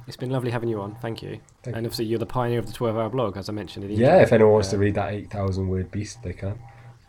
[0.07, 0.95] It's been lovely having you on.
[1.01, 1.39] Thank you.
[1.63, 3.91] Thank and obviously, you're the pioneer of the 12 hour blog, as I mentioned in
[3.91, 6.57] the Yeah, if anyone wants to Uh, read that 8,000 word beast, they can.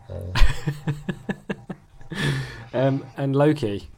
[2.75, 3.89] Um, and Loki.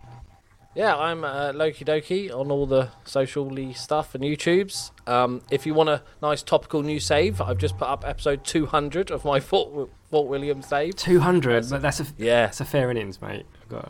[0.80, 4.92] Yeah, I'm uh, Loki Doki on all the socially stuff and YouTubes.
[5.06, 9.10] Um, if you want a nice topical new save, I've just put up episode 200
[9.10, 10.96] of my Fort, Fort William save.
[10.96, 13.44] 200, but that's a, Yeah, that's a fair innings, mate.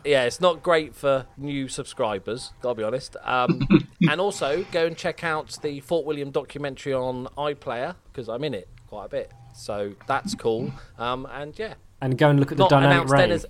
[0.05, 3.17] Yeah, it's not great for new subscribers, gotta be honest.
[3.23, 3.69] Um,
[4.11, 8.53] and also, go and check out the Fort William documentary on iPlayer because I'm in
[8.53, 9.33] it quite a bit.
[9.55, 10.73] So that's cool.
[10.99, 13.47] Um, and yeah, And go and look at the not dynamic announced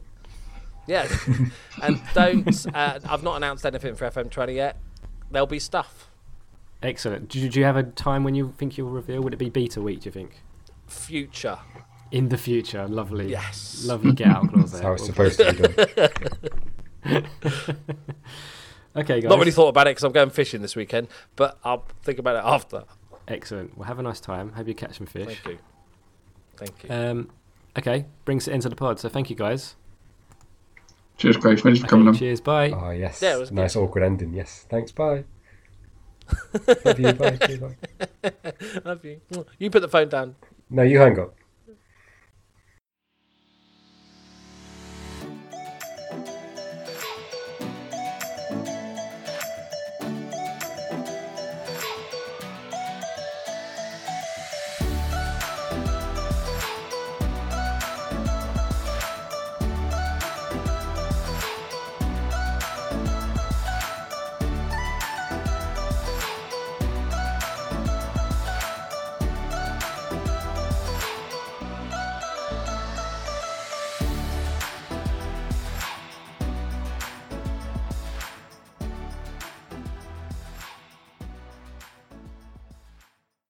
[0.90, 1.10] then rain.
[1.10, 1.28] as.
[1.28, 1.46] Yeah,
[1.82, 2.66] and don't.
[2.74, 4.76] Uh, I've not announced anything for FM20 yet.
[5.30, 6.10] There'll be stuff.
[6.82, 7.28] Excellent.
[7.28, 9.22] Do, do you have a time when you think you'll reveal?
[9.22, 10.42] Would it be beta week, do you think?
[10.86, 11.58] Future.
[12.10, 12.88] In the future.
[12.88, 13.30] Lovely.
[13.30, 13.84] Yes.
[13.84, 14.82] Lovely get out clause there.
[14.82, 15.52] how it's supposed to
[17.04, 17.26] be done.
[18.96, 19.28] Okay, guys.
[19.28, 22.36] Not really thought about it because I'm going fishing this weekend, but I'll think about
[22.36, 22.84] it after.
[23.28, 23.78] Excellent.
[23.78, 24.52] Well, have a nice time.
[24.52, 25.26] Hope you catch some fish.
[25.26, 25.58] Thank you.
[26.56, 26.90] Thank you.
[26.90, 27.30] Um,
[27.78, 28.98] okay, brings it into the pod.
[28.98, 29.76] So thank you, guys.
[31.20, 31.60] Cheers, Grace.
[31.60, 32.14] Thanks for Okay, coming on.
[32.14, 32.40] cheers.
[32.40, 32.70] Bye.
[32.70, 33.20] Oh, yes.
[33.20, 34.32] Yeah, it was nice awkward ending.
[34.32, 34.64] Yes.
[34.70, 34.90] Thanks.
[34.90, 35.24] Bye.
[36.84, 37.12] Love you.
[37.12, 37.38] Bye.
[38.22, 38.32] Bye.
[38.86, 39.20] Love you.
[39.58, 40.34] You put the phone down.
[40.70, 41.34] No, you hang up.